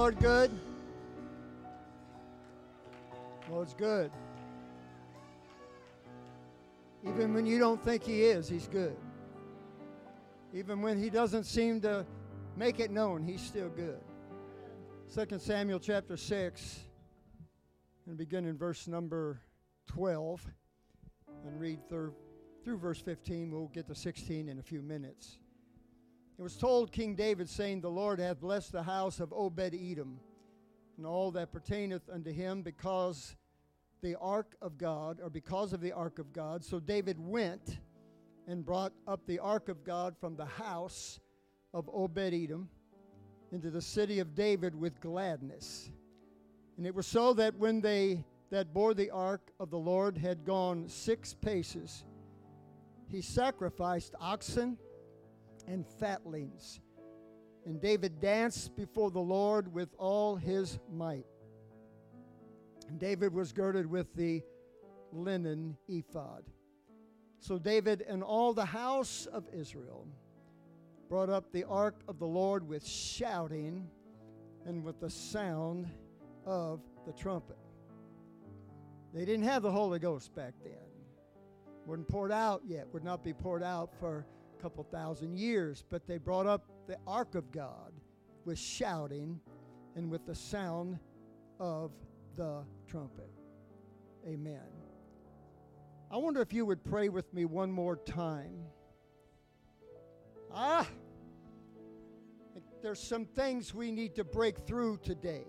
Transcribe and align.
Lord 0.00 0.18
good? 0.18 0.50
Lord's 3.50 3.74
good. 3.74 4.10
Even 7.06 7.34
when 7.34 7.44
you 7.44 7.58
don't 7.58 7.84
think 7.84 8.04
He 8.04 8.22
is, 8.22 8.48
He's 8.48 8.66
good. 8.66 8.96
Even 10.54 10.80
when 10.80 10.98
He 10.98 11.10
doesn't 11.10 11.44
seem 11.44 11.82
to 11.82 12.06
make 12.56 12.80
it 12.80 12.90
known, 12.90 13.22
He's 13.22 13.42
still 13.42 13.68
good. 13.68 14.00
2 15.14 15.38
Samuel 15.38 15.78
chapter 15.78 16.16
6, 16.16 16.80
and 18.06 18.16
begin 18.16 18.46
in 18.46 18.56
verse 18.56 18.88
number 18.88 19.38
12 19.88 20.42
and 21.46 21.60
read 21.60 21.86
through, 21.90 22.14
through 22.64 22.78
verse 22.78 23.02
15. 23.02 23.50
We'll 23.50 23.66
get 23.66 23.86
to 23.88 23.94
16 23.94 24.48
in 24.48 24.58
a 24.58 24.62
few 24.62 24.80
minutes. 24.80 25.39
It 26.40 26.42
was 26.42 26.56
told 26.56 26.90
King 26.90 27.16
David, 27.16 27.50
saying, 27.50 27.82
The 27.82 27.90
Lord 27.90 28.18
hath 28.18 28.40
blessed 28.40 28.72
the 28.72 28.82
house 28.82 29.20
of 29.20 29.30
Obed 29.30 29.74
Edom 29.74 30.18
and 30.96 31.04
all 31.04 31.30
that 31.32 31.52
pertaineth 31.52 32.08
unto 32.08 32.32
him 32.32 32.62
because 32.62 33.36
the 34.00 34.16
ark 34.18 34.56
of 34.62 34.78
God, 34.78 35.20
or 35.22 35.28
because 35.28 35.74
of 35.74 35.82
the 35.82 35.92
ark 35.92 36.18
of 36.18 36.32
God. 36.32 36.64
So 36.64 36.80
David 36.80 37.18
went 37.20 37.80
and 38.48 38.64
brought 38.64 38.94
up 39.06 39.20
the 39.26 39.38
ark 39.38 39.68
of 39.68 39.84
God 39.84 40.16
from 40.18 40.34
the 40.34 40.46
house 40.46 41.20
of 41.74 41.90
Obed 41.92 42.32
Edom 42.32 42.70
into 43.52 43.68
the 43.68 43.82
city 43.82 44.18
of 44.18 44.34
David 44.34 44.74
with 44.74 44.98
gladness. 44.98 45.90
And 46.78 46.86
it 46.86 46.94
was 46.94 47.06
so 47.06 47.34
that 47.34 47.54
when 47.56 47.82
they 47.82 48.24
that 48.48 48.72
bore 48.72 48.94
the 48.94 49.10
ark 49.10 49.52
of 49.60 49.68
the 49.68 49.78
Lord 49.78 50.16
had 50.16 50.46
gone 50.46 50.88
six 50.88 51.34
paces, 51.34 52.06
he 53.08 53.20
sacrificed 53.20 54.14
oxen 54.18 54.78
and 55.66 55.84
fatlings. 55.86 56.80
And 57.66 57.80
David 57.80 58.20
danced 58.20 58.74
before 58.76 59.10
the 59.10 59.20
Lord 59.20 59.72
with 59.72 59.90
all 59.98 60.36
his 60.36 60.78
might. 60.92 61.26
And 62.88 62.98
David 62.98 63.32
was 63.32 63.52
girded 63.52 63.86
with 63.86 64.14
the 64.14 64.42
linen 65.12 65.76
ephod. 65.88 66.44
So 67.38 67.58
David 67.58 68.02
and 68.08 68.22
all 68.22 68.52
the 68.52 68.64
house 68.64 69.26
of 69.26 69.46
Israel 69.52 70.06
brought 71.08 71.30
up 71.30 71.52
the 71.52 71.64
ark 71.64 72.00
of 72.08 72.18
the 72.18 72.26
Lord 72.26 72.66
with 72.66 72.86
shouting 72.86 73.88
and 74.66 74.84
with 74.84 75.00
the 75.00 75.10
sound 75.10 75.88
of 76.44 76.80
the 77.06 77.12
trumpet. 77.12 77.56
They 79.12 79.24
didn't 79.24 79.44
have 79.44 79.62
the 79.62 79.72
Holy 79.72 79.98
Ghost 79.98 80.34
back 80.34 80.54
then. 80.62 80.74
Wasn't 81.86 82.08
poured 82.08 82.30
out 82.30 82.62
yet, 82.64 82.86
would 82.92 83.02
not 83.02 83.24
be 83.24 83.32
poured 83.32 83.62
out 83.62 83.90
for 83.98 84.26
couple 84.62 84.84
thousand 84.84 85.36
years, 85.36 85.84
but 85.88 86.06
they 86.06 86.18
brought 86.18 86.46
up 86.46 86.64
the 86.86 86.96
ark 87.06 87.34
of 87.34 87.50
God 87.50 87.92
with 88.44 88.58
shouting 88.58 89.40
and 89.96 90.10
with 90.10 90.26
the 90.26 90.34
sound 90.34 90.98
of 91.58 91.92
the 92.36 92.62
trumpet. 92.86 93.30
Amen. 94.26 94.60
I 96.10 96.16
wonder 96.16 96.42
if 96.42 96.52
you 96.52 96.66
would 96.66 96.84
pray 96.84 97.08
with 97.08 97.32
me 97.32 97.44
one 97.44 97.70
more 97.70 97.96
time. 97.96 98.64
Ah, 100.52 100.86
there's 102.82 103.00
some 103.00 103.24
things 103.24 103.74
we 103.74 103.92
need 103.92 104.14
to 104.16 104.24
break 104.24 104.58
through 104.66 104.98
today. 104.98 105.44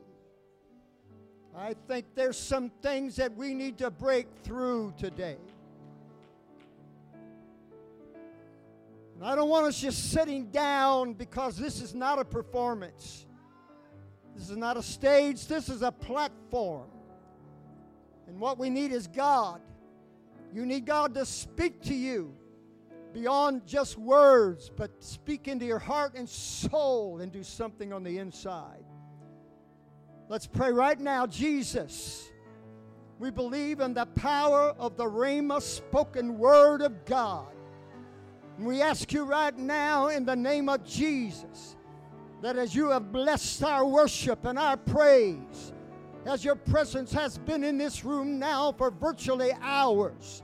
I 1.56 1.74
think 1.88 2.06
there's 2.16 2.38
some 2.38 2.69
things 2.81 3.16
that 3.18 3.35
we 3.35 3.53
need 3.53 3.78
to 3.80 3.91
break 3.91 4.28
through 4.44 4.94
today. 4.97 5.38
And 9.22 9.30
I 9.30 9.36
don't 9.36 9.50
want 9.50 9.68
us 9.68 9.80
just 9.80 10.09
sitting 10.09 10.48
down 10.48 11.14
because 11.14 11.56
this 11.56 11.80
is 11.80 11.94
not 11.94 12.18
a 12.18 12.26
performance. 12.26 13.28
This 14.36 14.50
is 14.50 14.58
not 14.58 14.78
a 14.78 14.82
stage, 14.82 15.46
this 15.46 15.70
is 15.70 15.84
a 15.84 15.92
platform. 15.92 16.90
And 18.26 18.40
what 18.40 18.58
we 18.58 18.72
need 18.72 18.92
is 18.92 19.06
God. 19.06 19.62
You 20.52 20.66
need 20.66 20.88
God 20.88 21.14
to 21.14 21.24
speak 21.28 21.84
to 21.84 21.94
you 21.94 22.34
beyond 23.14 23.68
just 23.68 23.96
words, 23.96 24.72
but 24.76 24.90
speak 25.04 25.48
into 25.48 25.68
your 25.68 25.78
heart 25.78 26.16
and 26.16 26.28
soul 26.28 27.20
and 27.22 27.32
do 27.32 27.44
something 27.44 27.94
on 27.94 28.02
the 28.03 28.18
inside. 28.18 28.84
Let's 30.30 30.48
pray 30.48 30.72
right 30.72 31.00
now, 31.00 31.28
Jesus. 31.28 32.28
We 33.20 33.30
believe 33.30 33.82
in 33.82 33.94
the 33.94 34.08
power 34.08 34.74
of 34.80 34.98
the 34.98 35.06
Rhema 35.06 35.62
spoken 35.62 36.40
word 36.40 36.82
of 36.82 37.06
God. 37.06 37.53
And 38.61 38.67
we 38.67 38.83
ask 38.83 39.11
you 39.11 39.23
right 39.23 39.57
now 39.57 40.09
in 40.09 40.23
the 40.23 40.35
name 40.35 40.69
of 40.69 40.85
Jesus 40.85 41.75
that 42.44 42.57
as 42.57 42.75
you 42.75 42.91
have 42.91 43.11
blessed 43.11 43.63
our 43.63 43.83
worship 43.88 44.45
and 44.45 44.59
our 44.59 44.77
praise, 44.77 45.73
as 46.27 46.45
your 46.45 46.53
presence 46.53 47.11
has 47.11 47.39
been 47.39 47.63
in 47.63 47.79
this 47.79 48.05
room 48.05 48.38
now 48.38 48.72
for 48.73 48.91
virtually 48.91 49.49
hours, 49.63 50.44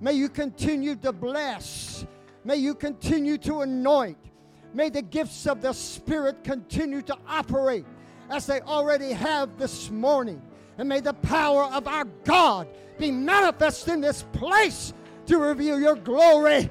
may 0.00 0.12
you 0.12 0.28
continue 0.28 0.94
to 0.94 1.12
bless, 1.12 2.06
may 2.44 2.54
you 2.54 2.72
continue 2.72 3.36
to 3.38 3.62
anoint, 3.62 4.30
may 4.72 4.88
the 4.88 5.02
gifts 5.02 5.48
of 5.48 5.60
the 5.60 5.72
Spirit 5.72 6.44
continue 6.44 7.02
to 7.02 7.18
operate 7.26 7.84
as 8.30 8.46
they 8.46 8.60
already 8.60 9.10
have 9.10 9.58
this 9.58 9.90
morning. 9.90 10.40
And 10.78 10.88
may 10.88 11.00
the 11.00 11.14
power 11.14 11.64
of 11.64 11.88
our 11.88 12.04
God 12.22 12.68
be 12.96 13.10
manifest 13.10 13.88
in 13.88 14.00
this 14.00 14.22
place 14.22 14.92
to 15.26 15.38
reveal 15.38 15.80
your 15.80 15.96
glory, 15.96 16.70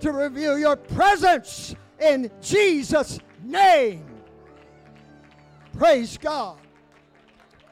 to 0.00 0.12
reveal 0.12 0.58
your 0.58 0.76
presence 0.76 1.74
in 2.00 2.30
Jesus' 2.40 3.18
name. 3.42 4.04
Praise 5.76 6.18
God. 6.18 6.58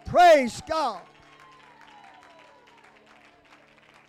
Praise 0.05 0.63
God. 0.69 1.01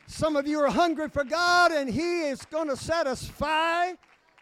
Some 0.05 0.35
of 0.35 0.47
you 0.47 0.59
are 0.59 0.69
hungry 0.69 1.09
for 1.09 1.23
God, 1.23 1.71
and 1.71 1.89
He 1.89 2.21
is 2.21 2.43
going 2.45 2.69
to 2.69 2.77
satisfy 2.77 3.91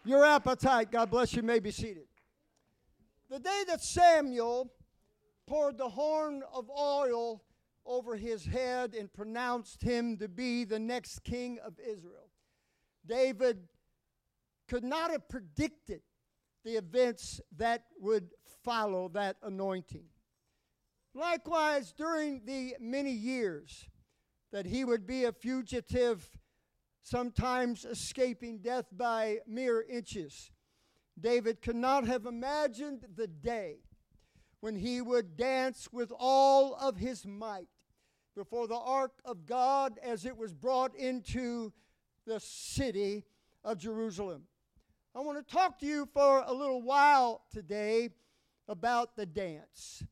your 0.04 0.26
appetite. 0.26 0.92
God 0.92 1.10
bless 1.10 1.34
you. 1.34 1.42
you 1.42 1.48
may 1.48 1.60
be 1.60 1.72
seated. 1.72 2.06
The 3.30 3.40
day 3.40 3.64
that 3.68 3.84
Samuel 3.84 4.72
poured 5.48 5.78
the 5.78 5.90
horn 5.90 6.44
of 6.54 6.70
oil 6.70 7.42
over 7.86 8.16
his 8.16 8.46
head 8.46 8.96
and 8.96 9.12
pronounced 9.14 9.82
him 9.82 10.18
to 10.18 10.28
be 10.28 10.64
the 10.64 10.80
next 10.80 11.24
king 11.24 11.60
of 11.66 11.74
Israel, 11.80 12.25
David 13.08 13.68
could 14.68 14.84
not 14.84 15.12
have 15.12 15.30
predicted 15.30 16.02
the 16.64 16.78
events 16.78 17.40
that 17.58 17.86
would 18.00 18.30
follow 18.64 19.10
that 19.10 19.38
anointing. 19.44 20.06
Likewise, 21.14 21.94
during 21.94 22.44
the 22.46 22.76
many 22.80 23.12
years 23.12 23.88
that 24.52 24.66
he 24.66 24.84
would 24.84 25.06
be 25.06 25.26
a 25.26 25.32
fugitive, 25.32 26.28
sometimes 27.04 27.86
escaping 27.86 28.58
death 28.60 28.86
by 28.92 29.38
mere 29.48 29.82
inches, 29.84 30.52
David 31.20 31.62
could 31.62 31.76
not 31.76 32.06
have 32.06 32.26
imagined 32.26 33.06
the 33.16 33.28
day 33.28 33.78
when 34.60 34.76
he 34.76 35.00
would 35.00 35.38
dance 35.38 35.88
with 35.92 36.12
all 36.18 36.76
of 36.76 36.98
his 36.98 37.26
might 37.26 37.70
before 38.36 38.68
the 38.68 38.76
ark 38.76 39.14
of 39.24 39.46
God 39.46 39.98
as 40.04 40.26
it 40.26 40.36
was 40.36 40.54
brought 40.54 40.96
into 40.96 41.72
the 42.26 42.40
city 42.40 43.24
of 43.64 43.78
Jerusalem. 43.78 44.44
I 45.16 45.20
want 45.22 45.38
to 45.38 45.54
talk 45.54 45.80
to 45.80 45.86
you 45.86 46.08
for 46.14 46.44
a 46.46 46.54
little 46.54 46.82
while 46.82 47.44
today 47.52 48.10
about 48.68 49.16
the 49.16 49.26
dance. 49.26 50.04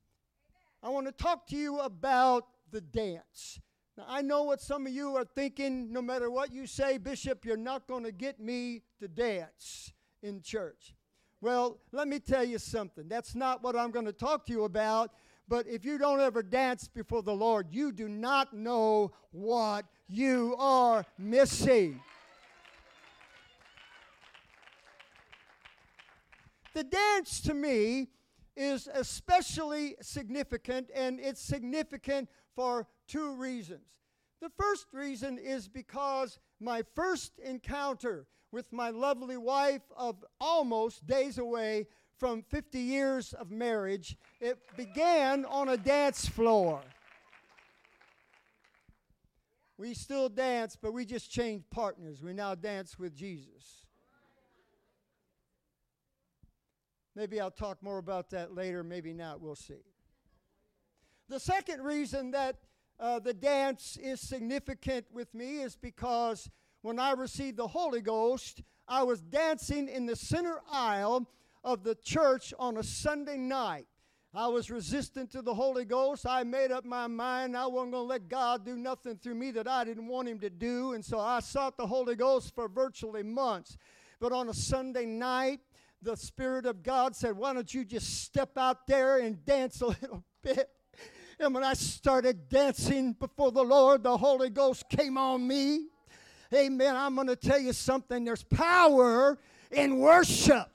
I 0.82 0.90
want 0.90 1.08
to 1.08 1.12
talk 1.12 1.48
to 1.48 1.58
you 1.58 1.80
about 1.80 2.48
the 2.72 2.82
dance. 2.82 3.60
Now, 3.98 4.06
I 4.08 4.22
know 4.22 4.44
what 4.44 4.62
some 4.62 4.88
of 4.88 4.94
you 4.94 5.16
are 5.16 5.26
thinking. 5.26 5.92
No 5.92 6.02
matter 6.02 6.30
what 6.30 6.52
you 6.52 6.66
say, 6.66 6.98
Bishop, 6.98 7.46
you're 7.46 7.58
not 7.58 7.88
going 7.88 8.04
to 8.04 8.12
get 8.12 8.40
me 8.40 8.82
to 9.00 9.08
dance 9.08 9.94
in 10.22 10.42
church. 10.42 10.96
Well, 11.42 11.80
let 11.92 12.08
me 12.08 12.20
tell 12.20 12.44
you 12.44 12.58
something. 12.58 13.08
That's 13.08 13.36
not 13.36 13.62
what 13.62 13.76
I'm 13.76 13.92
going 13.92 14.06
to 14.06 14.14
talk 14.14 14.46
to 14.46 14.54
you 14.54 14.64
about. 14.64 15.12
But 15.48 15.68
if 15.68 15.84
you 15.84 15.98
don't 15.98 16.22
ever 16.22 16.42
dance 16.42 16.88
before 16.88 17.22
the 17.22 17.36
Lord, 17.36 17.68
you 17.72 17.92
do 17.92 18.08
not 18.08 18.54
know 18.54 19.12
what 19.32 19.86
you 20.08 20.56
are 20.58 21.06
missing. 21.18 22.00
The 26.74 26.84
dance 26.84 27.40
to 27.42 27.54
me 27.54 28.08
is 28.56 28.88
especially 28.92 29.96
significant, 30.02 30.90
and 30.96 31.20
it's 31.20 31.42
significant 31.42 32.30
for 32.56 32.88
two 33.08 33.36
reasons. 33.36 33.86
The 34.42 34.52
first 34.58 34.88
reason 34.92 35.38
is 35.38 35.68
because 35.68 36.40
my 36.60 36.84
first 36.96 37.40
encounter 37.40 38.28
with 38.52 38.72
my 38.72 38.90
lovely 38.90 39.38
wife 39.38 39.82
of 39.96 40.24
almost 40.40 41.06
days 41.06 41.38
away 41.38 41.88
from 42.18 42.42
50 42.44 42.80
years 42.80 43.34
of 43.34 43.52
marriage. 43.52 44.16
It 44.44 44.60
began 44.76 45.46
on 45.46 45.70
a 45.70 45.78
dance 45.78 46.28
floor. 46.28 46.82
We 49.78 49.94
still 49.94 50.28
dance, 50.28 50.76
but 50.76 50.92
we 50.92 51.06
just 51.06 51.32
changed 51.32 51.70
partners. 51.70 52.22
We 52.22 52.34
now 52.34 52.54
dance 52.54 53.00
with 53.00 53.16
Jesus. 53.16 53.86
Maybe 57.16 57.40
I'll 57.40 57.52
talk 57.52 57.82
more 57.82 58.00
about 58.00 58.32
that 58.32 58.54
later, 58.54 58.84
maybe 58.84 59.14
not, 59.14 59.40
we'll 59.40 59.56
see. 59.56 59.86
The 61.30 61.40
second 61.40 61.82
reason 61.82 62.32
that 62.32 62.58
uh, 63.00 63.20
the 63.20 63.34
dance 63.34 63.96
is 63.96 64.20
significant 64.20 65.06
with 65.14 65.34
me 65.34 65.62
is 65.62 65.78
because 65.78 66.50
when 66.82 67.00
I 67.00 67.14
received 67.14 67.56
the 67.56 67.68
Holy 67.70 68.02
Ghost, 68.02 68.62
I 68.90 69.04
was 69.04 69.22
dancing 69.22 69.88
in 69.88 70.06
the 70.06 70.18
center 70.18 70.60
aisle 70.70 71.30
of 71.64 71.86
the 71.86 71.96
church 71.96 72.54
on 72.60 72.76
a 72.76 72.84
Sunday 72.84 73.38
night. 73.38 73.88
I 74.36 74.48
was 74.48 74.72
resistant 74.72 75.30
to 75.34 75.44
the 75.44 75.54
Holy 75.54 75.86
Ghost. 75.86 76.26
I 76.26 76.44
made 76.44 76.72
up 76.72 76.86
my 76.86 77.06
mind 77.06 77.56
I 77.56 77.68
wasn't 77.68 77.92
going 77.92 78.04
to 78.04 78.08
let 78.08 78.30
God 78.30 78.66
do 78.66 78.76
nothing 78.76 79.16
through 79.18 79.36
me 79.36 79.52
that 79.52 79.68
I 79.68 79.84
didn't 79.84 80.08
want 80.08 80.28
Him 80.28 80.40
to 80.40 80.50
do. 80.50 80.94
And 80.94 81.06
so 81.06 81.20
I 81.20 81.40
sought 81.40 81.78
the 81.78 81.86
Holy 81.86 82.16
Ghost 82.16 82.56
for 82.56 82.68
virtually 82.68 83.22
months. 83.22 83.78
But 84.20 84.32
on 84.32 84.50
a 84.50 84.54
Sunday 84.54 85.06
night, 85.06 85.60
the 86.02 86.18
Spirit 86.18 86.66
of 86.66 86.82
God 86.82 87.16
said, 87.16 87.38
Why 87.38 87.54
don't 87.54 87.72
you 87.72 87.86
just 87.86 88.24
step 88.24 88.58
out 88.58 88.88
there 88.88 89.20
and 89.20 89.46
dance 89.46 89.82
a 89.82 89.88
little 89.88 90.24
bit? 90.42 90.68
And 91.40 91.54
when 91.54 91.64
I 91.64 91.74
started 91.74 92.50
dancing 92.50 93.14
before 93.14 93.52
the 93.52 93.64
Lord, 93.64 94.02
the 94.02 94.18
Holy 94.18 94.50
Ghost 94.50 94.90
came 94.90 95.16
on 95.16 95.48
me. 95.48 95.90
Amen. 96.52 96.96
I'm 96.96 97.14
going 97.14 97.28
to 97.28 97.36
tell 97.36 97.60
you 97.60 97.74
something. 97.74 98.24
There's 98.24 98.44
power 98.44 99.38
in 99.72 100.00
worship. 100.00 100.73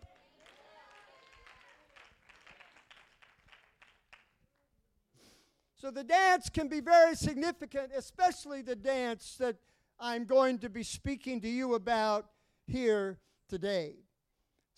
So 5.81 5.93
the 5.93 6.03
dance 6.03 6.49
can 6.49 6.67
be 6.67 6.81
very 6.81 7.15
significant, 7.15 7.93
especially 7.97 8.63
the 8.63 8.75
dance 8.75 9.37
that 9.39 9.55
I'm 10.01 10.25
going 10.25 10.59
to 10.59 10.69
be 10.69 10.83
speaking 10.83 11.41
to 11.43 11.49
you 11.49 11.75
about 11.75 12.27
here 12.67 13.21
today. 13.49 13.95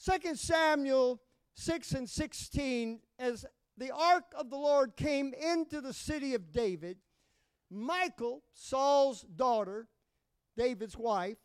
2 0.04 0.34
Samuel 0.34 1.22
6 1.54 1.92
and 1.92 2.08
16, 2.08 3.00
as 3.18 3.46
the 3.78 3.90
ark 3.94 4.24
of 4.36 4.50
the 4.50 4.58
Lord 4.58 4.94
came 4.94 5.32
into 5.32 5.80
the 5.80 5.94
city 5.94 6.34
of 6.34 6.52
David, 6.52 6.98
Michal, 7.70 8.42
Saul's 8.52 9.22
daughter, 9.22 9.88
David's 10.54 10.98
wife, 10.98 11.38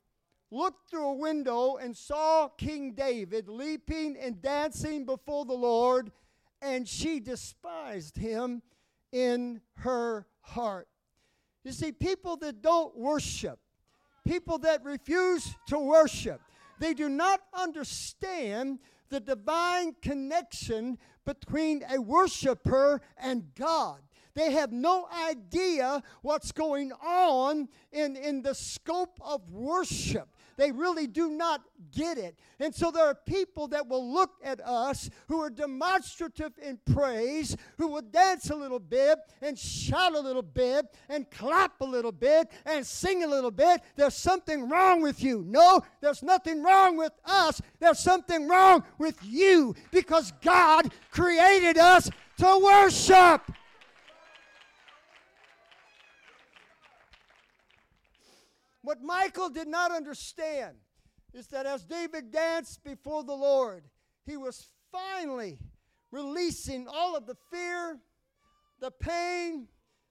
looked 0.51 0.90
through 0.90 1.08
a 1.08 1.13
window 1.13 1.78
and 1.78 1.96
saw 1.96 2.50
King 2.50 2.92
David 2.92 3.48
leaping 3.48 4.18
and 4.18 4.42
dancing 4.42 5.06
before 5.06 5.46
the 5.46 5.54
Lord, 5.54 6.12
and 6.62 6.86
she 6.86 7.22
despised 7.22 8.18
him 8.18 8.62
in 9.16 9.62
her 9.76 10.28
heart. 10.42 10.90
You 11.64 11.72
see, 11.72 11.94
people 11.94 12.36
that 12.38 12.62
don't 12.62 12.96
worship, 12.98 13.60
people 14.28 14.58
that 14.60 14.84
refuse 14.84 15.56
to 15.68 15.80
worship, 15.80 16.42
they 16.80 16.94
do 16.94 17.08
not 17.08 17.40
understand 17.54 18.80
the 19.08 19.22
divine 19.22 19.96
connection 20.02 20.98
between 21.26 21.82
a 21.90 22.02
worshiper 22.02 23.00
and 23.18 23.46
God. 23.56 24.02
They 24.34 24.52
have 24.52 24.74
no 24.74 25.08
idea 25.30 26.04
what's 26.22 26.52
going 26.52 26.92
on 26.92 27.70
in, 27.94 28.18
in 28.18 28.42
the 28.42 28.54
scope 28.54 29.18
of 29.24 29.50
worship. 29.50 30.28
They 30.57 30.72
really 30.72 31.07
do 31.07 31.30
not 31.30 31.62
get 31.92 32.18
it. 32.18 32.38
And 32.60 32.74
so 32.74 32.92
there 32.92 33.06
are 33.06 33.16
people 33.16 33.68
that 33.69 33.88
will 33.88 34.13
look 34.13 34.31
at 34.44 34.62
us 34.62 35.10
who 35.28 35.42
are 35.42 35.50
demonstrative 35.50 36.54
in 36.62 36.80
praise, 36.94 37.57
who 37.78 37.88
will 37.88 38.02
dance 38.02 38.50
a 38.50 38.56
little 38.56 38.80
bit 38.80 39.19
and 39.42 39.57
shout 39.57 40.13
a 40.13 40.19
little 40.19 40.42
bit 40.42 40.86
and 41.10 41.30
clap 41.30 41.81
a 41.81 41.86
little 41.86 42.12
bit 42.12 42.52
and 42.66 42.86
sing 42.86 43.24
a 43.24 43.28
little 43.28 43.52
bit. 43.52 43.81
There's 43.96 44.16
something 44.16 44.69
wrong 44.69 45.02
with 45.02 45.22
you. 45.22 45.44
No, 45.48 45.81
there's 46.02 46.24
nothing 46.24 46.63
wrong 46.63 46.98
with 46.98 47.13
us. 47.25 47.62
There's 47.80 48.00
something 48.00 48.48
wrong 48.48 48.84
with 48.98 49.18
you 49.24 49.75
because 49.92 50.31
God 50.42 50.92
created 51.12 51.78
us 51.78 52.10
to 52.38 52.60
worship. 52.63 53.42
What 58.86 59.02
Michal 59.02 59.50
did 59.50 59.68
not 59.68 59.92
understand 59.92 60.76
is 61.34 61.48
that 61.48 61.66
as 61.66 61.84
David 61.84 62.32
danced 62.32 62.84
before 62.84 63.24
the 63.24 63.34
Lord, 63.34 63.84
he 64.28 64.38
was 64.38 64.70
finally 64.92 65.58
releasing 66.12 66.88
all 66.88 67.16
of 67.16 67.26
the 67.26 67.36
fear, 67.52 68.00
the 68.80 68.92
pain, 68.92 69.70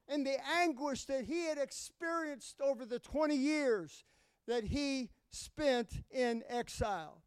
and 0.09 0.27
the 0.27 0.37
anguish 0.59 1.05
that 1.05 1.25
he 1.25 1.45
had 1.45 1.57
experienced 1.57 2.61
over 2.61 2.85
the 2.85 2.99
20 2.99 3.37
years 3.37 4.03
that 4.49 4.65
he 4.65 5.09
spent 5.31 6.03
in 6.11 6.43
exile. 6.49 7.23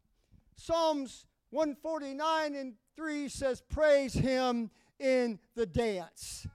Psalms 0.54 1.24
149 1.48 2.54
and 2.56 2.74
3 2.94 3.26
says, 3.30 3.62
Praise 3.70 4.12
him 4.12 4.70
in 5.00 5.38
the 5.54 5.64
dance. 5.64 6.46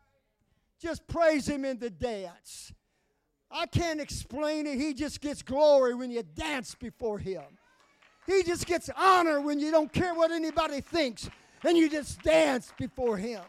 Just 0.80 1.08
praise 1.08 1.50
him 1.50 1.66
in 1.66 1.80
the 1.80 1.90
dance. 1.90 2.72
I 3.54 3.68
can't 3.68 4.02
explain 4.02 4.66
it. 4.66 4.80
He 4.80 4.94
just 4.94 5.22
gets 5.22 5.44
glory 5.44 5.94
when 5.94 6.10
you 6.10 6.24
dance 6.24 6.74
before 6.76 7.20
Him. 7.20 7.44
He 8.26 8.42
just 8.42 8.66
gets 8.66 8.90
honor 8.98 9.42
when 9.42 9.60
you 9.60 9.70
don't 9.70 9.92
care 9.94 10.16
what 10.16 10.32
anybody 10.32 10.82
thinks 10.82 11.30
and 11.64 11.78
you 11.78 11.90
just 11.90 12.22
dance 12.24 12.74
before 12.78 13.18
Him. 13.18 13.44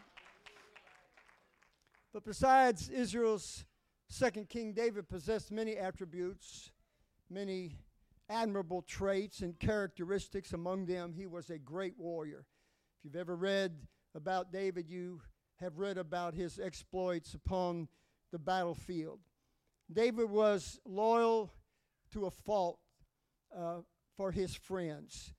But 2.12 2.24
besides 2.24 2.90
Israel's 2.90 3.64
second 4.08 4.48
king, 4.48 4.72
David 4.72 5.08
possessed 5.08 5.50
many 5.50 5.76
attributes, 5.76 6.70
many 7.30 7.76
admirable 8.28 8.82
traits 8.82 9.40
and 9.40 9.58
characteristics. 9.58 10.52
Among 10.52 10.86
them, 10.86 11.12
he 11.12 11.26
was 11.26 11.50
a 11.50 11.58
great 11.58 11.94
warrior. 11.98 12.44
If 12.98 13.04
you've 13.04 13.16
ever 13.16 13.36
read 13.36 13.72
about 14.14 14.52
David, 14.52 14.88
you 14.88 15.22
have 15.60 15.78
read 15.78 15.98
about 15.98 16.34
his 16.34 16.58
exploits 16.58 17.34
upon 17.34 17.88
the 18.32 18.38
battlefield. 18.38 19.20
David 19.94 20.28
was 20.28 20.80
loyal 20.84 21.52
to 22.12 22.26
a 22.26 22.30
fault 22.30 22.78
uh, 23.56 23.78
for 24.16 24.32
his 24.32 24.54
friends. 24.54 25.32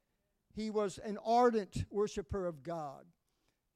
He 0.53 0.69
was 0.69 0.97
an 0.99 1.17
ardent 1.25 1.85
worshiper 1.91 2.47
of 2.47 2.63
God. 2.63 3.05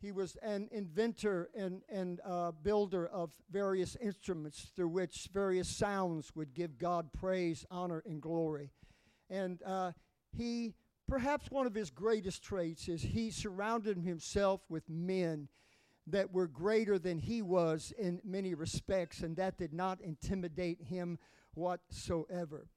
He 0.01 0.13
was 0.13 0.37
an 0.41 0.69
inventor 0.71 1.49
and, 1.53 1.81
and 1.89 2.21
uh, 2.25 2.51
builder 2.63 3.05
of 3.07 3.33
various 3.51 3.97
instruments 4.01 4.71
through 4.73 4.87
which 4.87 5.27
various 5.33 5.67
sounds 5.67 6.31
would 6.35 6.53
give 6.53 6.77
God 6.77 7.11
praise, 7.11 7.65
honor, 7.69 8.01
and 8.05 8.21
glory. 8.21 8.71
And 9.29 9.61
uh, 9.65 9.91
he, 10.31 10.73
perhaps 11.05 11.51
one 11.51 11.67
of 11.67 11.75
his 11.75 11.89
greatest 11.89 12.41
traits 12.41 12.87
is 12.87 13.01
he 13.01 13.29
surrounded 13.29 13.97
himself 13.97 14.61
with 14.69 14.89
men 14.89 15.49
that 16.11 16.33
were 16.33 16.47
greater 16.47 16.99
than 16.99 17.19
he 17.19 17.41
was 17.41 17.93
in 17.97 18.21
many 18.23 18.53
respects, 18.53 19.21
and 19.21 19.35
that 19.37 19.57
did 19.57 19.73
not 19.73 20.01
intimidate 20.01 20.81
him 20.81 21.17
whatsoever. 21.53 22.67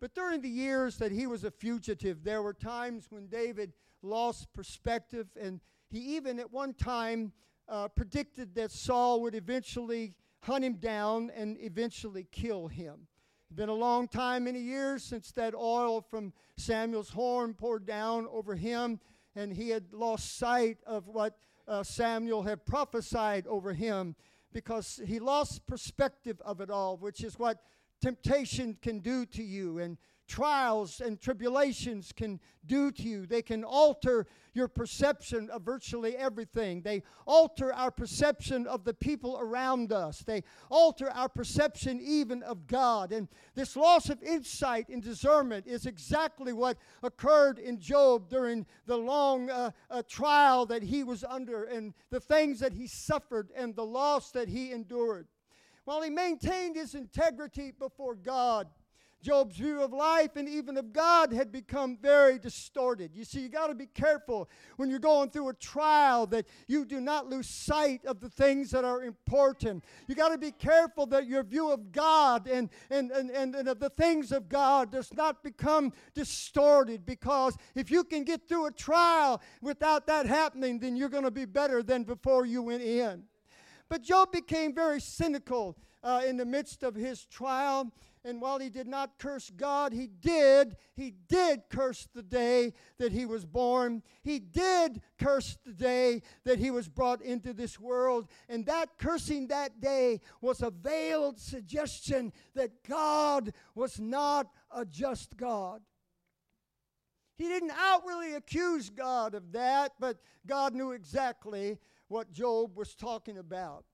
But 0.00 0.14
during 0.14 0.40
the 0.40 0.48
years 0.48 0.96
that 0.98 1.12
he 1.12 1.26
was 1.26 1.44
a 1.44 1.50
fugitive, 1.50 2.24
there 2.24 2.42
were 2.42 2.54
times 2.54 3.06
when 3.10 3.28
David 3.28 3.72
lost 4.02 4.52
perspective, 4.52 5.28
and 5.40 5.60
he 5.88 6.16
even 6.16 6.40
at 6.40 6.52
one 6.52 6.74
time 6.74 7.32
uh, 7.68 7.88
predicted 7.88 8.54
that 8.56 8.72
Saul 8.72 9.22
would 9.22 9.34
eventually 9.34 10.14
hunt 10.40 10.64
him 10.64 10.74
down 10.74 11.30
and 11.36 11.56
eventually 11.60 12.26
kill 12.32 12.66
him. 12.66 13.06
It's 13.44 13.56
been 13.56 13.68
a 13.68 13.74
long 13.74 14.08
time, 14.08 14.44
many 14.44 14.60
years, 14.60 15.04
since 15.04 15.30
that 15.32 15.54
oil 15.54 16.00
from 16.00 16.32
Samuel's 16.56 17.10
horn 17.10 17.54
poured 17.54 17.86
down 17.86 18.26
over 18.30 18.56
him, 18.56 18.98
and 19.36 19.52
he 19.52 19.68
had 19.68 19.92
lost 19.92 20.36
sight 20.36 20.78
of 20.86 21.06
what 21.06 21.38
uh, 21.68 21.82
Samuel 21.82 22.42
had 22.42 22.66
prophesied 22.66 23.46
over 23.46 23.72
him 23.72 24.14
because 24.52 25.00
he 25.06 25.18
lost 25.18 25.66
perspective 25.66 26.40
of 26.44 26.60
it 26.60 26.70
all, 26.70 26.96
which 26.96 27.24
is 27.24 27.38
what 27.38 27.62
temptation 28.00 28.76
can 28.82 28.98
do 29.00 29.24
to 29.26 29.42
you. 29.42 29.78
And 29.78 29.96
trials 30.32 31.02
and 31.02 31.20
tribulations 31.20 32.10
can 32.10 32.40
do 32.64 32.90
to 32.90 33.02
you. 33.02 33.26
They 33.26 33.42
can 33.42 33.64
alter 33.64 34.26
your 34.54 34.66
perception 34.66 35.50
of 35.50 35.60
virtually 35.60 36.16
everything. 36.16 36.80
They 36.80 37.02
alter 37.26 37.70
our 37.74 37.90
perception 37.90 38.66
of 38.66 38.82
the 38.84 38.94
people 38.94 39.38
around 39.38 39.92
us. 39.92 40.20
They 40.20 40.42
alter 40.70 41.10
our 41.10 41.28
perception 41.28 42.00
even 42.00 42.42
of 42.44 42.66
God. 42.66 43.12
And 43.12 43.28
this 43.54 43.76
loss 43.76 44.08
of 44.08 44.22
insight 44.22 44.88
and 44.88 45.02
discernment 45.02 45.66
is 45.66 45.84
exactly 45.84 46.54
what 46.54 46.78
occurred 47.02 47.58
in 47.58 47.78
Job 47.78 48.30
during 48.30 48.64
the 48.86 48.96
long 48.96 49.50
uh, 49.50 49.72
uh, 49.90 50.02
trial 50.08 50.64
that 50.64 50.82
he 50.82 51.04
was 51.04 51.24
under 51.24 51.64
and 51.64 51.92
the 52.08 52.20
things 52.20 52.58
that 52.60 52.72
he 52.72 52.86
suffered 52.86 53.50
and 53.54 53.76
the 53.76 53.84
loss 53.84 54.30
that 54.30 54.48
he 54.48 54.72
endured. 54.72 55.26
While 55.84 56.00
he 56.00 56.10
maintained 56.10 56.76
his 56.76 56.94
integrity 56.94 57.70
before 57.70 58.14
God, 58.14 58.68
Job's 59.22 59.56
view 59.56 59.80
of 59.80 59.92
life 59.92 60.36
and 60.36 60.48
even 60.48 60.76
of 60.76 60.92
God 60.92 61.32
had 61.32 61.52
become 61.52 61.96
very 61.96 62.38
distorted. 62.38 63.12
You 63.14 63.24
see, 63.24 63.40
you 63.40 63.48
got 63.48 63.68
to 63.68 63.74
be 63.74 63.86
careful 63.86 64.50
when 64.76 64.90
you're 64.90 64.98
going 64.98 65.30
through 65.30 65.48
a 65.48 65.54
trial 65.54 66.26
that 66.26 66.46
you 66.66 66.84
do 66.84 67.00
not 67.00 67.30
lose 67.30 67.48
sight 67.48 68.04
of 68.04 68.20
the 68.20 68.28
things 68.28 68.72
that 68.72 68.84
are 68.84 69.04
important. 69.04 69.84
You 70.08 70.16
got 70.16 70.30
to 70.30 70.38
be 70.38 70.50
careful 70.50 71.06
that 71.06 71.28
your 71.28 71.44
view 71.44 71.70
of 71.70 71.92
God 71.92 72.48
and, 72.48 72.68
and, 72.90 73.12
and, 73.12 73.30
and, 73.30 73.54
and 73.54 73.68
of 73.68 73.78
the 73.78 73.90
things 73.90 74.32
of 74.32 74.48
God 74.48 74.90
does 74.90 75.14
not 75.14 75.44
become 75.44 75.92
distorted 76.14 77.06
because 77.06 77.56
if 77.76 77.90
you 77.90 78.02
can 78.02 78.24
get 78.24 78.48
through 78.48 78.66
a 78.66 78.72
trial 78.72 79.40
without 79.60 80.06
that 80.08 80.26
happening, 80.26 80.80
then 80.80 80.96
you're 80.96 81.08
going 81.08 81.22
to 81.22 81.30
be 81.30 81.44
better 81.44 81.82
than 81.82 82.02
before 82.02 82.44
you 82.44 82.62
went 82.62 82.82
in. 82.82 83.22
But 83.88 84.02
Job 84.02 84.32
became 84.32 84.74
very 84.74 85.00
cynical 85.00 85.76
uh, 86.02 86.22
in 86.26 86.36
the 86.36 86.44
midst 86.44 86.82
of 86.82 86.94
his 86.94 87.24
trial. 87.26 87.92
And 88.24 88.40
while 88.40 88.60
he 88.60 88.68
did 88.68 88.86
not 88.86 89.18
curse 89.18 89.50
God, 89.50 89.92
he 89.92 90.06
did, 90.06 90.76
he 90.94 91.12
did 91.28 91.62
curse 91.68 92.06
the 92.14 92.22
day 92.22 92.72
that 92.98 93.10
he 93.10 93.26
was 93.26 93.44
born. 93.44 94.02
He 94.22 94.38
did 94.38 95.02
curse 95.18 95.58
the 95.64 95.72
day 95.72 96.22
that 96.44 96.60
he 96.60 96.70
was 96.70 96.88
brought 96.88 97.20
into 97.20 97.52
this 97.52 97.80
world. 97.80 98.28
And 98.48 98.64
that 98.66 98.90
cursing 98.96 99.48
that 99.48 99.80
day 99.80 100.20
was 100.40 100.62
a 100.62 100.70
veiled 100.70 101.40
suggestion 101.40 102.32
that 102.54 102.84
God 102.88 103.52
was 103.74 103.98
not 103.98 104.52
a 104.70 104.84
just 104.84 105.36
God. 105.36 105.82
He 107.36 107.48
didn't 107.48 107.72
outwardly 107.72 108.34
accuse 108.34 108.88
God 108.88 109.34
of 109.34 109.50
that, 109.50 109.94
but 109.98 110.18
God 110.46 110.74
knew 110.74 110.92
exactly 110.92 111.78
what 112.06 112.30
Job 112.30 112.76
was 112.76 112.94
talking 112.94 113.38
about. 113.38 113.84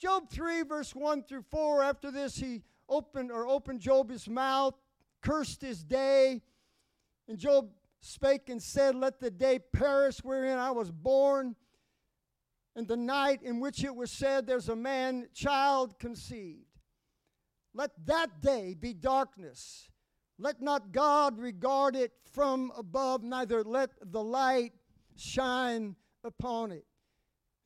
Job 0.00 0.30
3, 0.30 0.62
verse 0.62 0.94
1 0.94 1.24
through 1.24 1.44
4, 1.50 1.82
after 1.82 2.10
this, 2.10 2.36
he 2.36 2.62
opened 2.90 3.30
or 3.30 3.46
opened 3.46 3.80
Job 3.80 4.10
his 4.10 4.28
mouth, 4.28 4.74
cursed 5.22 5.62
his 5.62 5.82
day. 5.82 6.42
And 7.28 7.38
Job 7.38 7.70
spake 8.00 8.48
and 8.48 8.62
said, 8.62 8.94
Let 8.94 9.20
the 9.20 9.30
day 9.30 9.58
perish 9.58 10.18
wherein 10.18 10.58
I 10.58 10.72
was 10.72 10.90
born, 10.90 11.54
and 12.76 12.86
the 12.86 12.96
night 12.96 13.42
in 13.42 13.60
which 13.60 13.84
it 13.84 13.94
was 13.94 14.10
said, 14.10 14.46
There's 14.46 14.68
a 14.68 14.76
man 14.76 15.28
child 15.32 15.98
conceived. 15.98 16.66
Let 17.72 17.90
that 18.06 18.40
day 18.40 18.74
be 18.78 18.92
darkness. 18.92 19.88
Let 20.38 20.60
not 20.60 20.92
God 20.92 21.38
regard 21.38 21.94
it 21.94 22.12
from 22.32 22.72
above, 22.76 23.22
neither 23.22 23.62
let 23.62 23.90
the 24.02 24.22
light 24.22 24.72
shine 25.16 25.96
upon 26.24 26.72
it. 26.72 26.84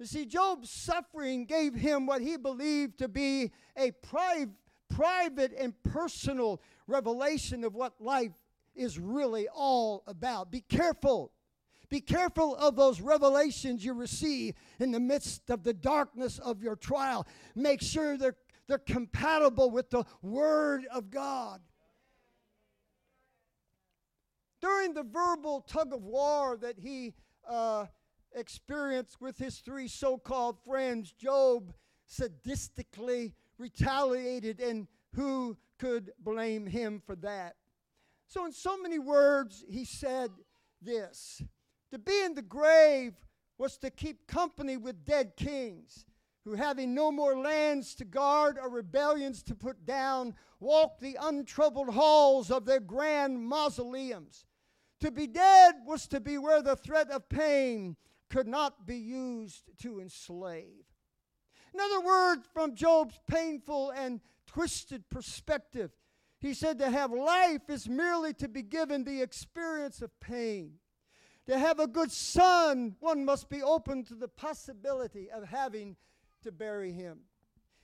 You 0.01 0.07
see, 0.07 0.27
Job's 0.27 0.71
suffering 0.71 1.45
gave 1.45 1.75
him 1.75 2.07
what 2.07 2.21
he 2.21 2.37
believed 2.37 2.99
to 2.99 3.09
be 3.09 3.53
a 3.77 3.93
private 3.93 4.51
private 4.95 5.53
and 5.59 5.75
personal 5.83 6.61
revelation 6.87 7.65
of 7.65 7.75
what 7.75 7.95
life 8.01 8.33
is 8.75 8.99
really 8.99 9.49
all 9.49 10.03
about. 10.07 10.51
Be 10.51 10.61
careful. 10.61 11.33
Be 11.89 12.01
careful 12.01 12.57
of 12.57 12.77
those 12.77 13.01
revelations 13.01 13.85
you 13.85 13.93
receive 13.93 14.55
in 14.81 14.91
the 14.91 15.01
midst 15.01 15.51
of 15.51 15.63
the 15.63 15.75
darkness 15.75 16.39
of 16.39 16.63
your 16.63 16.77
trial. 16.77 17.27
Make 17.55 17.83
sure 17.83 18.17
they're, 18.17 18.37
they're 18.67 18.79
compatible 18.79 19.71
with 19.71 19.91
the 19.91 20.05
Word 20.23 20.87
of 20.93 21.11
God. 21.11 21.61
During 24.61 24.95
the 24.95 25.03
verbal 25.03 25.61
tug 25.61 25.93
of 25.93 26.03
war 26.05 26.57
that 26.63 26.79
he 26.79 27.15
uh, 27.49 27.87
experienced 28.35 29.21
with 29.21 29.37
his 29.39 29.59
three 29.59 29.89
so 29.89 30.17
called 30.17 30.59
friends, 30.65 31.13
Job 31.13 31.75
sadistically 32.19 33.33
retaliated, 33.59 34.61
and 34.61 34.87
who 35.15 35.57
could 35.79 36.13
blame 36.19 36.67
him 36.67 37.03
for 37.05 37.17
that? 37.17 37.57
So, 38.27 38.47
in 38.47 38.53
so 38.53 38.77
many 38.77 38.99
words, 38.99 39.65
he 39.69 39.85
said 39.85 40.31
this 40.81 41.43
To 41.91 41.99
be 41.99 42.23
in 42.25 42.35
the 42.35 42.43
grave 42.43 43.15
was 43.59 43.79
to 43.79 43.91
keep 43.91 44.27
company 44.27 44.77
with 44.77 45.05
dead 45.05 45.37
kings 45.37 46.07
who, 46.45 46.55
having 46.55 46.95
no 46.95 47.11
more 47.11 47.39
lands 47.39 47.95
to 47.95 48.05
guard 48.05 48.59
or 48.61 48.69
rebellions 48.69 49.43
to 49.45 49.55
put 49.55 49.87
down, 49.87 50.35
walked 50.61 51.01
the 51.01 51.17
untroubled 51.21 51.89
halls 51.89 52.51
of 52.51 52.65
their 52.67 52.81
grand 52.81 53.43
mausoleums. 53.43 54.45
To 55.01 55.11
be 55.11 55.27
dead 55.27 55.77
was 55.87 56.07
to 56.09 56.21
be 56.21 56.39
where 56.39 56.63
the 56.63 56.77
threat 56.77 57.11
of 57.11 57.29
pain 57.29 57.97
could 58.31 58.47
not 58.47 58.87
be 58.87 58.97
used 58.97 59.71
to 59.83 60.01
enslave. 60.01 60.85
In 61.75 61.81
other 61.81 62.01
words, 62.01 62.47
from 62.53 62.77
Job's 62.77 63.19
painful 63.29 63.91
and 63.91 64.21
twisted 64.47 65.11
perspective, 65.11 65.91
he 66.39 66.55
said 66.55 66.79
to 66.79 66.89
have 66.89 67.11
life 67.11 67.69
is 67.69 67.89
merely 67.89 68.33
to 68.35 68.49
be 68.49 68.63
given 68.63 69.03
the 69.03 69.21
experience 69.21 70.01
of 70.01 70.19
pain. 70.21 70.75
To 71.47 71.59
have 71.59 71.81
a 71.81 71.89
good 71.89 72.13
son, 72.13 72.95
one 73.01 73.25
must 73.25 73.51
be 73.51 73.63
open 73.63 74.05
to 74.05 74.15
the 74.15 74.29
possibility 74.29 75.31
of 75.31 75.45
having 75.45 75.97
to 76.43 76.53
bury 76.53 76.93
him. 76.93 77.21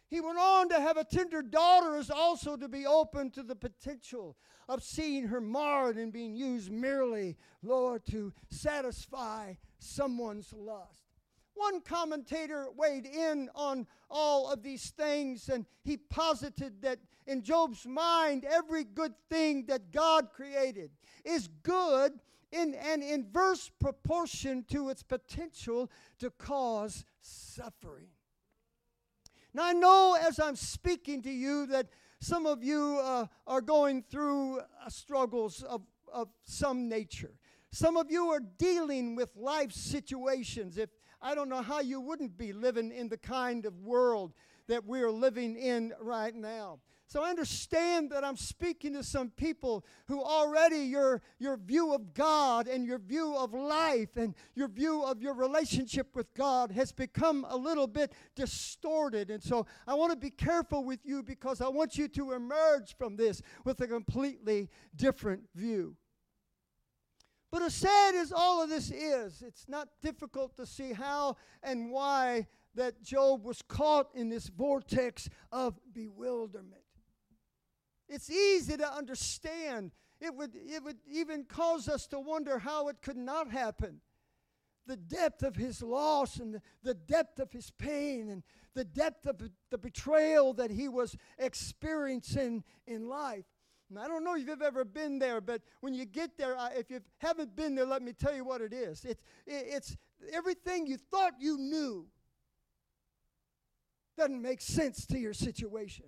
He 0.09 0.21
went 0.21 0.39
on 0.39 0.69
to 0.71 0.81
have 0.81 0.97
a 0.97 1.05
tender 1.05 1.43
daughter 1.43 1.97
is 1.97 2.11
also 2.11 2.57
to 2.57 2.69
be 2.69 2.87
open 2.87 3.31
to 3.33 3.43
the 3.43 3.57
potential 3.57 4.37
of 4.69 4.83
seeing 4.83 5.29
her 5.29 5.41
marred 5.41 5.97
and 5.97 6.13
being 6.13 6.35
used 6.35 6.71
merely, 6.71 7.37
Lord, 7.63 8.05
to 8.07 8.33
satisfy 8.49 9.55
someone's 9.79 10.53
lust. 10.53 11.10
One 11.61 11.83
commentator 11.83 12.69
weighed 12.75 13.05
in 13.05 13.51
on 13.55 13.87
all 14.11 14.51
of 14.51 14.63
these 14.63 14.91
things 14.97 15.51
and 15.51 15.67
he 15.85 15.99
posited 15.99 16.81
that 16.81 17.01
in 17.27 17.43
Job's 17.43 17.87
mind, 17.87 18.47
every 18.47 18.83
good 18.83 19.13
thing 19.29 19.67
that 19.67 19.93
God 19.93 20.31
created 20.33 20.91
is 21.23 21.51
good 21.63 22.13
in 22.51 22.75
an 22.75 23.03
inverse 23.03 23.71
proportion 23.79 24.65
to 24.71 24.89
its 24.89 25.03
potential 25.03 25.91
to 26.19 26.31
cause 26.31 27.05
suffering. 27.21 28.09
Now, 29.53 29.67
I 29.67 29.75
know 29.75 30.17
as 30.19 30.41
I'm 30.41 30.57
speaking 30.57 31.21
to 31.23 31.31
you 31.31 31.67
that 31.67 31.89
some 32.21 32.47
of 32.47 32.65
you 32.65 33.01
uh, 33.03 33.27
are 33.47 33.61
going 33.61 34.03
through 34.03 34.61
uh, 34.61 34.89
struggles 34.89 35.63
of, 35.63 35.83
of 36.11 36.29
some 36.43 36.89
nature. 36.89 37.35
Some 37.71 37.99
of 37.99 38.11
you 38.11 38.29
are 38.31 38.41
dealing 38.41 39.15
with 39.15 39.37
life 39.37 39.73
situations. 39.73 40.79
If 40.79 40.89
I 41.23 41.35
don't 41.35 41.49
know 41.49 41.63
how 41.63 41.81
you 41.81 42.01
wouldn't 42.01 42.39
be 42.39 42.53
living 42.53 42.91
in 42.93 43.09
the 43.09 43.19
kind 43.19 43.67
of 43.67 43.81
world 43.81 44.33
that 44.69 44.85
we're 44.85 45.11
living 45.11 45.57
in 45.57 45.93
right 46.01 46.35
now. 46.35 46.81
So 47.11 47.25
I 47.25 47.31
understand 47.31 48.11
that 48.11 48.25
I'm 48.25 48.37
speaking 48.37 48.93
to 48.93 49.03
some 49.03 49.31
people 49.31 49.85
who 50.07 50.23
already 50.23 50.77
your, 50.77 51.21
your 51.41 51.57
view 51.57 51.93
of 51.93 52.15
God 52.15 52.69
and 52.69 52.87
your 52.87 53.01
view 53.01 53.35
of 53.37 53.53
life 53.53 54.17
and 54.17 54.33
your 54.55 54.69
view 54.69 55.03
of 55.03 55.21
your 55.21 55.35
relationship 55.35 56.15
with 56.15 56.33
God 56.35 56.71
has 56.71 56.93
become 56.93 57.45
a 57.49 57.57
little 57.57 57.89
bit 57.89 58.13
distorted. 58.37 59.29
And 59.29 59.43
so 59.43 59.67
I 59.89 59.95
want 59.95 60.13
to 60.13 60.17
be 60.17 60.31
careful 60.31 60.85
with 60.85 61.01
you 61.03 61.25
because 61.25 61.61
I 61.61 61.67
want 61.69 61.99
you 61.99 62.07
to 62.07 62.31
emerge 62.31 62.97
from 62.97 63.17
this 63.17 63.43
with 63.65 63.81
a 63.81 63.89
completely 63.89 64.69
different 64.95 65.43
view. 65.57 65.97
But 67.51 67.63
as 67.63 67.75
sad 67.75 68.15
as 68.15 68.33
all 68.33 68.63
of 68.63 68.69
this 68.69 68.91
is, 68.91 69.43
it's 69.43 69.69
not 69.69 69.89
difficult 70.03 70.57
to 70.57 70.67
see 70.67 70.93
how 70.93 71.37
and 71.63 71.91
why 71.91 72.47
that 72.75 73.03
Job 73.03 73.45
was 73.45 73.61
caught 73.63 74.09
in 74.15 74.29
this 74.29 74.47
vortex 74.49 75.29
of 75.51 75.79
bewilderment. 75.93 76.83
It's 78.09 78.31
easy 78.31 78.77
to 78.77 78.93
understand. 78.93 79.91
It 80.21 80.35
would, 80.35 80.53
it 80.55 80.83
would 80.85 80.99
even 81.09 81.45
cause 81.45 81.89
us 81.89 82.07
to 82.09 82.21
wonder 82.21 82.59
how 82.59 82.89
it 82.89 83.03
could 83.03 83.17
not 83.17 83.51
happen. 83.51 84.01
The 84.87 84.97
depth 84.97 85.43
of 85.43 85.57
his 85.57 85.83
loss 85.83 86.37
and 86.37 86.55
the, 86.55 86.63
the 86.83 86.95
depth 86.95 87.41
of 87.41 87.53
his 87.53 87.71
pain 87.71 88.29
and 88.31 88.43
the 88.75 88.85
depth 88.85 89.27
of 89.27 89.41
the 89.71 89.79
betrayal 89.79 90.53
that 90.55 90.71
he 90.71 90.89
was 90.89 91.17
experiencing 91.39 92.65
in 92.87 93.09
life. 93.09 93.45
And 93.91 93.99
I 93.99 94.07
don't 94.07 94.23
know 94.23 94.37
if 94.37 94.47
you've 94.47 94.63
ever 94.63 94.85
been 94.85 95.19
there, 95.19 95.41
but 95.41 95.63
when 95.81 95.95
you 95.95 96.05
get 96.05 96.39
there, 96.39 96.57
if 96.77 96.91
you 96.91 97.01
haven't 97.19 97.57
been 97.57 97.75
there, 97.75 97.85
let 97.85 98.03
me 98.03 98.13
tell 98.13 98.35
you 98.35 98.45
what 98.45 98.61
it 98.61 98.73
is. 98.73 99.05
It's, 99.05 99.21
it's 99.47 99.97
everything 100.33 100.87
you 100.87 100.97
thought 100.97 101.33
you 101.41 101.59
knew 101.59 102.07
doesn't 104.17 104.41
make 104.41 104.61
sense 104.61 105.07
to 105.07 105.19
your 105.19 105.33
situation. 105.33 106.05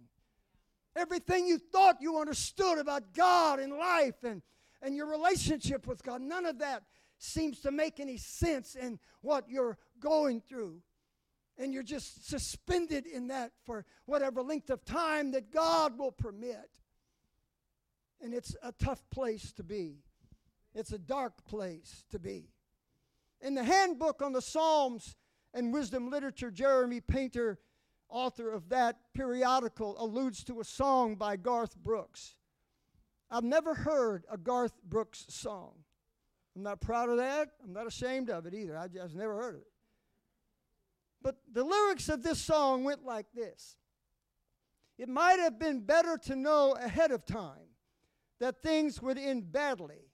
Everything 0.95 1.47
you 1.47 1.59
thought 1.59 1.97
you 2.01 2.19
understood 2.19 2.79
about 2.79 3.15
God 3.15 3.59
and 3.59 3.73
life 3.73 4.23
and, 4.23 4.43
and 4.81 4.95
your 4.95 5.07
relationship 5.07 5.87
with 5.87 6.05
God, 6.05 6.21
none 6.21 6.47
of 6.47 6.59
that 6.59 6.85
seems 7.19 7.61
to 7.61 7.73
make 7.73 7.99
any 7.99 8.17
sense 8.17 8.77
in 8.77 8.99
what 9.23 9.49
you're 9.49 9.79
going 9.99 10.41
through. 10.41 10.83
And 11.59 11.73
you're 11.73 11.83
just 11.83 12.29
suspended 12.29 13.07
in 13.07 13.29
that 13.29 13.53
for 13.65 13.85
whatever 14.07 14.43
length 14.43 14.71
of 14.71 14.85
time 14.85 15.33
that 15.33 15.51
God 15.51 15.99
will 15.99 16.13
permit. 16.13 16.71
And 18.23 18.33
it's 18.33 18.55
a 18.63 18.73
tough 18.73 19.03
place 19.11 19.53
to 19.55 19.65
be, 19.65 19.97
it's 20.75 20.93
a 20.93 20.99
dark 20.99 21.45
place 21.45 22.05
to 22.11 22.19
be. 22.19 22.49
In 23.41 23.55
the 23.55 23.65
handbook 23.65 24.23
on 24.23 24.33
the 24.33 24.41
Psalms 24.41 25.17
and 25.53 25.73
wisdom 25.73 26.09
literature, 26.09 26.51
Jeremy 26.51 27.01
Painter, 27.01 27.59
author 28.09 28.53
of 28.53 28.69
that 28.69 28.97
periodical, 29.13 29.97
alludes 29.99 30.45
to 30.45 30.61
a 30.61 30.65
song 30.65 31.17
by 31.17 31.37
Garth 31.37 31.77
Brooks. 31.77 32.37
I've 33.29 33.43
never 33.43 33.75
heard 33.75 34.25
a 34.31 34.39
Garth 34.39 34.81
Brooks 34.85 35.27
song. 35.29 35.73
I'm 36.55 36.63
not 36.63 36.81
proud 36.81 37.09
of 37.09 37.17
that. 37.17 37.49
I'm 37.65 37.73
not 37.73 37.87
ashamed 37.89 38.31
of 38.31 38.47
it 38.47 38.55
either. 38.55 38.77
I 38.79 38.87
just 38.87 39.17
never 39.17 39.35
heard 39.35 39.57
of 39.57 39.63
it. 39.63 39.73
But 41.23 41.37
the 41.53 41.65
lyrics 41.65 42.09
of 42.09 42.23
this 42.23 42.41
song 42.41 42.85
went 42.85 43.05
like 43.05 43.27
this 43.35 43.77
It 44.99 45.09
might 45.09 45.41
have 45.41 45.59
been 45.59 45.81
better 45.81 46.19
to 46.25 46.37
know 46.37 46.73
ahead 46.73 47.11
of 47.11 47.25
time 47.25 47.72
that 48.43 48.61
things 48.61 49.01
would 49.01 49.19
end 49.19 49.53
badly, 49.53 50.11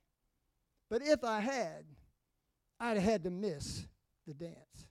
but 0.90 1.00
if 1.00 1.24
I 1.24 1.40
had, 1.40 1.86
I'd 2.78 2.98
have 2.98 3.02
had 3.02 3.24
to 3.24 3.30
miss 3.30 3.86
the 4.26 4.34
dance. 4.34 4.86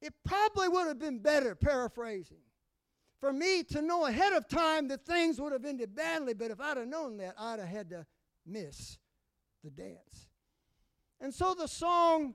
It 0.00 0.14
probably 0.24 0.68
would 0.68 0.88
have 0.88 0.98
been 0.98 1.18
better, 1.18 1.54
paraphrasing, 1.54 2.40
for 3.20 3.34
me 3.34 3.62
to 3.64 3.82
know 3.82 4.06
ahead 4.06 4.32
of 4.32 4.48
time 4.48 4.88
that 4.88 5.04
things 5.04 5.38
would 5.42 5.52
have 5.52 5.66
ended 5.66 5.94
badly, 5.94 6.32
but 6.32 6.50
if 6.50 6.58
I'd 6.58 6.78
have 6.78 6.88
known 6.88 7.18
that, 7.18 7.34
I'd 7.38 7.58
have 7.58 7.68
had 7.68 7.90
to 7.90 8.06
miss 8.46 8.96
the 9.62 9.70
dance. 9.70 10.30
And 11.20 11.34
so 11.34 11.52
the 11.52 11.68
song 11.68 12.34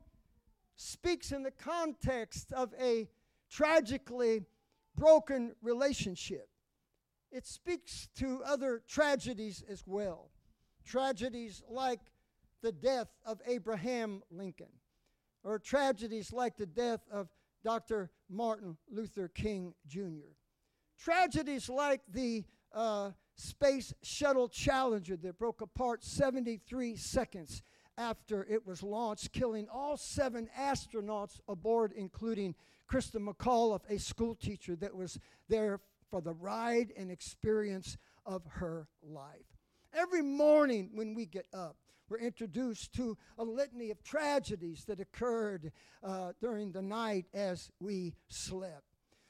speaks 0.75 1.31
in 1.31 1.41
the 1.41 1.49
context 1.49 2.53
of 2.53 2.71
a 2.79 3.09
tragically 3.49 4.43
broken 4.95 5.55
relationship. 5.63 6.49
It 7.33 7.47
speaks 7.47 8.07
to 8.17 8.43
other 8.45 8.83
tragedies 8.87 9.63
as 9.67 9.83
well. 9.87 10.29
Tragedies 10.85 11.63
like 11.67 11.99
the 12.61 12.71
death 12.71 13.07
of 13.25 13.41
Abraham 13.47 14.21
Lincoln, 14.29 14.67
or 15.43 15.57
tragedies 15.57 16.31
like 16.31 16.57
the 16.57 16.67
death 16.67 17.01
of 17.11 17.29
Dr. 17.63 18.11
Martin 18.29 18.77
Luther 18.87 19.27
King 19.29 19.73
Jr. 19.87 20.35
Tragedies 20.99 21.69
like 21.69 22.01
the 22.07 22.43
uh, 22.71 23.11
Space 23.35 23.93
Shuttle 24.03 24.47
Challenger 24.47 25.17
that 25.17 25.39
broke 25.39 25.61
apart 25.61 26.03
73 26.03 26.95
seconds 26.97 27.63
after 27.97 28.43
it 28.43 28.65
was 28.65 28.83
launched, 28.83 29.31
killing 29.31 29.67
all 29.73 29.97
seven 29.97 30.49
astronauts 30.57 31.39
aboard, 31.47 31.93
including 31.95 32.53
Christa 32.91 33.17
McAuliffe, 33.17 33.89
a 33.89 33.97
school 33.97 34.35
teacher 34.35 34.75
that 34.75 34.95
was 34.95 35.17
there 35.49 35.79
for 36.13 36.21
the 36.21 36.33
ride 36.33 36.93
and 36.95 37.09
experience 37.09 37.97
of 38.23 38.43
her 38.47 38.87
life. 39.01 39.57
Every 39.95 40.21
morning 40.21 40.91
when 40.93 41.15
we 41.15 41.25
get 41.25 41.47
up, 41.51 41.75
we're 42.07 42.19
introduced 42.19 42.93
to 42.93 43.17
a 43.39 43.43
litany 43.43 43.89
of 43.89 44.03
tragedies 44.03 44.85
that 44.85 44.99
occurred 44.99 45.71
uh, 46.03 46.33
during 46.39 46.71
the 46.71 46.83
night 46.83 47.25
as 47.33 47.71
we 47.79 48.13
slept. 48.27 48.83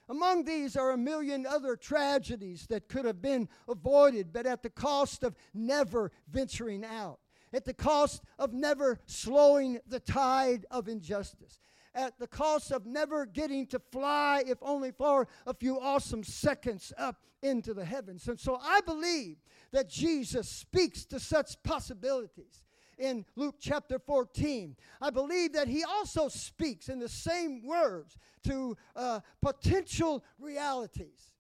Among 0.10 0.44
these 0.44 0.76
are 0.76 0.92
a 0.92 0.98
million 0.98 1.46
other 1.46 1.78
tragedies 1.78 2.68
that 2.68 2.90
could 2.90 3.06
have 3.06 3.22
been 3.22 3.48
avoided, 3.70 4.34
but 4.34 4.46
at 4.46 4.62
the 4.62 4.70
cost 4.70 5.24
of 5.24 5.38
never 5.54 6.12
venturing 6.28 6.84
out, 6.84 7.20
at 7.54 7.64
the 7.64 7.74
cost 7.74 8.24
of 8.38 8.52
never 8.52 9.00
slowing 9.06 9.80
the 9.88 10.02
tide 10.02 10.66
of 10.70 10.90
injustice, 10.90 11.62
at 11.96 12.18
the 12.20 12.28
cost 12.28 12.72
of 12.72 12.86
never 12.86 13.26
getting 13.26 13.68
to 13.68 13.80
fly, 13.92 14.44
if 14.46 14.58
only 14.62 14.92
for 14.92 15.28
a 15.46 15.54
few 15.54 15.80
awesome 15.80 16.24
seconds, 16.24 16.92
up 16.98 17.18
into 17.42 17.74
the 17.74 17.86
heavens. 17.86 18.28
And 18.28 18.40
so 18.40 18.58
I 18.62 18.82
believe 18.82 19.38
that 19.72 19.90
Jesus 19.90 20.50
speaks 20.50 21.06
to 21.06 21.20
such 21.20 21.62
possibilities 21.64 22.64
in 22.98 23.26
Luke 23.36 23.56
chapter 23.60 24.00
14. 24.00 24.76
I 25.02 25.10
believe 25.10 25.54
that 25.54 25.68
he 25.68 25.84
also 25.84 26.30
speaks 26.30 26.90
in 26.90 27.00
the 27.00 27.10
same 27.10 27.66
words 27.66 28.18
to 28.46 28.78
uh, 28.96 29.20
potential 29.42 30.24
realities. 30.40 31.34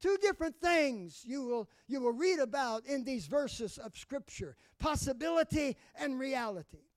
Two 0.00 0.18
different 0.20 0.60
things 0.60 1.22
you 1.24 1.44
will, 1.44 1.68
you 1.88 2.00
will 2.00 2.12
read 2.12 2.38
about 2.38 2.84
in 2.86 3.04
these 3.04 3.26
verses 3.26 3.78
of 3.78 3.96
Scripture 3.96 4.56
possibility 4.78 5.76
and 5.98 6.18
reality. 6.18 6.90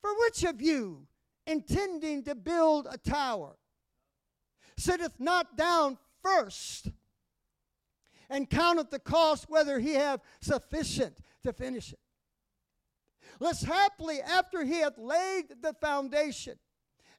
For 0.00 0.10
which 0.18 0.42
of 0.42 0.60
you, 0.60 1.06
intending 1.46 2.22
to 2.24 2.34
build 2.34 2.88
a 2.90 2.98
tower, 2.98 3.56
sitteth 4.76 5.18
not 5.18 5.56
down 5.56 5.98
first 6.22 6.90
and 8.28 8.50
counteth 8.50 8.90
the 8.90 8.98
cost 8.98 9.48
whether 9.48 9.78
he 9.78 9.94
have 9.94 10.20
sufficient 10.40 11.18
to 11.42 11.52
finish 11.52 11.92
it? 11.92 11.98
Lest 13.38 13.64
haply, 13.64 14.20
after 14.20 14.64
he 14.64 14.80
hath 14.80 14.98
laid 14.98 15.44
the 15.60 15.74
foundation 15.74 16.58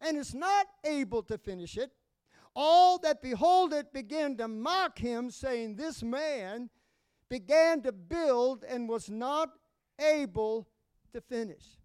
and 0.02 0.18
is 0.18 0.34
not 0.34 0.68
able 0.84 1.22
to 1.24 1.38
finish 1.38 1.78
it, 1.78 1.92
all 2.56 2.98
that 3.00 3.22
behold 3.22 3.72
it 3.72 3.94
begin 3.94 4.36
to 4.38 4.48
mock 4.48 4.98
him, 4.98 5.30
saying, 5.30 5.76
This 5.76 6.02
man 6.02 6.70
began 7.30 7.82
to 7.84 7.92
build 7.92 8.64
and 8.64 8.90
was 8.90 9.10
not 9.10 9.52
able 10.00 10.68
to 11.14 11.22
finish. 11.22 11.77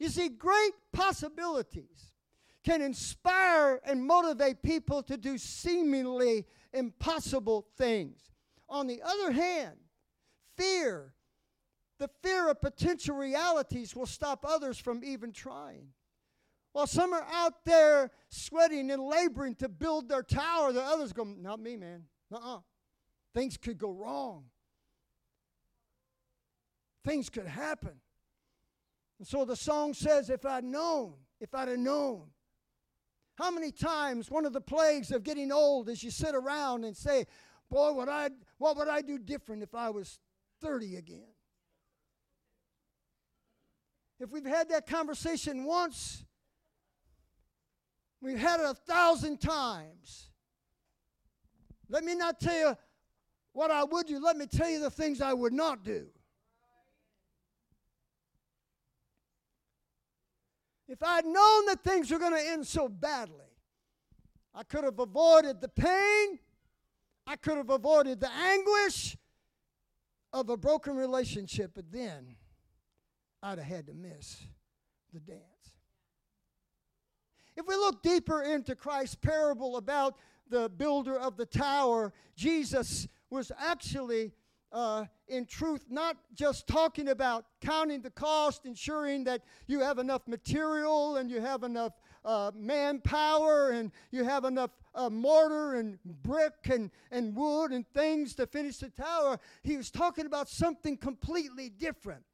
You 0.00 0.08
see, 0.08 0.30
great 0.30 0.72
possibilities 0.92 2.12
can 2.64 2.82
inspire 2.82 3.80
and 3.84 4.04
motivate 4.04 4.62
people 4.62 5.02
to 5.04 5.16
do 5.16 5.38
seemingly 5.38 6.46
impossible 6.72 7.66
things. 7.76 8.32
On 8.68 8.86
the 8.86 9.02
other 9.02 9.30
hand, 9.30 9.76
fear 10.56 11.14
the 12.00 12.08
fear 12.22 12.48
of 12.48 12.62
potential 12.62 13.14
realities 13.14 13.94
will 13.94 14.06
stop 14.06 14.46
others 14.48 14.78
from 14.78 15.04
even 15.04 15.32
trying. 15.32 15.88
While 16.72 16.86
some 16.86 17.12
are 17.12 17.26
out 17.30 17.64
there 17.66 18.10
sweating 18.30 18.90
and 18.90 19.02
laboring 19.02 19.54
to 19.56 19.68
build 19.68 20.08
their 20.08 20.22
tower, 20.22 20.72
the 20.72 20.82
others 20.82 21.12
go, 21.12 21.24
Not 21.24 21.60
me, 21.60 21.76
man. 21.76 22.04
Uh 22.32 22.56
uh 22.56 22.58
Things 23.34 23.58
could 23.58 23.76
go 23.76 23.90
wrong. 23.90 24.44
Things 27.04 27.28
could 27.28 27.46
happen. 27.46 28.00
And 29.20 29.28
so 29.28 29.44
the 29.44 29.54
song 29.54 29.92
says, 29.92 30.30
If 30.30 30.46
I'd 30.46 30.64
known, 30.64 31.12
if 31.42 31.54
I'd 31.54 31.68
have 31.68 31.78
known. 31.78 32.22
How 33.36 33.50
many 33.50 33.70
times 33.70 34.30
one 34.30 34.46
of 34.46 34.54
the 34.54 34.62
plagues 34.62 35.12
of 35.12 35.22
getting 35.22 35.52
old 35.52 35.90
is 35.90 36.02
you 36.02 36.10
sit 36.10 36.34
around 36.34 36.84
and 36.84 36.96
say, 36.96 37.26
Boy, 37.70 37.92
what, 37.92 38.08
I, 38.08 38.30
what 38.56 38.78
would 38.78 38.88
I 38.88 39.02
do 39.02 39.18
different 39.18 39.62
if 39.62 39.74
I 39.74 39.90
was 39.90 40.18
30 40.62 40.96
again? 40.96 41.34
If 44.18 44.30
we've 44.30 44.46
had 44.46 44.70
that 44.70 44.86
conversation 44.86 45.64
once, 45.64 46.24
we've 48.22 48.38
had 48.38 48.58
it 48.58 48.66
a 48.66 48.74
thousand 48.74 49.38
times. 49.42 50.30
Let 51.90 52.04
me 52.04 52.14
not 52.14 52.40
tell 52.40 52.56
you 52.56 52.76
what 53.52 53.70
I 53.70 53.84
would 53.84 54.06
do, 54.06 54.18
let 54.18 54.38
me 54.38 54.46
tell 54.46 54.70
you 54.70 54.80
the 54.80 54.90
things 54.90 55.20
I 55.20 55.34
would 55.34 55.52
not 55.52 55.84
do. 55.84 56.06
If 60.90 61.04
I'd 61.04 61.24
known 61.24 61.66
that 61.66 61.84
things 61.84 62.10
were 62.10 62.18
going 62.18 62.32
to 62.32 62.50
end 62.50 62.66
so 62.66 62.88
badly, 62.88 63.46
I 64.52 64.64
could 64.64 64.82
have 64.82 64.98
avoided 64.98 65.60
the 65.60 65.68
pain, 65.68 66.40
I 67.28 67.36
could 67.36 67.58
have 67.58 67.70
avoided 67.70 68.18
the 68.18 68.32
anguish 68.32 69.16
of 70.32 70.50
a 70.50 70.56
broken 70.56 70.96
relationship, 70.96 71.70
but 71.76 71.92
then 71.92 72.34
I'd 73.40 73.58
have 73.58 73.68
had 73.68 73.86
to 73.86 73.94
miss 73.94 74.42
the 75.14 75.20
dance. 75.20 75.40
If 77.56 77.68
we 77.68 77.76
look 77.76 78.02
deeper 78.02 78.42
into 78.42 78.74
Christ's 78.74 79.14
parable 79.14 79.76
about 79.76 80.16
the 80.48 80.68
builder 80.68 81.16
of 81.16 81.36
the 81.36 81.46
tower, 81.46 82.12
Jesus 82.34 83.06
was 83.30 83.52
actually, 83.56 84.32
uh, 84.72 85.04
in 85.28 85.46
truth, 85.46 85.84
not 85.90 86.16
just 86.34 86.66
talking 86.66 87.08
about 87.08 87.44
counting 87.60 88.02
the 88.02 88.10
cost, 88.10 88.66
ensuring 88.66 89.24
that 89.24 89.42
you 89.66 89.80
have 89.80 89.98
enough 89.98 90.26
material 90.26 91.16
and 91.16 91.30
you 91.30 91.40
have 91.40 91.62
enough 91.62 91.92
uh, 92.24 92.50
manpower 92.54 93.70
and 93.70 93.90
you 94.10 94.24
have 94.24 94.44
enough 94.44 94.70
uh, 94.94 95.10
mortar 95.10 95.74
and 95.74 95.98
brick 96.22 96.54
and, 96.70 96.90
and 97.10 97.34
wood 97.34 97.72
and 97.72 97.86
things 97.94 98.34
to 98.34 98.46
finish 98.46 98.78
the 98.78 98.90
tower. 98.90 99.38
He 99.62 99.76
was 99.76 99.90
talking 99.90 100.26
about 100.26 100.48
something 100.48 100.96
completely 100.96 101.68
different. 101.68 102.24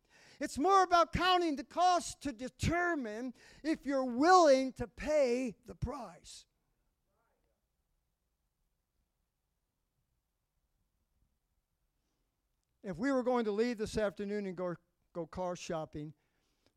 It's 0.41 0.59
more 0.59 0.83
about 0.83 1.13
counting 1.13 1.57
the 1.57 1.65
cost 1.65 2.23
to 2.23 2.33
determine 2.33 3.33
if 3.65 3.87
you're 3.87 4.05
willing 4.05 4.73
to 4.75 4.87
pay 4.87 5.55
the 5.67 5.75
price. 5.75 6.45
If 12.87 12.99
we 12.99 13.11
were 13.11 13.25
going 13.25 13.45
to 13.47 13.51
leave 13.51 13.79
this 13.79 13.99
afternoon 13.99 14.47
and 14.47 14.55
go, 14.55 14.77
go 15.13 15.27
car 15.27 15.57
shopping, 15.57 16.13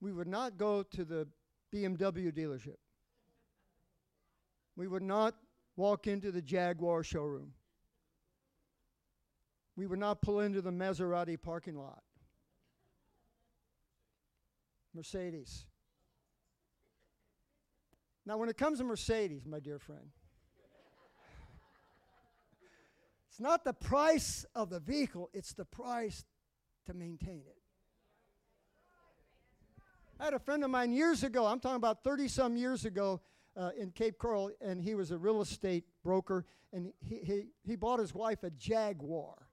we 0.01 0.11
would 0.11 0.27
not 0.27 0.57
go 0.57 0.81
to 0.81 1.05
the 1.05 1.27
BMW 1.71 2.35
dealership. 2.35 2.77
We 4.75 4.87
would 4.87 5.03
not 5.03 5.35
walk 5.75 6.07
into 6.07 6.31
the 6.31 6.41
Jaguar 6.41 7.03
showroom. 7.03 7.53
We 9.75 9.85
would 9.85 9.99
not 9.99 10.23
pull 10.23 10.39
into 10.39 10.63
the 10.63 10.71
Maserati 10.71 11.39
parking 11.39 11.77
lot. 11.77 12.01
Mercedes. 14.95 15.65
Now, 18.25 18.37
when 18.39 18.49
it 18.49 18.57
comes 18.57 18.79
to 18.79 18.83
Mercedes, 18.83 19.45
my 19.45 19.59
dear 19.59 19.77
friend, 19.77 20.09
It's 23.39 23.47
not 23.47 23.63
the 23.63 23.71
price 23.71 24.45
of 24.53 24.69
the 24.69 24.81
vehicle, 24.81 25.29
it's 25.33 25.53
the 25.53 25.63
price 25.63 26.25
to 26.87 26.93
maintain 26.93 27.41
it. 27.47 27.55
I 30.19 30.25
had 30.25 30.33
a 30.33 30.39
friend 30.39 30.61
of 30.65 30.69
mine 30.69 30.91
years 30.91 31.23
ago, 31.23 31.45
I'm 31.45 31.61
talking 31.61 31.77
about 31.77 32.03
30 32.03 32.27
some 32.27 32.57
years 32.57 32.83
ago 32.83 33.21
uh, 33.55 33.69
in 33.79 33.91
Cape 33.91 34.17
Coral, 34.17 34.51
and 34.59 34.83
he 34.83 34.93
was 34.93 35.11
a 35.11 35.17
real 35.17 35.39
estate 35.39 35.85
broker, 36.03 36.45
and 36.73 36.91
he, 36.99 37.19
he, 37.19 37.45
he 37.63 37.77
bought 37.77 38.01
his 38.01 38.13
wife 38.13 38.43
a 38.43 38.49
Jaguar. 38.49 39.47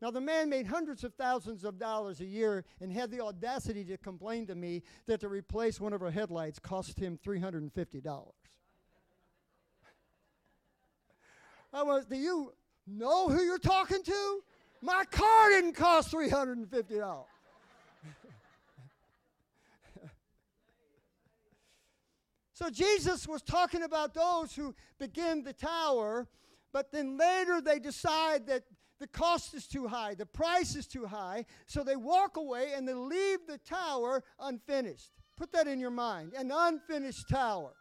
Now, 0.00 0.12
the 0.12 0.20
man 0.20 0.48
made 0.48 0.68
hundreds 0.68 1.02
of 1.02 1.12
thousands 1.14 1.64
of 1.64 1.80
dollars 1.80 2.20
a 2.20 2.26
year 2.26 2.64
and 2.80 2.92
had 2.92 3.10
the 3.10 3.22
audacity 3.22 3.82
to 3.86 3.98
complain 3.98 4.46
to 4.46 4.54
me 4.54 4.84
that 5.08 5.18
to 5.22 5.28
replace 5.28 5.80
one 5.80 5.92
of 5.92 6.00
her 6.00 6.12
headlights 6.12 6.60
cost 6.60 7.00
him 7.00 7.18
$350. 7.26 8.30
I 11.72 11.82
was, 11.82 12.06
do 12.06 12.16
you 12.16 12.52
know 12.86 13.28
who 13.28 13.42
you're 13.42 13.58
talking 13.58 14.02
to? 14.02 14.42
My 14.82 15.04
car 15.10 15.50
didn't 15.50 15.72
cost 15.72 16.12
$350. 16.12 17.24
so 22.52 22.70
Jesus 22.70 23.26
was 23.26 23.42
talking 23.42 23.82
about 23.82 24.14
those 24.14 24.54
who 24.54 24.74
begin 24.98 25.42
the 25.42 25.52
tower, 25.52 26.28
but 26.72 26.92
then 26.92 27.16
later 27.16 27.60
they 27.60 27.78
decide 27.78 28.46
that 28.46 28.62
the 28.98 29.06
cost 29.06 29.54
is 29.54 29.66
too 29.66 29.86
high, 29.86 30.14
the 30.14 30.24
price 30.24 30.74
is 30.74 30.86
too 30.86 31.04
high, 31.06 31.44
so 31.66 31.82
they 31.82 31.96
walk 31.96 32.36
away 32.36 32.72
and 32.74 32.88
they 32.88 32.94
leave 32.94 33.40
the 33.46 33.58
tower 33.58 34.24
unfinished. 34.40 35.10
Put 35.36 35.52
that 35.52 35.68
in 35.68 35.80
your 35.80 35.90
mind 35.90 36.32
an 36.34 36.50
unfinished 36.54 37.28
tower. 37.28 37.72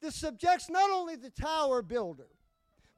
This 0.00 0.14
subjects 0.14 0.70
not 0.70 0.90
only 0.90 1.16
the 1.16 1.30
tower 1.30 1.82
builder, 1.82 2.28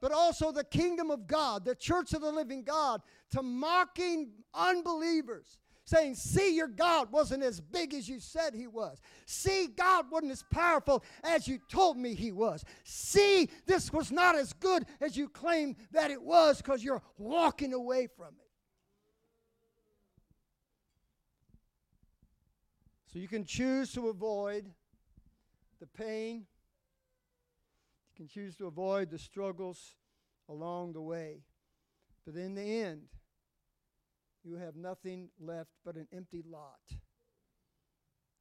but 0.01 0.11
also 0.11 0.51
the 0.51 0.63
kingdom 0.63 1.11
of 1.11 1.27
God, 1.27 1.63
the 1.63 1.75
church 1.75 2.13
of 2.13 2.21
the 2.21 2.31
living 2.31 2.63
God, 2.63 3.01
to 3.31 3.43
mocking 3.43 4.31
unbelievers 4.53 5.59
saying, 5.85 6.15
See, 6.15 6.55
your 6.55 6.67
God 6.67 7.11
wasn't 7.11 7.43
as 7.43 7.59
big 7.59 7.93
as 7.93 8.09
you 8.09 8.19
said 8.19 8.53
he 8.55 8.67
was. 8.67 8.99
See, 9.25 9.67
God 9.67 10.05
wasn't 10.09 10.31
as 10.31 10.43
powerful 10.51 11.03
as 11.23 11.47
you 11.47 11.59
told 11.69 11.97
me 11.97 12.15
he 12.15 12.31
was. 12.31 12.63
See, 12.83 13.49
this 13.65 13.93
was 13.93 14.11
not 14.11 14.35
as 14.35 14.53
good 14.53 14.85
as 14.99 15.15
you 15.15 15.29
claimed 15.29 15.75
that 15.91 16.11
it 16.11 16.21
was 16.21 16.57
because 16.57 16.83
you're 16.83 17.03
walking 17.17 17.73
away 17.73 18.07
from 18.07 18.27
it. 18.27 18.47
So 23.13 23.19
you 23.19 23.27
can 23.27 23.43
choose 23.43 23.91
to 23.93 24.07
avoid 24.07 24.71
the 25.81 25.87
pain, 25.87 26.45
can 28.21 28.27
choose 28.27 28.55
to 28.55 28.67
avoid 28.67 29.09
the 29.09 29.17
struggles 29.17 29.95
along 30.47 30.93
the 30.93 31.01
way. 31.01 31.41
But 32.23 32.35
in 32.35 32.53
the 32.53 32.61
end, 32.61 33.07
you 34.43 34.57
have 34.57 34.75
nothing 34.75 35.29
left 35.39 35.71
but 35.83 35.95
an 35.95 36.07
empty 36.15 36.43
lot 36.47 36.81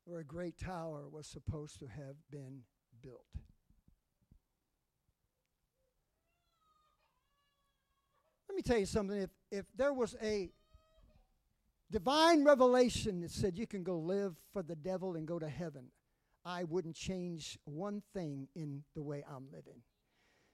where 0.05 0.21
a 0.21 0.25
great 0.25 0.59
tower 0.59 1.09
was 1.11 1.27
supposed 1.27 1.79
to 1.79 1.87
have 1.87 2.17
been 2.31 2.61
built. 3.03 3.25
Let 8.51 8.57
me 8.57 8.61
tell 8.61 8.77
you 8.77 8.85
something. 8.85 9.17
If, 9.17 9.31
if 9.51 9.65
there 9.75 9.95
was 9.95 10.15
a 10.23 10.51
divine 11.91 12.45
revelation 12.45 13.23
that 13.23 13.31
said 13.31 13.57
you 13.57 13.67
can 13.67 13.83
go 13.83 13.99
live 13.99 14.35
for 14.53 14.63
the 14.63 14.77
devil 14.77 15.17
and 15.17 15.27
go 15.27 15.39
to 15.39 15.49
heaven, 15.49 15.87
I 16.45 16.65
wouldn't 16.65 16.97
change 16.97 17.59
one 17.65 18.03
thing 18.15 18.49
in 18.55 18.83
the 18.95 19.03
way 19.03 19.25
I'm 19.29 19.47
living. 19.53 19.83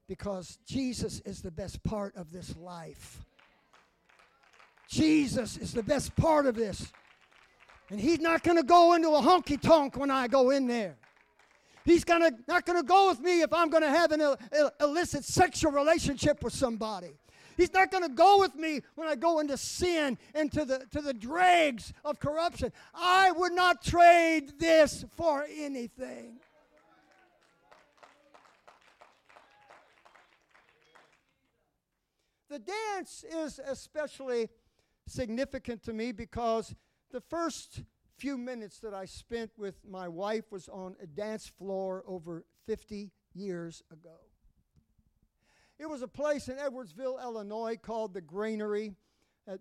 Because 0.09 0.59
Jesus 0.67 1.21
is 1.21 1.43
the 1.43 1.51
best 1.51 1.83
part 1.83 2.17
of 2.17 2.33
this 2.33 2.57
life. 2.57 3.25
Jesus 4.89 5.57
is 5.57 5.73
the 5.73 5.83
best 5.83 6.15
part 6.17 6.47
of 6.47 6.55
this. 6.55 6.93
And 7.91 8.01
he's 8.01 8.21
not 8.21 8.43
going 8.43 8.57
to 8.57 8.63
go 8.63 8.95
into 8.95 9.09
a 9.09 9.21
honky 9.21 9.61
tonk 9.61 9.97
when 9.97 10.11
I 10.11 10.29
go 10.29 10.51
in 10.51 10.67
there. 10.67 10.97
He's 11.85 12.03
gonna, 12.03 12.33
not 12.49 12.67
going 12.67 12.81
to 12.81 12.87
go 12.87 13.09
with 13.09 13.21
me 13.21 13.43
if 13.43 13.53
I'm 13.53 13.71
going 13.71 13.85
to 13.85 13.89
have 13.89 14.11
an 14.11 14.21
Ill- 14.21 14.39
Ill- 14.57 14.73
illicit 14.81 15.25
sexual 15.25 15.71
relationship 15.71 16.43
with 16.43 16.53
somebody. 16.53 17.17
He's 17.57 17.73
not 17.73 17.91
going 17.91 18.03
to 18.03 18.15
go 18.15 18.41
with 18.41 18.55
me 18.55 18.83
when 18.95 19.09
I 19.09 19.15
go 19.15 19.39
into 19.39 19.57
sin 19.57 20.19
and 20.35 20.53
to 20.53 20.65
the, 20.65 20.87
to 20.93 21.01
the 21.01 21.15
dregs 21.15 21.93
of 22.05 22.21
corruption. 22.21 22.73
I 22.95 23.33
would 23.33 23.53
not 23.53 23.83
trade 23.83 24.59
this 24.59 25.05
for 25.17 25.47
anything. 25.51 26.39
The 32.49 32.59
dance 32.61 33.25
is 33.25 33.59
especially 33.67 34.49
significant 35.09 35.83
to 35.85 35.93
me 35.93 36.13
because 36.13 36.75
the 37.11 37.21
first 37.21 37.83
few 38.17 38.39
minutes 38.39 38.79
that 38.81 38.95
I 38.95 39.05
spent 39.05 39.51
with 39.59 39.75
my 39.89 40.09
wife 40.09 40.51
was 40.51 40.69
on 40.69 40.97
a 41.03 41.07
dance 41.07 41.47
floor 41.47 42.05
over 42.07 42.45
50 42.67 43.11
years 43.35 43.83
ago. 43.93 44.17
It 45.79 45.89
was 45.89 46.03
a 46.03 46.09
place 46.09 46.49
in 46.49 46.57
Edwardsville, 46.57 47.23
Illinois 47.23 47.77
called 47.77 48.15
the 48.15 48.21
Granary. 48.21 48.95
That 49.47 49.61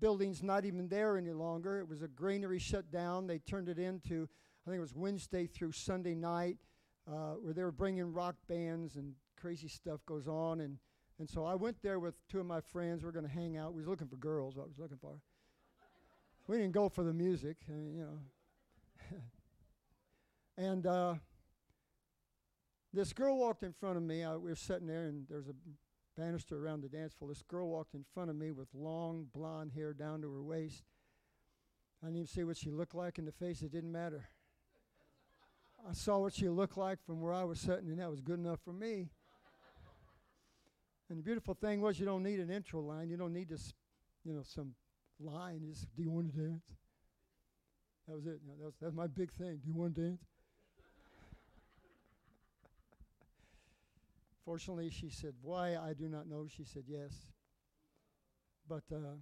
building's 0.00 0.42
not 0.42 0.64
even 0.64 0.88
there 0.88 1.18
any 1.18 1.32
longer. 1.32 1.80
It 1.80 1.88
was 1.88 2.02
a 2.02 2.08
granary 2.08 2.58
shut 2.58 2.90
down. 2.90 3.26
They 3.26 3.38
turned 3.38 3.68
it 3.68 3.78
into, 3.78 4.28
I 4.66 4.70
think 4.70 4.78
it 4.78 4.80
was 4.80 4.94
Wednesday 4.94 5.46
through 5.46 5.72
Sunday 5.72 6.14
night, 6.14 6.56
uh, 7.06 7.34
where 7.34 7.52
they 7.52 7.62
were 7.62 7.72
bringing 7.72 8.12
rock 8.12 8.36
bands 8.48 8.96
and 8.96 9.14
crazy 9.40 9.68
stuff 9.68 10.04
goes 10.06 10.26
on. 10.26 10.60
And 10.60 10.78
and 11.18 11.28
so 11.28 11.44
I 11.44 11.56
went 11.56 11.82
there 11.82 11.98
with 11.98 12.14
two 12.28 12.38
of 12.38 12.46
my 12.46 12.60
friends. 12.60 13.02
We 13.02 13.08
are 13.08 13.12
going 13.12 13.26
to 13.26 13.32
hang 13.32 13.56
out. 13.56 13.72
We 13.74 13.80
was 13.80 13.88
looking 13.88 14.06
for 14.06 14.16
girls. 14.16 14.56
I 14.56 14.62
was 14.62 14.78
looking 14.78 14.98
for. 14.98 15.18
We 16.46 16.56
didn't 16.56 16.72
go 16.72 16.88
for 16.88 17.02
the 17.02 17.12
music, 17.12 17.56
I 17.68 17.72
mean, 17.72 17.94
you 17.94 18.04
know. 18.04 19.16
and 20.56 20.86
uh, 20.86 21.14
this 22.92 23.12
girl 23.12 23.38
walked 23.38 23.62
in 23.62 23.72
front 23.72 23.96
of 23.96 24.02
me. 24.02 24.24
I, 24.24 24.36
we 24.36 24.50
were 24.50 24.56
sitting 24.56 24.86
there, 24.86 25.06
and 25.06 25.26
there's 25.28 25.48
a 25.48 25.54
banister 26.16 26.64
around 26.64 26.82
the 26.82 26.88
dance 26.88 27.12
floor. 27.12 27.30
This 27.30 27.42
girl 27.42 27.68
walked 27.68 27.94
in 27.94 28.04
front 28.14 28.30
of 28.30 28.36
me 28.36 28.50
with 28.50 28.68
long 28.74 29.26
blonde 29.32 29.72
hair 29.74 29.92
down 29.92 30.22
to 30.22 30.32
her 30.32 30.42
waist. 30.42 30.84
I 32.02 32.06
didn't 32.06 32.16
even 32.16 32.26
see 32.26 32.44
what 32.44 32.56
she 32.56 32.70
looked 32.70 32.94
like 32.94 33.18
in 33.18 33.24
the 33.24 33.32
face. 33.32 33.62
It 33.62 33.72
didn't 33.72 33.92
matter. 33.92 34.28
I 35.88 35.92
saw 35.92 36.18
what 36.18 36.34
she 36.34 36.48
looked 36.48 36.76
like 36.76 36.98
from 37.04 37.20
where 37.20 37.32
I 37.32 37.44
was 37.44 37.60
sitting, 37.60 37.88
and 37.88 37.98
that 37.98 38.10
was 38.10 38.20
good 38.20 38.38
enough 38.38 38.60
for 38.64 38.72
me. 38.72 39.10
And 41.08 41.18
the 41.18 41.22
beautiful 41.22 41.54
thing 41.54 41.80
was, 41.80 41.98
you 41.98 42.04
don't 42.04 42.22
need 42.22 42.40
an 42.40 42.50
intro 42.50 42.80
line. 42.80 43.08
You 43.08 43.16
don't 43.16 43.32
need 43.32 43.48
this, 43.48 43.72
you 44.24 44.34
know, 44.34 44.42
some 44.42 44.74
line. 45.20 45.62
Just, 45.68 45.86
do 45.96 46.02
you 46.02 46.10
want 46.10 46.34
to 46.34 46.40
dance? 46.40 46.64
That 48.06 48.16
was 48.16 48.26
it. 48.26 48.40
You 48.42 48.48
know, 48.48 48.54
that, 48.58 48.64
was, 48.64 48.74
that 48.80 48.86
was 48.86 48.94
my 48.94 49.06
big 49.06 49.32
thing. 49.32 49.60
Do 49.62 49.68
you 49.68 49.74
want 49.74 49.94
to 49.94 50.00
dance? 50.02 50.20
Fortunately, 54.48 54.88
she 54.88 55.10
said, 55.10 55.34
Why? 55.42 55.76
I 55.76 55.92
do 55.92 56.08
not 56.08 56.26
know. 56.26 56.46
She 56.48 56.64
said, 56.64 56.84
Yes. 56.86 57.12
But 58.66 58.84
uh, 58.90 59.18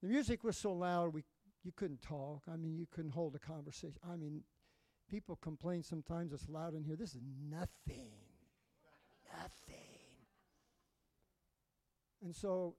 the 0.00 0.08
music 0.08 0.44
was 0.44 0.56
so 0.56 0.72
loud, 0.72 1.12
we, 1.12 1.24
you 1.64 1.72
couldn't 1.74 2.00
talk. 2.00 2.44
I 2.48 2.54
mean, 2.54 2.78
you 2.78 2.86
couldn't 2.88 3.10
hold 3.10 3.34
a 3.34 3.40
conversation. 3.40 3.96
I 4.08 4.14
mean, 4.14 4.42
people 5.10 5.34
complain 5.42 5.82
sometimes 5.82 6.32
it's 6.32 6.48
loud 6.48 6.74
in 6.74 6.84
here. 6.84 6.94
This 6.94 7.16
is 7.16 7.22
nothing. 7.50 8.12
nothing. 9.36 9.74
And 12.22 12.36
so 12.36 12.76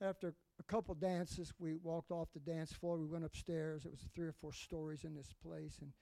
after 0.00 0.32
a 0.58 0.62
couple 0.62 0.94
dances, 0.94 1.52
we 1.58 1.76
walked 1.76 2.10
off 2.10 2.28
the 2.32 2.40
dance 2.40 2.72
floor. 2.72 2.96
We 2.96 3.04
went 3.04 3.26
upstairs. 3.26 3.84
It 3.84 3.90
was 3.90 4.00
three 4.14 4.28
or 4.28 4.34
four 4.40 4.54
stories 4.54 5.04
in 5.04 5.14
this 5.14 5.34
place. 5.46 5.80
And 5.82 5.92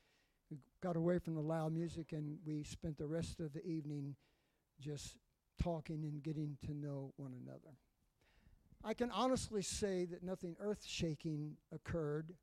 we 0.52 0.58
got 0.82 0.96
away 0.96 1.18
from 1.18 1.34
the 1.34 1.40
loud 1.40 1.72
music 1.72 2.12
and 2.12 2.36
we 2.44 2.62
spent 2.62 2.98
the 2.98 3.06
rest 3.06 3.40
of 3.40 3.54
the 3.54 3.64
evening 3.64 4.14
just 4.78 5.16
talking 5.62 6.04
and 6.04 6.22
getting 6.22 6.58
to 6.66 6.74
know 6.74 7.14
one 7.16 7.32
another. 7.42 7.78
I 8.84 8.92
can 8.92 9.10
honestly 9.10 9.62
say 9.62 10.04
that 10.06 10.22
nothing 10.22 10.56
earth 10.60 10.84
shaking 10.86 11.56
occurred 11.72 12.34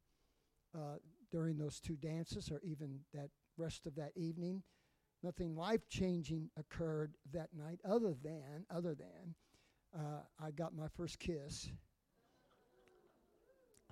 uh, 0.75 0.95
during 1.31 1.57
those 1.57 1.79
two 1.79 1.97
dances 1.97 2.49
or 2.49 2.61
even 2.63 2.99
that 3.13 3.29
rest 3.57 3.85
of 3.85 3.95
that 3.95 4.13
evening. 4.15 4.63
Nothing 5.21 5.55
life 5.55 5.87
changing 5.87 6.49
occurred 6.57 7.13
that 7.33 7.49
night 7.55 7.79
other 7.87 8.15
than, 8.23 8.65
other 8.71 8.95
than, 8.95 9.35
uh, 9.95 10.21
I 10.43 10.49
got 10.51 10.75
my 10.75 10.87
first 10.87 11.19
kiss. 11.19 11.69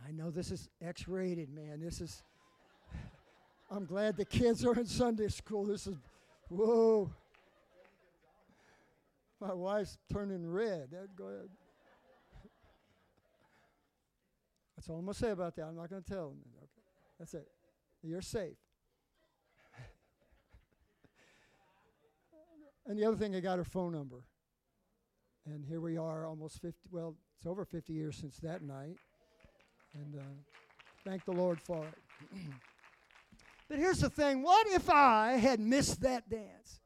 I 0.08 0.12
know 0.12 0.32
this 0.32 0.52
is 0.52 0.70
X 0.82 1.08
rated, 1.08 1.50
man. 1.50 1.82
This 1.82 2.02
is, 2.02 2.24
I'm 3.70 3.86
glad 3.86 4.16
the 4.16 4.26
kids 4.26 4.66
are 4.66 4.74
in 4.76 4.86
Sunday 4.86 5.28
school. 5.28 5.66
This 5.66 5.88
is, 5.88 5.98
whoa. 6.50 7.12
My 9.42 9.54
wife's 9.54 9.98
turning 10.12 10.50
red. 10.50 10.90
Go 11.18 11.26
ahead. 11.26 11.50
That's 14.76 14.90
all 14.90 14.98
I'm 14.98 15.06
going 15.06 15.14
to 15.14 15.20
say 15.20 15.32
about 15.32 15.56
that. 15.56 15.64
I'm 15.64 15.76
not 15.76 15.90
going 15.90 16.02
to 16.02 16.10
tell 16.10 16.30
them. 16.30 16.38
Okay. 16.58 16.68
That's 17.20 17.34
it. 17.34 17.48
You're 18.04 18.22
safe. 18.22 18.56
and 22.86 22.98
the 22.98 23.04
other 23.06 23.18
thing, 23.18 23.36
I 23.36 23.42
got 23.42 23.58
her 23.58 23.66
phone 23.66 23.92
number. 23.92 24.24
And 25.46 25.66
here 25.66 25.82
we 25.82 25.98
are, 25.98 26.26
almost 26.26 26.62
50, 26.62 26.78
well, 26.92 27.16
it's 27.38 27.46
over 27.46 27.66
50 27.66 27.92
years 27.94 28.16
since 28.16 28.38
that 28.38 28.62
night. 28.62 28.98
And 29.94 30.16
uh, 30.16 30.24
thank 31.06 31.26
the 31.26 31.32
Lord 31.32 31.60
for 31.62 31.86
it. 31.86 31.94
but 33.70 33.78
here's 33.78 34.00
the 34.00 34.10
thing 34.10 34.42
what 34.44 34.68
if 34.68 34.90
I 34.90 35.34
had 35.34 35.60
missed 35.60 36.02
that 36.02 36.30
dance? 36.30 36.80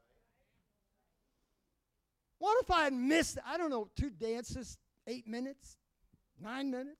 What 2.39 2.57
if 2.63 2.71
I 2.71 2.85
had 2.85 2.93
missed, 2.93 3.37
I 3.45 3.57
don't 3.57 3.69
know, 3.69 3.87
two 3.95 4.09
dances, 4.09 4.79
eight 5.05 5.27
minutes, 5.27 5.77
nine 6.41 6.71
minutes, 6.71 6.97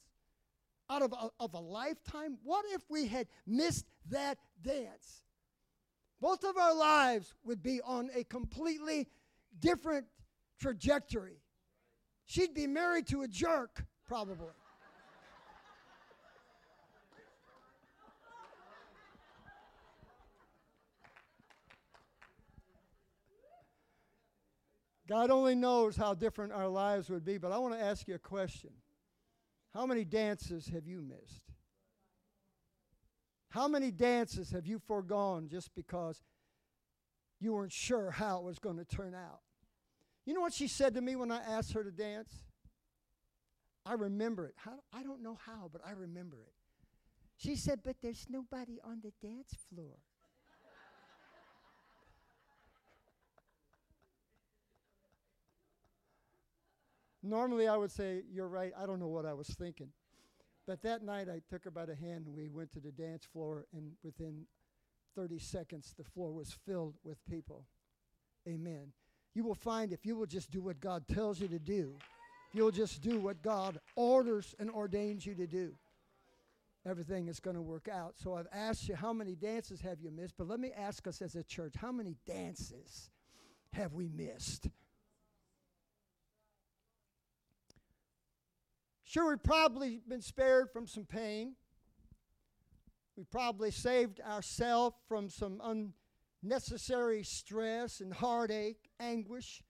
out 0.88 1.02
of 1.02 1.14
a, 1.14 1.30
of 1.40 1.56
a 1.56 1.60
lifetime? 1.60 2.38
What 2.44 2.66
if 2.70 2.84
we 2.90 3.08
had 3.08 3.26
missed 3.48 3.86
that 4.12 4.38
dance? 4.62 5.24
Both 6.20 6.44
of 6.44 6.58
our 6.58 6.76
lives 6.76 7.34
would 7.44 7.64
be 7.64 7.82
on 7.82 8.12
a 8.14 8.24
completely 8.24 9.08
different 9.60 10.06
trajectory. 10.60 11.42
She'd 12.28 12.54
be 12.54 12.68
married 12.68 13.08
to 13.08 13.24
a 13.24 13.28
jerk, 13.28 13.84
probably. 14.06 14.54
God 25.12 25.30
only 25.30 25.56
knows 25.56 25.98
how 25.98 26.14
different 26.14 26.54
our 26.54 26.70
lives 26.70 27.10
would 27.10 27.26
be, 27.26 27.38
but 27.38 27.52
I 27.52 27.58
want 27.58 27.74
to 27.74 27.84
ask 27.84 28.08
you 28.08 28.16
a 28.16 28.18
question. 28.18 28.70
How 29.74 29.86
many 29.86 30.06
dances 30.06 30.70
have 30.70 30.88
you 30.88 31.02
missed? 31.02 31.42
How 33.50 33.68
many 33.68 33.92
dances 33.92 34.52
have 34.52 34.66
you 34.66 34.80
foregone 34.80 35.50
just 35.50 35.76
because 35.76 36.24
you 37.42 37.52
weren't 37.52 37.74
sure 37.74 38.12
how 38.12 38.38
it 38.38 38.46
was 38.46 38.58
going 38.58 38.78
to 38.78 38.86
turn 38.86 39.14
out? 39.14 39.42
You 40.26 40.34
know 40.34 40.40
what 40.40 40.54
she 40.54 40.70
said 40.70 40.94
to 40.94 41.02
me 41.02 41.18
when 41.18 41.30
I 41.30 41.40
asked 41.40 41.74
her 41.74 41.84
to 41.84 41.92
dance? 41.92 42.34
I 43.86 43.96
remember 43.96 44.46
it. 44.46 44.54
How, 44.56 44.80
I 44.94 45.04
don't 45.04 45.22
know 45.22 45.38
how, 45.46 45.70
but 45.70 45.82
I 45.86 45.92
remember 45.92 46.38
it. 46.38 46.54
She 47.36 47.58
said, 47.58 47.82
But 47.84 47.98
there's 48.02 48.28
nobody 48.30 48.80
on 48.82 49.02
the 49.04 49.12
dance 49.22 49.56
floor. 49.76 49.98
Normally, 57.24 57.68
I 57.68 57.78
would 57.78 57.92
say, 57.92 58.24
You're 58.32 58.48
right. 58.48 58.72
I 58.78 58.86
don't 58.86 59.00
know 59.00 59.08
what 59.08 59.26
I 59.26 59.34
was 59.34 59.48
thinking. 59.48 59.90
But 60.68 60.84
that 60.84 61.04
night, 61.04 61.28
I 61.28 61.42
took 61.50 61.64
her 61.64 61.72
by 61.72 61.86
the 61.86 61.96
hand 61.96 62.28
and 62.28 62.36
we 62.36 62.48
went 62.48 62.72
to 62.74 62.80
the 62.80 62.92
dance 62.92 63.26
floor, 63.26 63.66
and 63.74 63.94
within 64.04 64.46
30 65.16 65.40
seconds, 65.40 65.94
the 65.98 66.04
floor 66.04 66.32
was 66.32 66.56
filled 66.66 66.96
with 67.04 67.18
people. 67.26 67.66
Amen. 68.48 68.94
You 69.34 69.44
will 69.44 69.56
find 69.56 69.92
if 69.92 70.06
you 70.06 70.16
will 70.16 70.26
just 70.26 70.52
do 70.52 70.62
what 70.62 70.80
God 70.80 71.08
tells 71.08 71.40
you 71.40 71.48
to 71.50 71.60
do, 71.60 71.96
if 72.50 72.56
you'll 72.56 72.72
just 72.72 73.02
do 73.02 73.20
what 73.20 73.42
God 73.42 73.80
orders 73.96 74.56
and 74.60 74.70
ordains 74.70 75.26
you 75.26 75.36
to 75.36 75.48
do. 75.48 75.74
Everything 76.86 77.28
is 77.28 77.40
going 77.40 77.56
to 77.56 77.62
work 77.62 77.88
out. 77.88 78.16
So 78.18 78.34
I've 78.34 78.48
asked 78.52 78.90
you, 78.90 78.96
how 78.96 79.14
many 79.14 79.36
dances 79.36 79.82
have 79.82 80.02
you 80.02 80.10
missed? 80.10 80.34
But 80.38 80.48
let 80.48 80.60
me 80.60 80.72
ask 80.76 81.08
us 81.08 81.22
as 81.22 81.36
a 81.36 81.44
church, 81.44 81.76
how 81.80 81.92
many 81.92 82.16
dances 82.26 83.10
have 83.74 83.94
we 83.94 84.10
missed? 84.10 84.68
Sure, 89.12 89.28
we've 89.28 89.44
probably 89.44 90.00
been 90.08 90.22
spared 90.22 90.72
from 90.72 90.88
some 90.88 91.04
pain. 91.04 91.54
We 93.18 93.26
probably 93.26 93.70
saved 93.70 94.22
ourselves 94.22 94.96
from 95.10 95.28
some 95.28 95.92
unnecessary 96.42 97.24
stress 97.24 98.00
and 98.00 98.14
heartache, 98.14 98.90
anguish, 99.02 99.64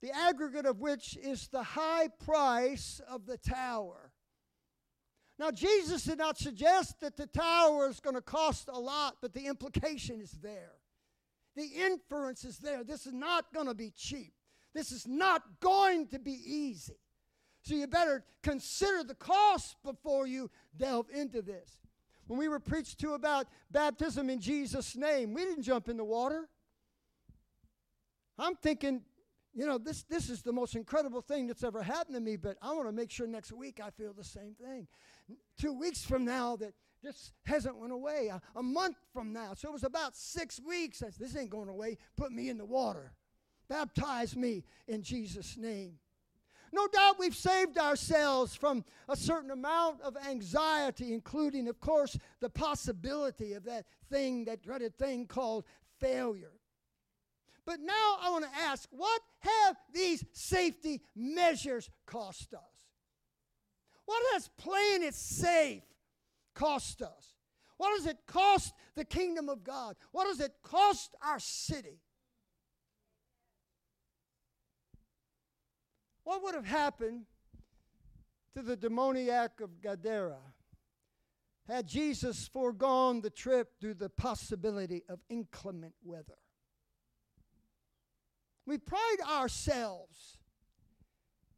the 0.00 0.10
aggregate 0.10 0.64
of 0.64 0.80
which 0.80 1.18
is 1.18 1.48
the 1.48 1.62
high 1.62 2.08
price 2.24 2.98
of 3.10 3.26
the 3.26 3.36
tower. 3.36 4.10
Now, 5.38 5.50
Jesus 5.50 6.04
did 6.04 6.16
not 6.16 6.38
suggest 6.38 7.00
that 7.00 7.18
the 7.18 7.26
tower 7.26 7.90
is 7.90 8.00
going 8.00 8.16
to 8.16 8.22
cost 8.22 8.70
a 8.72 8.80
lot, 8.80 9.18
but 9.20 9.34
the 9.34 9.44
implication 9.44 10.22
is 10.22 10.32
there. 10.42 10.76
The 11.56 11.68
inference 11.84 12.46
is 12.46 12.56
there. 12.56 12.84
This 12.84 13.04
is 13.04 13.12
not 13.12 13.52
going 13.52 13.66
to 13.66 13.74
be 13.74 13.92
cheap. 13.94 14.32
This 14.72 14.92
is 14.92 15.06
not 15.06 15.42
going 15.60 16.06
to 16.06 16.18
be 16.18 16.40
easy. 16.42 16.96
So 17.68 17.74
you 17.74 17.86
better 17.86 18.24
consider 18.42 19.04
the 19.04 19.14
cost 19.14 19.76
before 19.84 20.26
you 20.26 20.50
delve 20.78 21.10
into 21.10 21.42
this. 21.42 21.82
When 22.26 22.38
we 22.38 22.48
were 22.48 22.60
preached 22.60 22.98
to 23.00 23.12
about 23.12 23.46
baptism 23.70 24.30
in 24.30 24.40
Jesus' 24.40 24.96
name, 24.96 25.34
we 25.34 25.44
didn't 25.44 25.64
jump 25.64 25.90
in 25.90 25.98
the 25.98 26.04
water. 26.04 26.48
I'm 28.38 28.54
thinking, 28.54 29.02
you 29.52 29.66
know, 29.66 29.76
this, 29.76 30.04
this 30.04 30.30
is 30.30 30.40
the 30.40 30.52
most 30.52 30.76
incredible 30.76 31.20
thing 31.20 31.46
that's 31.46 31.62
ever 31.62 31.82
happened 31.82 32.14
to 32.14 32.22
me, 32.22 32.36
but 32.36 32.56
I 32.62 32.72
want 32.72 32.88
to 32.88 32.92
make 32.92 33.10
sure 33.10 33.26
next 33.26 33.52
week 33.52 33.80
I 33.84 33.90
feel 33.90 34.14
the 34.14 34.24
same 34.24 34.54
thing. 34.54 34.88
Two 35.58 35.74
weeks 35.74 36.02
from 36.02 36.24
now, 36.24 36.56
that 36.56 36.72
this 37.02 37.32
hasn't 37.44 37.76
went 37.76 37.92
away. 37.92 38.28
A, 38.28 38.40
a 38.58 38.62
month 38.62 38.96
from 39.12 39.34
now. 39.34 39.52
So 39.52 39.68
it 39.68 39.72
was 39.72 39.84
about 39.84 40.16
six 40.16 40.58
weeks. 40.58 41.02
I 41.02 41.10
said, 41.10 41.16
this 41.20 41.36
ain't 41.36 41.50
going 41.50 41.68
away. 41.68 41.98
Put 42.16 42.32
me 42.32 42.48
in 42.48 42.56
the 42.56 42.64
water. 42.64 43.12
Baptize 43.68 44.34
me 44.36 44.64
in 44.86 45.02
Jesus' 45.02 45.58
name. 45.58 45.98
No 46.72 46.86
doubt 46.88 47.18
we've 47.18 47.34
saved 47.34 47.78
ourselves 47.78 48.54
from 48.54 48.84
a 49.08 49.16
certain 49.16 49.50
amount 49.50 50.00
of 50.02 50.16
anxiety, 50.16 51.12
including, 51.12 51.68
of 51.68 51.80
course, 51.80 52.16
the 52.40 52.50
possibility 52.50 53.54
of 53.54 53.64
that 53.64 53.86
thing, 54.10 54.44
that 54.44 54.62
dreaded 54.62 54.96
thing 54.96 55.26
called 55.26 55.64
failure. 55.98 56.52
But 57.64 57.80
now 57.80 58.16
I 58.22 58.30
want 58.30 58.44
to 58.44 58.60
ask 58.60 58.88
what 58.90 59.20
have 59.40 59.76
these 59.92 60.24
safety 60.32 61.02
measures 61.14 61.90
cost 62.06 62.54
us? 62.54 62.88
What 64.06 64.22
has 64.32 64.48
playing 64.56 65.02
it 65.02 65.14
safe 65.14 65.82
cost 66.54 67.02
us? 67.02 67.34
What 67.76 67.96
does 67.96 68.06
it 68.06 68.18
cost 68.26 68.72
the 68.94 69.04
kingdom 69.04 69.48
of 69.50 69.62
God? 69.62 69.96
What 70.12 70.24
does 70.24 70.40
it 70.40 70.52
cost 70.62 71.14
our 71.22 71.38
city? 71.38 72.00
What 76.28 76.42
would 76.42 76.54
have 76.54 76.66
happened 76.66 77.24
to 78.54 78.60
the 78.60 78.76
demoniac 78.76 79.62
of 79.62 79.80
Gadara 79.80 80.42
had 81.66 81.86
Jesus 81.86 82.46
foregone 82.46 83.22
the 83.22 83.30
trip 83.30 83.70
due 83.80 83.94
to 83.94 83.98
the 83.98 84.10
possibility 84.10 85.04
of 85.08 85.20
inclement 85.30 85.94
weather? 86.04 86.36
We 88.66 88.76
pride 88.76 89.16
ourselves 89.26 90.36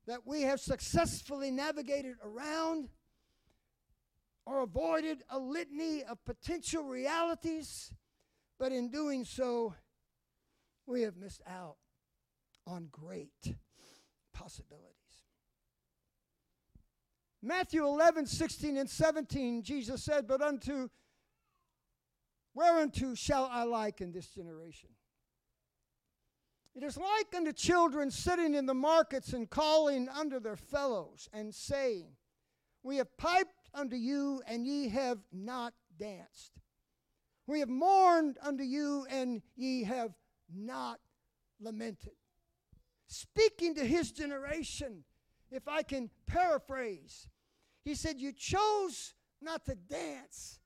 that 0.07 0.25
we 0.25 0.43
have 0.43 0.61
successfully 0.61 1.51
navigated 1.51 2.15
around 2.23 2.91
or 4.47 4.61
avoided 4.61 5.25
a 5.31 5.39
litany 5.41 6.05
of 6.05 6.25
potential 6.25 6.85
realities, 6.85 7.93
but 8.57 8.71
in 8.71 8.93
doing 8.93 9.25
so, 9.25 9.75
we 10.87 11.03
have 11.03 11.17
missed 11.17 11.43
out 11.45 11.75
on 12.69 12.87
great 12.93 13.57
possibilities. 14.41 14.95
Matthew 17.43 17.85
11, 17.85 18.27
16, 18.27 18.77
and 18.77 18.89
17, 18.89 19.63
Jesus 19.63 20.03
said, 20.03 20.27
But 20.27 20.43
unto, 20.43 20.89
whereunto 22.55 23.15
shall 23.15 23.49
I 23.51 23.65
liken 23.65 24.13
this 24.13 24.29
generation? 24.29 24.91
It 26.75 26.83
is 26.83 26.97
like 26.97 27.35
unto 27.35 27.53
children 27.53 28.11
sitting 28.11 28.55
in 28.55 28.67
the 28.67 28.75
markets 28.75 29.33
and 29.33 29.49
calling 29.49 30.09
unto 30.09 30.39
their 30.39 30.57
fellows 30.57 31.29
and 31.33 31.55
saying, 31.55 32.09
We 32.83 32.97
have 32.97 33.17
piped 33.17 33.69
unto 33.75 33.97
you, 33.97 34.43
and 34.47 34.67
ye 34.67 34.89
have 34.89 35.19
not 35.33 35.75
danced. 35.99 36.53
We 37.47 37.61
have 37.61 37.69
mourned 37.69 38.39
unto 38.43 38.63
you, 38.63 39.07
and 39.11 39.43
ye 39.57 39.85
have 39.85 40.13
not 40.55 41.01
lamented 41.61 42.13
speaking 43.11 43.75
to 43.75 43.85
his 43.85 44.13
generation, 44.13 45.03
if 45.51 45.67
I 45.67 45.83
can 45.83 46.11
paraphrase. 46.27 47.29
He 47.85 47.95
said, 47.95 48.21
You 48.21 48.33
chose 48.33 49.15
not 49.43 49.65
to 49.67 49.75
dance 49.75 50.61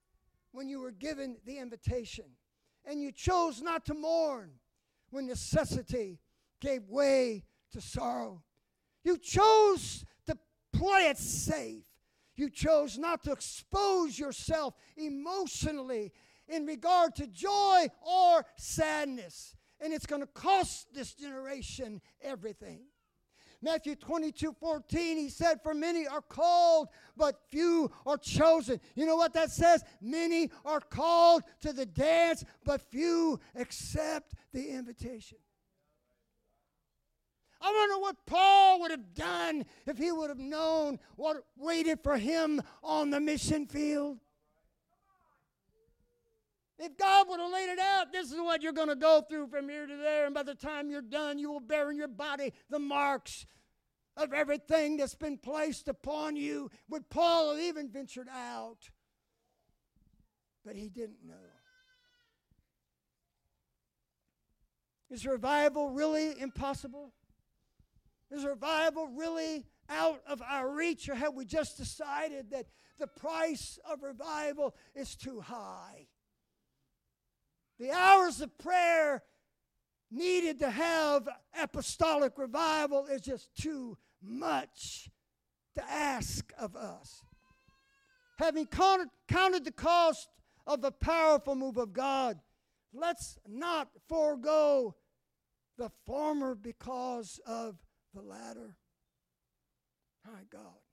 when 0.52 0.68
you 0.68 0.80
were 0.80 0.90
given 0.90 1.38
the 1.46 1.58
invitation, 1.58 2.26
and 2.84 3.00
you 3.00 3.12
chose 3.12 3.62
not 3.62 3.86
to 3.86 3.94
mourn 3.94 4.50
when 5.10 5.26
necessity 5.26 6.20
gave 6.60 6.88
way 6.88 7.44
to 7.72 7.80
sorrow. 7.80 8.42
You 9.04 9.18
chose 9.18 10.04
to 10.26 10.36
play 10.72 11.08
it 11.08 11.18
safe. 11.18 11.84
You 12.36 12.50
chose 12.50 12.98
not 12.98 13.22
to 13.24 13.32
expose 13.32 14.18
yourself 14.18 14.74
emotionally 14.96 16.12
in 16.48 16.66
regard 16.66 17.14
to 17.16 17.26
joy 17.26 17.86
or 18.06 18.44
sadness 18.56 19.56
and 19.84 19.92
it's 19.92 20.06
going 20.06 20.22
to 20.22 20.28
cost 20.28 20.86
this 20.94 21.12
generation 21.12 22.00
everything. 22.22 22.80
Matthew 23.60 23.94
22 23.94 24.56
14, 24.58 25.16
he 25.18 25.28
said, 25.28 25.62
For 25.62 25.74
many 25.74 26.06
are 26.06 26.22
called, 26.22 26.88
but 27.16 27.36
few 27.50 27.90
are 28.06 28.16
chosen. 28.16 28.80
You 28.94 29.04
know 29.04 29.16
what 29.16 29.34
that 29.34 29.50
says? 29.50 29.84
Many 30.00 30.50
are 30.64 30.80
called 30.80 31.42
to 31.60 31.72
the 31.72 31.86
dance, 31.86 32.44
but 32.64 32.80
few 32.90 33.38
accept 33.54 34.34
the 34.52 34.70
invitation. 34.70 35.38
I 37.60 37.72
wonder 37.72 37.98
what 37.98 38.16
Paul 38.26 38.80
would 38.80 38.90
have 38.90 39.14
done 39.14 39.64
if 39.86 39.96
he 39.96 40.12
would 40.12 40.28
have 40.28 40.38
known 40.38 40.98
what 41.16 41.44
waited 41.56 42.00
for 42.02 42.16
him 42.16 42.60
on 42.82 43.10
the 43.10 43.20
mission 43.20 43.66
field. 43.66 44.18
If 46.78 46.96
God 46.96 47.28
would 47.28 47.38
have 47.38 47.52
laid 47.52 47.70
it 47.70 47.78
out, 47.78 48.12
this 48.12 48.32
is 48.32 48.38
what 48.38 48.62
you're 48.62 48.72
going 48.72 48.88
to 48.88 48.96
go 48.96 49.22
through 49.28 49.46
from 49.46 49.68
here 49.68 49.86
to 49.86 49.96
there, 49.96 50.26
and 50.26 50.34
by 50.34 50.42
the 50.42 50.56
time 50.56 50.90
you're 50.90 51.02
done, 51.02 51.38
you 51.38 51.50
will 51.50 51.60
bear 51.60 51.90
in 51.90 51.96
your 51.96 52.08
body 52.08 52.52
the 52.68 52.80
marks 52.80 53.46
of 54.16 54.32
everything 54.32 54.96
that's 54.96 55.14
been 55.14 55.38
placed 55.38 55.86
upon 55.88 56.36
you. 56.36 56.70
Would 56.88 57.10
Paul 57.10 57.52
have 57.52 57.60
even 57.60 57.90
ventured 57.90 58.28
out? 58.28 58.90
But 60.64 60.74
he 60.74 60.88
didn't 60.88 61.24
know. 61.24 61.34
Is 65.10 65.26
revival 65.26 65.90
really 65.90 66.40
impossible? 66.40 67.12
Is 68.32 68.44
revival 68.44 69.06
really 69.06 69.66
out 69.88 70.22
of 70.26 70.42
our 70.42 70.68
reach, 70.68 71.08
or 71.08 71.14
have 71.14 71.34
we 71.34 71.44
just 71.44 71.76
decided 71.76 72.50
that 72.50 72.66
the 72.98 73.06
price 73.06 73.78
of 73.88 74.02
revival 74.02 74.74
is 74.94 75.14
too 75.14 75.40
high? 75.40 76.08
The 77.78 77.90
hours 77.90 78.40
of 78.40 78.56
prayer 78.58 79.22
needed 80.10 80.60
to 80.60 80.70
have 80.70 81.28
apostolic 81.60 82.38
revival 82.38 83.06
is 83.06 83.20
just 83.20 83.54
too 83.60 83.98
much 84.22 85.10
to 85.74 85.90
ask 85.90 86.52
of 86.58 86.76
us. 86.76 87.22
Having 88.38 88.66
counted, 88.66 89.08
counted 89.28 89.64
the 89.64 89.72
cost 89.72 90.28
of 90.66 90.80
the 90.80 90.92
powerful 90.92 91.54
move 91.54 91.76
of 91.76 91.92
God, 91.92 92.38
let's 92.92 93.38
not 93.48 93.88
forego 94.08 94.94
the 95.76 95.90
former 96.06 96.54
because 96.54 97.40
of 97.46 97.76
the 98.14 98.22
latter. 98.22 98.76
My 100.24 100.42
God. 100.50 100.83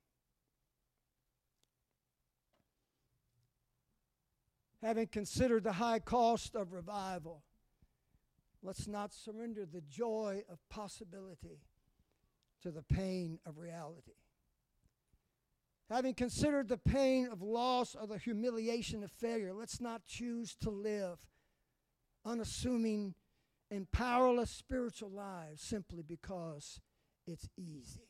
Having 4.81 5.07
considered 5.07 5.63
the 5.63 5.73
high 5.73 5.99
cost 5.99 6.55
of 6.55 6.73
revival, 6.73 7.43
let's 8.63 8.87
not 8.87 9.13
surrender 9.13 9.65
the 9.65 9.81
joy 9.81 10.43
of 10.49 10.57
possibility 10.69 11.61
to 12.63 12.71
the 12.71 12.81
pain 12.81 13.39
of 13.45 13.57
reality. 13.57 14.13
Having 15.89 16.15
considered 16.15 16.69
the 16.69 16.77
pain 16.77 17.27
of 17.27 17.41
loss 17.41 17.95
or 17.99 18.07
the 18.07 18.17
humiliation 18.17 19.03
of 19.03 19.11
failure, 19.11 19.53
let's 19.53 19.81
not 19.81 20.07
choose 20.07 20.55
to 20.61 20.69
live 20.69 21.19
unassuming 22.25 23.13
and 23.69 23.91
powerless 23.91 24.51
spiritual 24.51 25.09
lives 25.09 25.61
simply 25.61 26.01
because 26.01 26.79
it's 27.27 27.49
easy. 27.57 28.07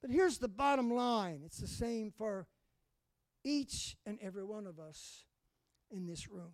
But 0.00 0.10
here's 0.10 0.38
the 0.38 0.48
bottom 0.48 0.90
line 0.92 1.42
it's 1.44 1.58
the 1.58 1.66
same 1.66 2.10
for 2.10 2.46
each 3.44 3.96
and 4.06 4.18
every 4.22 4.44
one 4.44 4.66
of 4.66 4.78
us 4.78 5.24
in 5.90 6.06
this 6.06 6.28
room. 6.28 6.52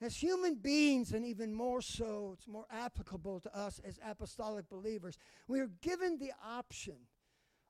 As 0.00 0.16
human 0.16 0.56
beings, 0.56 1.12
and 1.12 1.24
even 1.24 1.54
more 1.54 1.80
so, 1.80 2.32
it's 2.34 2.46
more 2.46 2.66
applicable 2.70 3.40
to 3.40 3.56
us 3.56 3.80
as 3.86 3.98
apostolic 4.04 4.68
believers, 4.68 5.16
we 5.48 5.60
are 5.60 5.70
given 5.80 6.18
the 6.18 6.32
option 6.44 6.96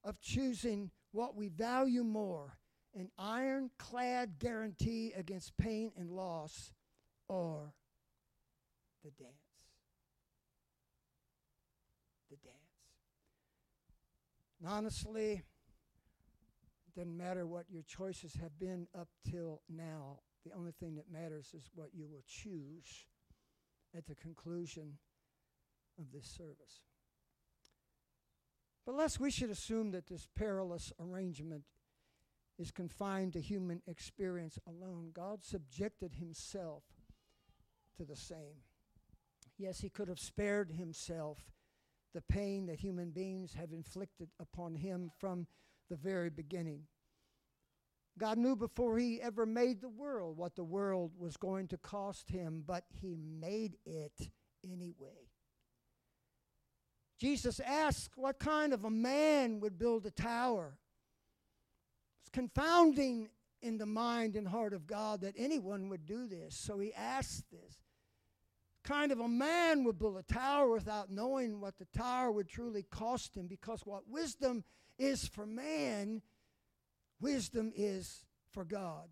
of 0.02 0.20
choosing 0.20 0.90
what 1.12 1.36
we 1.36 1.48
value 1.48 2.02
more 2.02 2.58
an 2.96 3.10
ironclad 3.18 4.38
guarantee 4.38 5.12
against 5.14 5.56
pain 5.58 5.92
and 5.98 6.10
loss 6.10 6.72
or 7.28 7.74
the 9.04 9.10
dance. 9.10 9.36
The 12.30 12.36
dance. 12.36 12.56
And 14.58 14.68
honestly, 14.68 15.42
doesn't 16.96 17.16
matter 17.16 17.46
what 17.46 17.66
your 17.70 17.82
choices 17.82 18.36
have 18.40 18.58
been 18.58 18.86
up 18.98 19.08
till 19.30 19.60
now. 19.68 20.20
The 20.46 20.56
only 20.56 20.72
thing 20.72 20.96
that 20.96 21.12
matters 21.12 21.52
is 21.54 21.68
what 21.74 21.90
you 21.92 22.06
will 22.08 22.24
choose 22.26 23.06
at 23.94 24.06
the 24.06 24.14
conclusion 24.14 24.98
of 25.98 26.12
this 26.12 26.26
service. 26.26 26.80
But 28.86 28.94
lest 28.94 29.20
we 29.20 29.30
should 29.30 29.50
assume 29.50 29.90
that 29.90 30.06
this 30.06 30.28
perilous 30.36 30.92
arrangement 30.98 31.64
is 32.58 32.70
confined 32.70 33.34
to 33.34 33.40
human 33.40 33.82
experience 33.86 34.58
alone, 34.66 35.10
God 35.12 35.44
subjected 35.44 36.14
himself 36.14 36.84
to 37.98 38.04
the 38.04 38.16
same. 38.16 38.62
Yes, 39.58 39.80
he 39.80 39.90
could 39.90 40.08
have 40.08 40.20
spared 40.20 40.70
himself 40.70 41.38
the 42.14 42.22
pain 42.22 42.66
that 42.66 42.80
human 42.80 43.10
beings 43.10 43.54
have 43.54 43.72
inflicted 43.72 44.28
upon 44.40 44.76
him 44.76 45.10
from 45.18 45.46
the 45.88 45.96
very 45.96 46.30
beginning. 46.30 46.82
God 48.18 48.38
knew 48.38 48.56
before 48.56 48.98
he 48.98 49.20
ever 49.20 49.44
made 49.44 49.80
the 49.80 49.88
world 49.88 50.38
what 50.38 50.56
the 50.56 50.64
world 50.64 51.12
was 51.18 51.36
going 51.36 51.68
to 51.68 51.76
cost 51.76 52.30
him, 52.30 52.64
but 52.66 52.84
he 53.00 53.16
made 53.16 53.76
it 53.84 54.30
anyway. 54.64 55.28
Jesus 57.18 57.60
asked 57.60 58.12
what 58.16 58.38
kind 58.38 58.72
of 58.72 58.84
a 58.84 58.90
man 58.90 59.60
would 59.60 59.78
build 59.78 60.06
a 60.06 60.10
tower. 60.10 60.78
It's 62.22 62.30
confounding 62.30 63.28
in 63.62 63.78
the 63.78 63.86
mind 63.86 64.36
and 64.36 64.46
heart 64.46 64.74
of 64.74 64.86
God 64.86 65.22
that 65.22 65.34
anyone 65.36 65.88
would 65.88 66.06
do 66.06 66.26
this. 66.26 66.56
So 66.56 66.78
he 66.78 66.92
asked 66.94 67.50
this. 67.50 67.78
Kind 68.84 69.10
of 69.12 69.20
a 69.20 69.28
man 69.28 69.82
would 69.84 69.98
build 69.98 70.16
a 70.16 70.22
tower 70.22 70.70
without 70.70 71.10
knowing 71.10 71.60
what 71.60 71.78
the 71.78 71.86
tower 71.86 72.30
would 72.30 72.48
truly 72.48 72.84
cost 72.84 73.36
him 73.36 73.46
because 73.46 73.80
what 73.84 74.08
wisdom 74.08 74.62
is 74.98 75.26
for 75.26 75.46
man 75.46 76.22
Wisdom 77.20 77.72
is 77.74 78.24
for 78.52 78.64
God. 78.64 79.08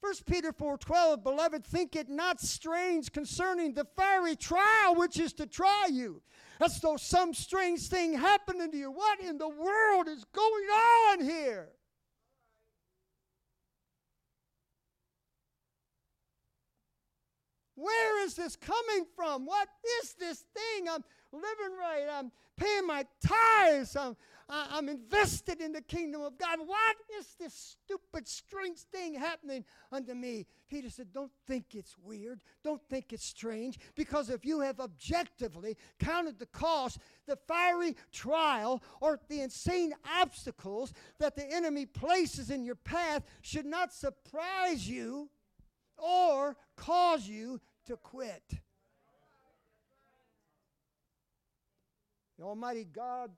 1 0.00 0.14
Peter 0.26 0.52
4:12 0.52 1.22
Beloved 1.22 1.64
think 1.64 1.96
it 1.96 2.08
not 2.08 2.40
strange 2.40 3.12
concerning 3.12 3.74
the 3.74 3.84
fiery 3.96 4.36
trial 4.36 4.94
which 4.94 5.18
is 5.18 5.32
to 5.32 5.46
try 5.46 5.88
you 5.90 6.22
as 6.60 6.80
though 6.80 6.96
some 6.96 7.34
strange 7.34 7.88
thing 7.88 8.12
happened 8.14 8.60
unto 8.60 8.76
you 8.76 8.90
what 8.92 9.20
in 9.20 9.38
the 9.38 9.48
world 9.48 10.06
is 10.08 10.24
going 10.24 10.64
on 11.10 11.24
here 11.24 11.70
Where 17.78 18.24
is 18.24 18.34
this 18.34 18.56
coming 18.56 19.06
from? 19.14 19.46
What 19.46 19.68
is 20.02 20.14
this 20.14 20.44
thing? 20.52 20.88
I'm 20.88 21.04
living 21.32 21.76
right. 21.78 22.06
I'm 22.10 22.32
paying 22.56 22.86
my 22.88 23.06
tithes. 23.24 23.94
I'm, 23.94 24.16
I'm 24.48 24.88
invested 24.88 25.60
in 25.60 25.70
the 25.72 25.82
kingdom 25.82 26.22
of 26.22 26.36
God. 26.38 26.58
What 26.64 26.96
is 27.20 27.36
this 27.38 27.54
stupid, 27.54 28.26
strange 28.26 28.78
thing 28.78 29.14
happening 29.14 29.64
unto 29.92 30.14
me? 30.14 30.46
Peter 30.68 30.90
said, 30.90 31.12
Don't 31.12 31.30
think 31.46 31.66
it's 31.74 31.96
weird. 32.02 32.40
Don't 32.64 32.82
think 32.88 33.12
it's 33.12 33.24
strange. 33.24 33.78
Because 33.94 34.28
if 34.28 34.44
you 34.44 34.58
have 34.58 34.80
objectively 34.80 35.76
counted 36.00 36.40
the 36.40 36.46
cost, 36.46 36.98
the 37.28 37.36
fiery 37.46 37.94
trial, 38.10 38.82
or 39.00 39.20
the 39.28 39.42
insane 39.42 39.94
obstacles 40.20 40.92
that 41.20 41.36
the 41.36 41.46
enemy 41.48 41.86
places 41.86 42.50
in 42.50 42.64
your 42.64 42.74
path 42.74 43.22
should 43.42 43.66
not 43.66 43.92
surprise 43.92 44.88
you 44.88 45.30
or 45.98 46.56
cause 46.78 47.28
you 47.28 47.60
to 47.86 47.96
quit. 47.96 48.60
The 52.38 52.44
Almighty 52.44 52.84
God 52.84 53.32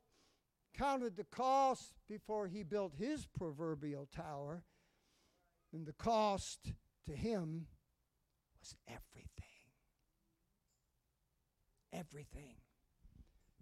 counted 0.77 1.17
the 1.17 1.25
cost 1.25 1.95
before 2.09 2.47
he 2.47 2.63
built 2.63 2.95
his 2.97 3.27
proverbial 3.27 4.09
tower, 4.15 4.63
and 5.73 5.87
the 5.87 5.93
cost 5.93 6.73
to 7.07 7.13
him 7.13 7.67
was 8.61 8.77
everything. 8.87 9.29
Everything. 11.93 12.57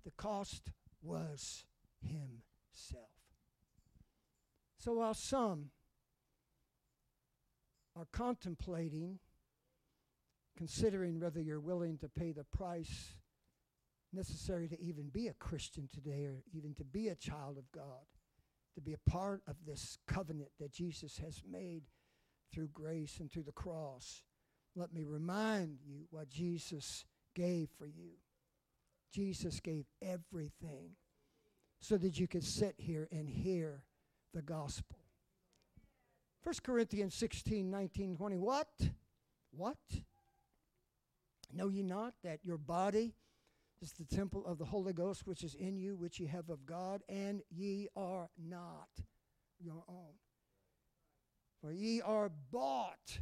The 0.05 0.11
cost 0.11 0.71
was 1.03 1.65
himself. 2.01 3.09
So 4.79 4.95
while 4.95 5.15
some 5.15 5.71
are 7.97 8.07
contemplating, 8.13 9.19
considering 10.59 11.21
whether 11.21 11.41
you're 11.41 11.61
willing 11.61 11.97
to 11.97 12.09
pay 12.09 12.33
the 12.33 12.43
price 12.43 13.15
necessary 14.13 14.67
to 14.67 14.81
even 14.81 15.09
be 15.09 15.29
a 15.29 15.35
Christian 15.35 15.89
today 15.95 16.25
or 16.25 16.43
even 16.53 16.75
to 16.75 16.83
be 16.83 17.07
a 17.07 17.15
child 17.15 17.59
of 17.59 17.71
God, 17.71 18.05
to 18.75 18.81
be 18.81 18.93
a 18.93 19.11
part 19.11 19.41
of 19.47 19.55
this 19.65 19.99
covenant 20.09 20.51
that 20.59 20.73
Jesus 20.73 21.17
has 21.19 21.43
made 21.49 21.83
through 22.53 22.67
grace 22.75 23.21
and 23.21 23.31
through 23.31 23.45
the 23.45 23.53
cross. 23.53 24.25
Let 24.75 24.93
me 24.93 25.05
remind 25.05 25.79
you 25.87 26.07
what 26.11 26.29
Jesus 26.29 27.05
gave 27.37 27.69
for 27.79 27.87
you. 27.87 28.15
Jesus 29.13 29.61
gave 29.61 29.87
everything 30.03 30.97
so 31.81 31.97
that 31.99 32.19
you 32.19 32.27
could 32.27 32.45
sit 32.45 32.75
here 32.79 33.07
and 33.13 33.29
hear 33.29 33.85
the 34.35 34.43
gospel. 34.43 34.99
1 36.43 36.55
Corinthians 36.65 37.15
16, 37.15 37.71
19, 37.71 38.17
20. 38.17 38.39
What? 38.39 38.69
What? 39.53 39.77
Know 41.53 41.69
ye 41.69 41.83
not 41.83 42.15
that 42.23 42.41
your 42.45 42.59
body 42.59 43.15
is 43.81 43.93
the 43.93 44.05
temple 44.05 44.45
of 44.47 44.59
the 44.59 44.67
Holy 44.67 44.93
Ghost 44.93 45.27
which 45.27 45.43
is 45.43 45.55
in 45.55 45.79
you, 45.79 45.97
which 45.97 46.21
ye 46.21 46.27
have 46.27 46.51
of 46.51 46.67
God, 46.67 47.03
and 47.09 47.43
ye 47.51 47.89
are 47.97 48.29
not 48.39 48.89
your 49.59 49.83
own? 49.89 50.15
For 51.61 51.73
ye 51.73 52.01
are 52.01 52.31
bought 52.51 53.21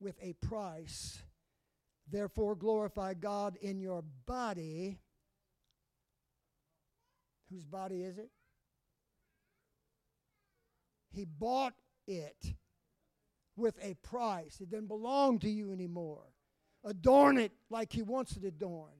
with 0.00 0.16
a 0.22 0.34
price. 0.34 1.22
Therefore, 2.10 2.54
glorify 2.54 3.14
God 3.14 3.56
in 3.60 3.80
your 3.80 4.04
body. 4.26 4.98
Whose 7.50 7.64
body 7.64 8.02
is 8.02 8.18
it? 8.18 8.30
He 11.10 11.24
bought 11.24 11.74
it 12.06 12.54
with 13.56 13.76
a 13.82 13.94
price. 13.94 14.60
It 14.60 14.70
didn't 14.70 14.88
belong 14.88 15.38
to 15.40 15.50
you 15.50 15.72
anymore. 15.72 16.35
Adorn 16.84 17.38
it 17.38 17.52
like 17.70 17.92
He 17.92 18.02
wants 18.02 18.36
it 18.36 18.44
adorned. 18.44 18.92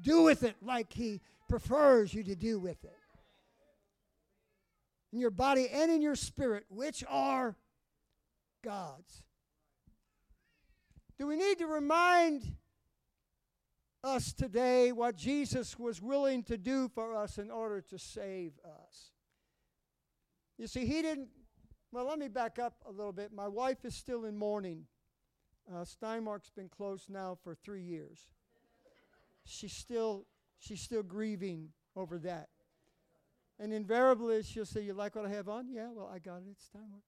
Do 0.00 0.22
with 0.22 0.42
it 0.42 0.56
like 0.62 0.92
He 0.92 1.20
prefers 1.48 2.14
you 2.14 2.22
to 2.24 2.34
do 2.34 2.58
with 2.58 2.82
it. 2.84 2.96
In 5.12 5.18
your 5.18 5.30
body 5.30 5.68
and 5.68 5.90
in 5.90 6.00
your 6.00 6.14
spirit, 6.14 6.64
which 6.68 7.04
are 7.08 7.56
God's. 8.62 9.22
Do 11.18 11.26
we 11.26 11.36
need 11.36 11.58
to 11.58 11.66
remind 11.66 12.56
us 14.02 14.32
today 14.32 14.92
what 14.92 15.16
Jesus 15.16 15.78
was 15.78 16.00
willing 16.00 16.42
to 16.44 16.56
do 16.56 16.88
for 16.88 17.14
us 17.14 17.36
in 17.36 17.50
order 17.50 17.82
to 17.82 17.98
save 17.98 18.52
us? 18.64 19.10
You 20.56 20.66
see, 20.66 20.86
He 20.86 21.02
didn't. 21.02 21.28
Well, 21.92 22.06
let 22.06 22.18
me 22.18 22.28
back 22.28 22.58
up 22.58 22.74
a 22.86 22.90
little 22.90 23.12
bit. 23.12 23.32
My 23.32 23.48
wife 23.48 23.84
is 23.84 23.94
still 23.94 24.24
in 24.24 24.36
mourning. 24.36 24.84
Uh, 25.72 25.84
Steinmart's 25.84 26.50
been 26.50 26.68
closed 26.68 27.08
now 27.08 27.38
for 27.42 27.54
three 27.54 27.82
years. 27.82 28.28
She's 29.44 29.72
still 29.72 30.26
she's 30.58 30.80
still 30.80 31.02
grieving 31.02 31.68
over 31.94 32.18
that. 32.18 32.48
And 33.58 33.72
invariably 33.72 34.42
she'll 34.42 34.64
say, 34.64 34.82
You 34.82 34.94
like 34.94 35.14
what 35.14 35.26
I 35.26 35.30
have 35.30 35.48
on? 35.48 35.68
Yeah, 35.70 35.88
well, 35.92 36.10
I 36.12 36.18
got 36.18 36.38
it. 36.38 36.44
It's 36.50 36.68
Steinmart. 36.74 37.02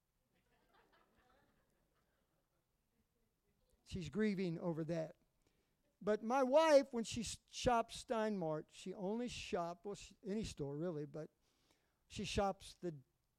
She's 3.86 4.08
grieving 4.08 4.58
over 4.62 4.84
that. 4.84 5.12
But 6.04 6.22
my 6.24 6.42
wife, 6.42 6.86
when 6.90 7.04
she 7.04 7.24
shops 7.50 8.04
Steinmart, 8.08 8.64
she 8.72 8.92
only 8.94 9.28
shops, 9.28 9.80
well, 9.84 9.96
any 10.28 10.44
store 10.44 10.76
really, 10.76 11.04
but 11.04 11.28
she 12.08 12.24
shops 12.24 12.74
the, 12.82 12.92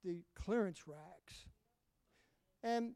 the 0.04 0.24
clearance 0.36 0.88
racks. 0.88 1.48
And 2.64 2.94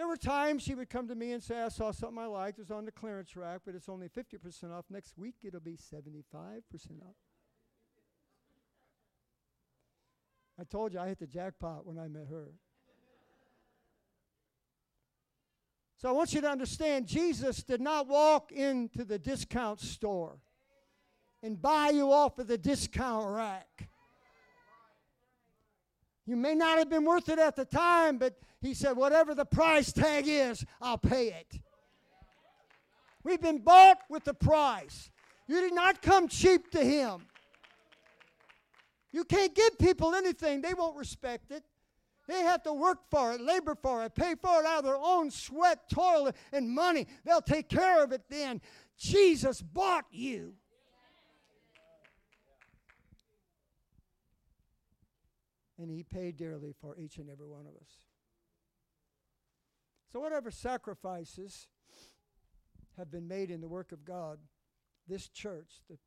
there 0.00 0.08
were 0.08 0.16
times 0.16 0.62
she 0.62 0.74
would 0.74 0.88
come 0.88 1.08
to 1.08 1.14
me 1.14 1.32
and 1.32 1.42
say, 1.42 1.60
I 1.60 1.68
saw 1.68 1.90
something 1.90 2.16
I 2.16 2.24
liked. 2.24 2.58
It 2.58 2.62
was 2.62 2.70
on 2.70 2.86
the 2.86 2.90
clearance 2.90 3.36
rack, 3.36 3.60
but 3.66 3.74
it's 3.74 3.86
only 3.86 4.08
50% 4.08 4.72
off. 4.72 4.86
Next 4.88 5.18
week, 5.18 5.34
it'll 5.44 5.60
be 5.60 5.76
75% 5.76 6.22
off. 7.02 7.16
I 10.58 10.64
told 10.64 10.94
you 10.94 11.00
I 11.00 11.08
hit 11.08 11.18
the 11.18 11.26
jackpot 11.26 11.84
when 11.84 11.98
I 11.98 12.08
met 12.08 12.28
her. 12.30 12.46
So 15.98 16.08
I 16.08 16.12
want 16.12 16.32
you 16.32 16.40
to 16.40 16.48
understand 16.48 17.06
Jesus 17.06 17.62
did 17.62 17.82
not 17.82 18.08
walk 18.08 18.52
into 18.52 19.04
the 19.04 19.18
discount 19.18 19.80
store 19.80 20.38
and 21.42 21.60
buy 21.60 21.90
you 21.90 22.10
off 22.10 22.38
of 22.38 22.46
the 22.46 22.56
discount 22.56 23.28
rack. 23.28 23.90
You 26.24 26.36
may 26.36 26.54
not 26.54 26.78
have 26.78 26.88
been 26.88 27.04
worth 27.04 27.28
it 27.28 27.38
at 27.38 27.54
the 27.54 27.66
time, 27.66 28.16
but 28.16 28.40
he 28.60 28.74
said, 28.74 28.96
whatever 28.96 29.34
the 29.34 29.44
price 29.44 29.92
tag 29.92 30.24
is, 30.26 30.64
I'll 30.80 30.98
pay 30.98 31.28
it. 31.28 31.60
We've 33.22 33.40
been 33.40 33.58
bought 33.58 33.98
with 34.08 34.24
the 34.24 34.34
price. 34.34 35.10
You 35.46 35.60
did 35.60 35.74
not 35.74 36.02
come 36.02 36.28
cheap 36.28 36.70
to 36.72 36.84
him. 36.84 37.26
You 39.12 39.24
can't 39.24 39.54
give 39.54 39.78
people 39.78 40.14
anything, 40.14 40.60
they 40.62 40.74
won't 40.74 40.96
respect 40.96 41.50
it. 41.50 41.64
They 42.28 42.42
have 42.42 42.62
to 42.62 42.72
work 42.72 42.98
for 43.10 43.32
it, 43.32 43.40
labor 43.40 43.74
for 43.74 44.04
it, 44.04 44.14
pay 44.14 44.36
for 44.40 44.60
it 44.60 44.66
out 44.66 44.80
of 44.80 44.84
their 44.84 44.96
own 44.96 45.32
sweat, 45.32 45.90
toil, 45.90 46.30
and 46.52 46.70
money. 46.70 47.08
They'll 47.24 47.40
take 47.40 47.68
care 47.68 48.04
of 48.04 48.12
it 48.12 48.22
then. 48.28 48.60
Jesus 48.96 49.60
bought 49.60 50.04
you. 50.12 50.54
And 55.76 55.90
he 55.90 56.04
paid 56.04 56.36
dearly 56.36 56.74
for 56.80 56.94
each 56.96 57.16
and 57.16 57.28
every 57.28 57.48
one 57.48 57.62
of 57.62 57.74
us. 57.74 57.98
So, 60.12 60.18
whatever 60.20 60.50
sacrifices 60.50 61.68
have 62.96 63.10
been 63.10 63.28
made 63.28 63.50
in 63.50 63.60
the 63.60 63.68
work 63.68 63.92
of 63.92 64.04
God, 64.04 64.38
this 65.06 65.28
church, 65.28 65.82
the 65.88 65.98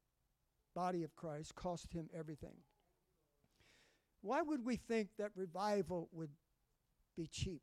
body 0.76 1.04
of 1.04 1.16
Christ, 1.16 1.56
cost 1.56 1.94
him 1.94 2.10
everything. 2.18 2.56
Why 4.22 4.42
would 4.42 4.66
we 4.66 4.76
think 4.76 5.10
that 5.18 5.32
revival 5.36 6.10
would 6.12 6.32
be 7.16 7.28
cheap? 7.28 7.62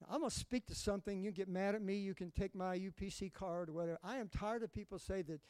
Now, 0.00 0.08
I'm 0.10 0.20
going 0.20 0.30
to 0.30 0.36
speak 0.36 0.66
to 0.66 0.74
something. 0.74 1.22
You 1.22 1.30
get 1.30 1.48
mad 1.48 1.74
at 1.74 1.82
me. 1.82 1.96
You 1.96 2.14
can 2.14 2.30
take 2.30 2.54
my 2.54 2.78
UPC 2.78 3.32
card 3.32 3.68
or 3.68 3.72
whatever. 3.72 3.98
I 4.02 4.16
am 4.16 4.28
tired 4.28 4.62
of 4.62 4.72
people 4.72 4.98
say 4.98 5.22
that 5.22 5.40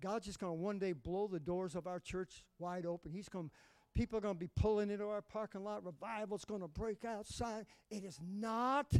God's 0.00 0.26
just 0.26 0.38
going 0.38 0.56
to 0.56 0.62
one 0.62 0.78
day 0.78 0.92
blow 0.92 1.26
the 1.26 1.40
doors 1.40 1.74
of 1.74 1.86
our 1.86 2.00
church 2.00 2.44
wide 2.58 2.86
open. 2.86 3.12
He's 3.12 3.28
going 3.28 3.50
people 3.98 4.16
are 4.16 4.20
going 4.20 4.34
to 4.34 4.38
be 4.38 4.50
pulling 4.54 4.90
into 4.90 5.08
our 5.08 5.20
parking 5.20 5.64
lot. 5.64 5.84
Revival's 5.84 6.44
going 6.44 6.60
to 6.60 6.68
break 6.68 7.04
outside. 7.04 7.66
It 7.90 8.04
is 8.04 8.20
not 8.32 8.92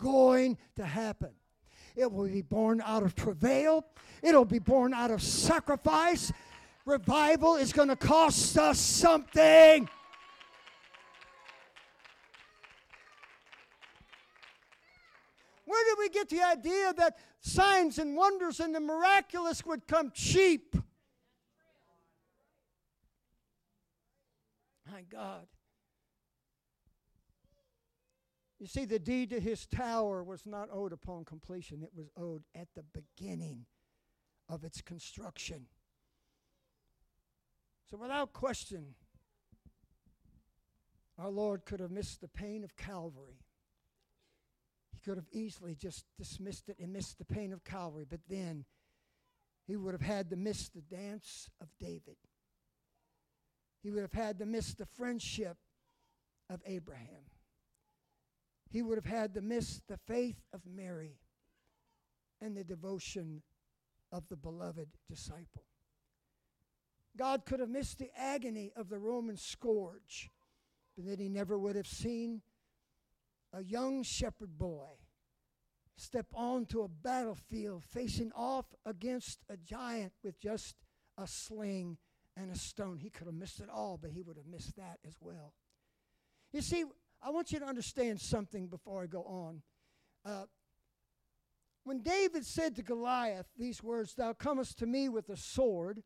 going 0.00 0.56
to 0.76 0.84
happen. 0.86 1.32
It 1.94 2.10
will 2.10 2.26
be 2.26 2.40
born 2.40 2.80
out 2.80 3.02
of 3.02 3.14
travail. 3.14 3.84
It'll 4.22 4.46
be 4.46 4.58
born 4.58 4.94
out 4.94 5.10
of 5.10 5.20
sacrifice. 5.20 6.32
Revival 6.86 7.56
is 7.56 7.74
going 7.74 7.88
to 7.88 7.96
cost 7.96 8.56
us 8.56 8.78
something. 8.78 9.86
Where 15.66 15.84
did 15.84 15.98
we 15.98 16.08
get 16.08 16.30
the 16.30 16.42
idea 16.42 16.94
that 16.96 17.18
signs 17.40 17.98
and 17.98 18.16
wonders 18.16 18.60
and 18.60 18.74
the 18.74 18.80
miraculous 18.80 19.66
would 19.66 19.86
come 19.86 20.12
cheap? 20.14 20.76
My 24.96 25.02
God. 25.02 25.46
You 28.58 28.66
see, 28.66 28.86
the 28.86 28.98
deed 28.98 29.28
to 29.28 29.40
his 29.40 29.66
tower 29.66 30.24
was 30.24 30.46
not 30.46 30.70
owed 30.72 30.94
upon 30.94 31.26
completion, 31.26 31.82
it 31.82 31.90
was 31.94 32.08
owed 32.16 32.44
at 32.54 32.68
the 32.74 32.82
beginning 32.82 33.66
of 34.48 34.64
its 34.64 34.80
construction. 34.80 35.66
So, 37.90 37.98
without 37.98 38.32
question, 38.32 38.94
our 41.18 41.28
Lord 41.28 41.66
could 41.66 41.80
have 41.80 41.90
missed 41.90 42.22
the 42.22 42.28
pain 42.28 42.64
of 42.64 42.74
Calvary. 42.74 43.42
He 44.94 44.98
could 45.00 45.18
have 45.18 45.28
easily 45.30 45.74
just 45.74 46.06
dismissed 46.16 46.70
it 46.70 46.78
and 46.78 46.90
missed 46.90 47.18
the 47.18 47.26
pain 47.26 47.52
of 47.52 47.64
Calvary, 47.64 48.06
but 48.08 48.20
then 48.30 48.64
he 49.66 49.76
would 49.76 49.92
have 49.92 50.00
had 50.00 50.30
to 50.30 50.36
miss 50.36 50.70
the 50.70 50.80
dance 50.80 51.50
of 51.60 51.68
David. 51.78 52.16
He 53.86 53.92
would 53.92 54.02
have 54.02 54.12
had 54.12 54.40
to 54.40 54.46
miss 54.46 54.74
the 54.74 54.84
friendship 54.84 55.58
of 56.50 56.60
Abraham. 56.66 57.30
He 58.68 58.82
would 58.82 58.98
have 58.98 59.06
had 59.06 59.32
to 59.34 59.40
miss 59.40 59.80
the 59.86 59.96
faith 60.08 60.42
of 60.52 60.62
Mary 60.66 61.20
and 62.40 62.56
the 62.56 62.64
devotion 62.64 63.44
of 64.10 64.26
the 64.28 64.34
beloved 64.34 64.88
disciple. 65.08 65.66
God 67.16 67.44
could 67.46 67.60
have 67.60 67.68
missed 67.68 68.00
the 68.00 68.10
agony 68.18 68.72
of 68.74 68.88
the 68.88 68.98
Roman 68.98 69.36
scourge, 69.36 70.32
but 70.96 71.06
then 71.06 71.20
he 71.20 71.28
never 71.28 71.56
would 71.56 71.76
have 71.76 71.86
seen 71.86 72.42
a 73.52 73.62
young 73.62 74.02
shepherd 74.02 74.58
boy 74.58 74.96
step 75.96 76.26
onto 76.34 76.82
a 76.82 76.88
battlefield 76.88 77.84
facing 77.84 78.32
off 78.34 78.66
against 78.84 79.44
a 79.48 79.56
giant 79.56 80.12
with 80.24 80.40
just 80.40 80.74
a 81.16 81.28
sling 81.28 81.98
and 82.36 82.50
a 82.50 82.58
stone. 82.58 82.98
He 82.98 83.10
could 83.10 83.26
have 83.26 83.34
missed 83.34 83.60
it 83.60 83.68
all, 83.72 83.98
but 84.00 84.10
he 84.10 84.22
would 84.22 84.36
have 84.36 84.46
missed 84.46 84.76
that 84.76 84.98
as 85.06 85.14
well. 85.20 85.54
You 86.52 86.60
see, 86.60 86.84
I 87.22 87.30
want 87.30 87.52
you 87.52 87.58
to 87.58 87.66
understand 87.66 88.20
something 88.20 88.66
before 88.68 89.02
I 89.02 89.06
go 89.06 89.22
on. 89.22 89.62
Uh, 90.24 90.44
when 91.84 92.02
David 92.02 92.44
said 92.44 92.76
to 92.76 92.82
Goliath 92.82 93.46
these 93.56 93.82
words, 93.82 94.14
Thou 94.14 94.32
comest 94.32 94.78
to 94.78 94.86
me 94.86 95.08
with 95.08 95.28
a 95.28 95.36
sword 95.36 96.02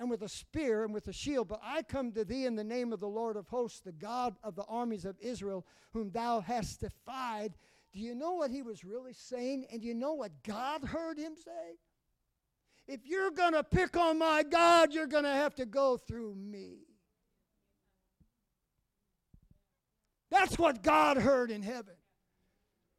and 0.00 0.10
with 0.10 0.22
a 0.22 0.28
spear 0.28 0.84
and 0.84 0.92
with 0.92 1.08
a 1.08 1.12
shield, 1.12 1.48
but 1.48 1.60
I 1.62 1.82
come 1.82 2.12
to 2.12 2.24
thee 2.24 2.44
in 2.44 2.56
the 2.56 2.64
name 2.64 2.92
of 2.92 3.00
the 3.00 3.08
Lord 3.08 3.36
of 3.36 3.48
hosts, 3.48 3.80
the 3.80 3.92
God 3.92 4.36
of 4.44 4.54
the 4.54 4.64
armies 4.64 5.04
of 5.04 5.16
Israel, 5.20 5.66
whom 5.92 6.10
thou 6.10 6.40
hast 6.40 6.80
defied. 6.80 7.54
Do 7.92 8.00
you 8.00 8.14
know 8.14 8.34
what 8.34 8.50
he 8.50 8.62
was 8.62 8.84
really 8.84 9.12
saying? 9.12 9.66
And 9.72 9.80
do 9.80 9.88
you 9.88 9.94
know 9.94 10.14
what 10.14 10.42
God 10.42 10.84
heard 10.84 11.18
him 11.18 11.34
say? 11.36 11.76
If 12.88 13.06
you're 13.06 13.30
going 13.30 13.52
to 13.52 13.62
pick 13.62 13.98
on 13.98 14.18
my 14.18 14.42
God, 14.42 14.94
you're 14.94 15.06
going 15.06 15.24
to 15.24 15.30
have 15.30 15.54
to 15.56 15.66
go 15.66 15.98
through 15.98 16.34
me. 16.34 16.78
That's 20.30 20.58
what 20.58 20.82
God 20.82 21.18
heard 21.18 21.50
in 21.50 21.62
heaven. 21.62 21.94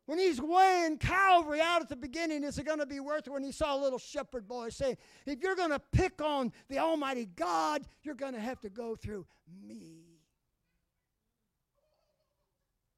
When 0.05 0.19
he's 0.19 0.39
weighing 0.41 0.97
Calvary 0.97 1.59
out 1.61 1.81
at 1.81 1.89
the 1.89 1.95
beginning, 1.95 2.43
is 2.43 2.57
it 2.57 2.65
going 2.65 2.79
to 2.79 2.85
be 2.85 2.99
worth 2.99 3.27
it 3.27 3.29
when 3.31 3.43
he 3.43 3.51
saw 3.51 3.75
a 3.75 3.81
little 3.81 3.99
shepherd 3.99 4.47
boy 4.47 4.69
say, 4.69 4.97
If 5.25 5.41
you're 5.41 5.55
going 5.55 5.69
to 5.71 5.81
pick 5.91 6.21
on 6.21 6.51
the 6.67 6.79
Almighty 6.79 7.27
God, 7.35 7.83
you're 8.03 8.15
going 8.15 8.33
to 8.33 8.39
have 8.39 8.59
to 8.61 8.69
go 8.69 8.95
through 8.95 9.25
me. 9.63 10.05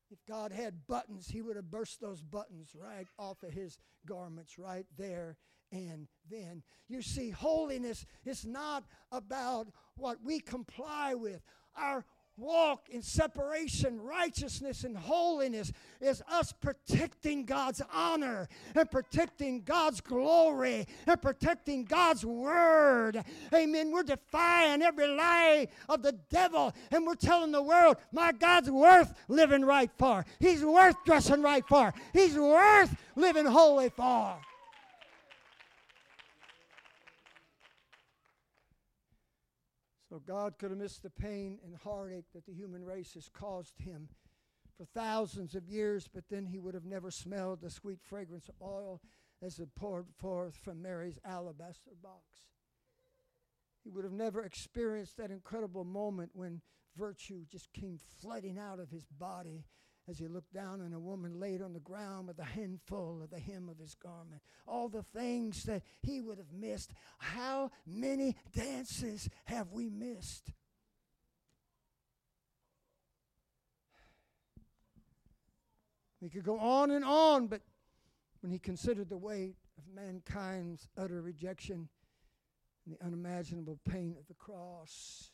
If 0.09 0.19
God 0.25 0.51
had 0.51 0.87
buttons, 0.87 1.27
he 1.27 1.41
would 1.41 1.55
have 1.55 1.71
burst 1.71 2.01
those 2.01 2.21
buttons 2.21 2.75
right 2.75 3.07
off 3.17 3.43
of 3.43 3.51
his 3.51 3.77
garments 4.05 4.57
right 4.57 4.85
there 4.97 5.37
and 5.71 6.07
then. 6.29 6.63
You 6.87 7.01
see, 7.01 7.29
holiness 7.29 8.05
is 8.25 8.45
not 8.45 8.83
about 9.11 9.67
what 9.95 10.17
we 10.23 10.39
comply 10.39 11.13
with. 11.13 11.41
Our 11.75 12.05
walk 12.37 12.89
in 12.89 13.01
separation, 13.01 14.01
righteousness, 14.01 14.83
and 14.83 14.97
holiness 14.97 15.71
is 15.99 16.21
us 16.29 16.51
protecting 16.51 17.45
God's 17.45 17.81
honor 17.93 18.47
and 18.75 18.89
protecting 18.89 19.61
God's 19.61 20.01
glory 20.01 20.87
and 21.07 21.21
protecting 21.21 21.85
God's 21.85 22.25
word. 22.25 23.23
Amen. 23.53 23.91
We're 23.91 24.03
defying 24.03 24.81
every 24.81 25.07
lie 25.07 25.67
of 25.87 26.01
the 26.01 26.17
devil 26.29 26.73
and 26.91 27.05
we're 27.05 27.15
telling 27.15 27.51
the 27.51 27.61
world, 27.61 27.97
my 28.11 28.31
God's 28.31 28.71
worth 28.71 29.13
living 29.27 29.63
right 29.63 29.91
for. 29.97 30.25
He's 30.39 30.65
worth 30.65 30.95
dressing 31.05 31.41
right 31.41 31.67
for. 31.67 31.93
He's 32.13 32.35
worth 32.35 32.95
living 33.15 33.45
holy 33.45 33.89
for. 33.89 34.37
So 40.11 40.19
God 40.27 40.57
could 40.57 40.71
have 40.71 40.79
missed 40.79 41.03
the 41.03 41.09
pain 41.09 41.57
and 41.63 41.73
heartache 41.73 42.25
that 42.33 42.45
the 42.45 42.51
human 42.51 42.83
race 42.83 43.13
has 43.13 43.29
caused 43.29 43.79
him 43.79 44.09
for 44.75 44.83
thousands 44.83 45.55
of 45.55 45.69
years, 45.69 46.09
but 46.13 46.25
then 46.29 46.45
he 46.45 46.59
would 46.59 46.73
have 46.73 46.83
never 46.83 47.09
smelled 47.09 47.61
the 47.61 47.69
sweet 47.69 48.01
fragrance 48.03 48.49
of 48.49 48.55
oil 48.61 48.99
as 49.41 49.57
it 49.57 49.73
poured 49.73 50.07
forth 50.19 50.57
from 50.57 50.81
Mary's 50.81 51.17
alabaster 51.23 51.91
box. 52.03 52.25
He 53.85 53.89
would 53.89 54.03
have 54.03 54.11
never 54.11 54.43
experienced 54.43 55.15
that 55.15 55.31
incredible 55.31 55.85
moment 55.85 56.31
when 56.33 56.59
virtue 56.97 57.45
just 57.49 57.71
came 57.71 57.97
flooding 58.19 58.59
out 58.59 58.81
of 58.81 58.89
his 58.89 59.05
body 59.05 59.63
as 60.09 60.17
he 60.17 60.27
looked 60.27 60.53
down 60.53 60.81
on 60.81 60.93
a 60.93 60.99
woman 60.99 61.39
laid 61.39 61.61
on 61.61 61.73
the 61.73 61.79
ground 61.79 62.27
with 62.27 62.39
a 62.39 62.43
handful 62.43 63.21
of 63.23 63.29
the 63.29 63.39
hem 63.39 63.69
of 63.69 63.77
his 63.77 63.95
garment. 63.95 64.41
All 64.67 64.89
the 64.89 65.03
things 65.03 65.63
that 65.63 65.83
he 66.01 66.21
would 66.21 66.37
have 66.37 66.51
missed. 66.51 66.91
How 67.19 67.71
many 67.85 68.35
dances 68.53 69.29
have 69.45 69.71
we 69.71 69.89
missed? 69.89 70.51
We 76.19 76.29
could 76.29 76.43
go 76.43 76.59
on 76.59 76.91
and 76.91 77.03
on, 77.03 77.47
but 77.47 77.61
when 78.41 78.51
he 78.51 78.59
considered 78.59 79.09
the 79.09 79.17
weight 79.17 79.55
of 79.77 79.83
mankind's 79.93 80.87
utter 80.97 81.21
rejection 81.21 81.89
and 82.85 82.95
the 82.95 83.03
unimaginable 83.05 83.79
pain 83.89 84.15
of 84.19 84.27
the 84.27 84.35
cross, 84.35 85.31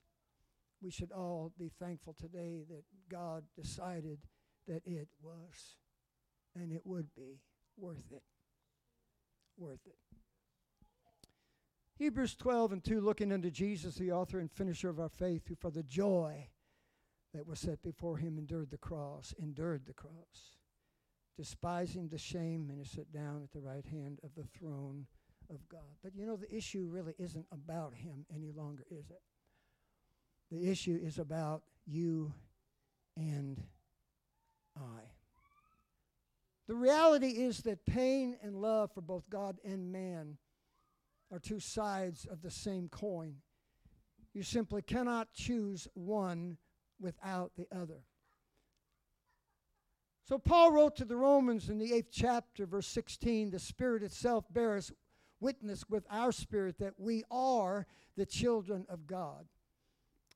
we 0.81 0.91
should 0.91 1.11
all 1.11 1.51
be 1.57 1.71
thankful 1.79 2.13
today 2.13 2.63
that 2.69 2.83
God 3.09 3.43
decided 3.55 4.19
that 4.67 4.81
it 4.85 5.07
was 5.21 5.75
and 6.55 6.71
it 6.71 6.81
would 6.85 7.13
be 7.15 7.41
worth 7.77 8.11
it. 8.11 8.23
Worth 9.57 9.85
it. 9.85 9.97
Hebrews 11.97 12.35
12 12.35 12.73
and 12.73 12.83
2, 12.83 13.01
looking 13.01 13.31
unto 13.31 13.49
Jesus, 13.49 13.95
the 13.95 14.11
author 14.11 14.39
and 14.39 14.51
finisher 14.51 14.89
of 14.89 14.99
our 14.99 15.09
faith, 15.09 15.47
who 15.47 15.55
for 15.55 15.71
the 15.71 15.83
joy 15.83 16.47
that 17.33 17.47
was 17.47 17.59
set 17.59 17.81
before 17.81 18.17
him 18.17 18.37
endured 18.37 18.69
the 18.69 18.77
cross, 18.77 19.33
endured 19.39 19.85
the 19.85 19.93
cross, 19.93 20.57
despising 21.35 22.07
the 22.09 22.17
shame, 22.17 22.69
and 22.69 22.79
is 22.79 22.91
set 22.91 23.11
down 23.11 23.41
at 23.43 23.51
the 23.51 23.67
right 23.67 23.85
hand 23.85 24.19
of 24.23 24.29
the 24.35 24.47
throne 24.57 25.07
of 25.49 25.67
God. 25.69 25.97
But 26.03 26.15
you 26.15 26.25
know, 26.25 26.35
the 26.35 26.55
issue 26.55 26.87
really 26.91 27.15
isn't 27.17 27.47
about 27.51 27.95
him 27.95 28.25
any 28.33 28.51
longer, 28.51 28.85
is 28.91 29.09
it? 29.09 29.21
The 30.51 30.69
issue 30.69 30.99
is 31.01 31.17
about 31.17 31.63
you 31.85 32.31
and 33.15 33.61
I. 34.77 35.01
The 36.67 36.75
reality 36.75 37.29
is 37.29 37.59
that 37.59 37.85
pain 37.85 38.37
and 38.41 38.61
love 38.61 38.91
for 38.93 39.01
both 39.01 39.29
God 39.29 39.57
and 39.63 39.91
man 39.91 40.37
are 41.31 41.39
two 41.39 41.59
sides 41.59 42.25
of 42.25 42.41
the 42.41 42.51
same 42.51 42.89
coin. 42.89 43.35
You 44.33 44.43
simply 44.43 44.81
cannot 44.81 45.33
choose 45.33 45.87
one 45.93 46.57
without 46.99 47.51
the 47.57 47.67
other. 47.71 48.03
So 50.27 50.37
Paul 50.37 50.71
wrote 50.71 50.97
to 50.97 51.05
the 51.05 51.15
Romans 51.15 51.69
in 51.69 51.77
the 51.77 51.93
eighth 51.93 52.11
chapter, 52.11 52.65
verse 52.65 52.87
16 52.87 53.51
the 53.51 53.59
Spirit 53.59 54.03
itself 54.03 54.45
bears 54.51 54.91
witness 55.39 55.85
with 55.89 56.05
our 56.09 56.31
spirit 56.31 56.79
that 56.79 56.93
we 56.97 57.23
are 57.31 57.85
the 58.17 58.25
children 58.25 58.85
of 58.89 59.07
God. 59.07 59.45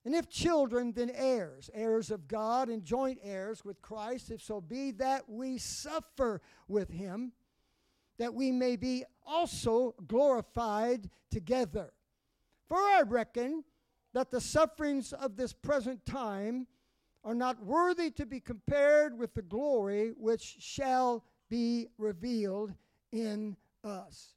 And 0.04 0.16
if 0.16 0.30
children, 0.30 0.94
then 0.94 1.12
heirs, 1.14 1.70
heirs 1.74 2.10
of 2.10 2.28
God 2.28 2.70
and 2.70 2.84
joint 2.84 3.20
heirs 3.22 3.64
with 3.64 3.82
Christ, 3.82 4.32
if 4.32 4.42
so 4.42 4.60
be 4.60 4.92
that 4.92 5.30
we 5.30 5.58
suffer 5.60 6.42
with 6.68 6.90
him, 6.90 7.34
that 8.18 8.34
we 8.34 8.52
may 8.52 8.76
be 8.76 9.04
also 9.26 9.94
glorified 10.08 11.10
together. 11.30 11.94
For 12.68 12.78
I 12.78 13.04
reckon 13.06 13.64
that 14.14 14.32
the 14.32 14.42
sufferings 14.42 15.14
of 15.14 15.38
this 15.38 15.54
present 15.54 16.06
time 16.06 16.68
are 17.24 17.36
not 17.36 17.64
worthy 17.64 18.10
to 18.12 18.26
be 18.26 18.40
compared 18.40 19.18
with 19.18 19.34
the 19.36 19.42
glory 19.42 20.14
which 20.18 20.58
shall 20.60 21.24
be 21.50 21.88
revealed 21.98 22.74
in 23.12 23.56
us. 23.84 24.34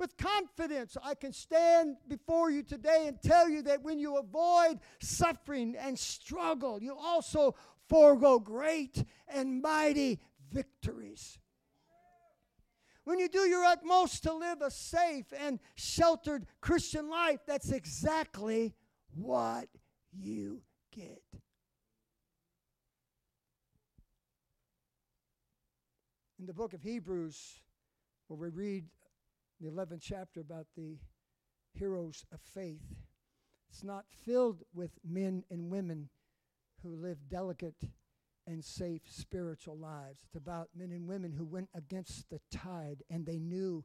With 0.00 0.16
confidence, 0.16 0.96
I 1.04 1.14
can 1.14 1.34
stand 1.34 1.98
before 2.08 2.50
you 2.50 2.62
today 2.62 3.04
and 3.06 3.20
tell 3.20 3.50
you 3.50 3.60
that 3.64 3.82
when 3.82 3.98
you 3.98 4.16
avoid 4.16 4.80
suffering 4.98 5.76
and 5.78 5.98
struggle, 5.98 6.82
you 6.82 6.96
also 6.96 7.54
forego 7.86 8.38
great 8.38 9.04
and 9.28 9.60
mighty 9.60 10.18
victories. 10.50 11.38
When 13.04 13.18
you 13.18 13.28
do 13.28 13.40
your 13.40 13.62
utmost 13.62 14.22
to 14.22 14.32
live 14.32 14.62
a 14.62 14.70
safe 14.70 15.26
and 15.38 15.60
sheltered 15.74 16.46
Christian 16.62 17.10
life, 17.10 17.40
that's 17.46 17.70
exactly 17.70 18.72
what 19.14 19.68
you 20.18 20.62
get. 20.96 21.20
In 26.38 26.46
the 26.46 26.54
book 26.54 26.72
of 26.72 26.82
Hebrews, 26.82 27.60
where 28.28 28.38
we 28.38 28.48
read 28.48 28.84
the 29.60 29.70
11th 29.70 30.00
chapter 30.02 30.40
about 30.40 30.66
the 30.76 30.98
heroes 31.74 32.24
of 32.32 32.40
faith. 32.40 32.94
It's 33.68 33.84
not 33.84 34.06
filled 34.08 34.62
with 34.74 34.98
men 35.04 35.44
and 35.50 35.70
women 35.70 36.08
who 36.82 36.96
live 36.96 37.28
delicate 37.28 37.84
and 38.46 38.64
safe 38.64 39.02
spiritual 39.08 39.76
lives. 39.76 40.20
It's 40.24 40.34
about 40.34 40.70
men 40.74 40.90
and 40.92 41.06
women 41.06 41.32
who 41.32 41.44
went 41.44 41.68
against 41.74 42.30
the 42.30 42.40
tide 42.50 43.02
and 43.10 43.26
they 43.26 43.38
knew 43.38 43.84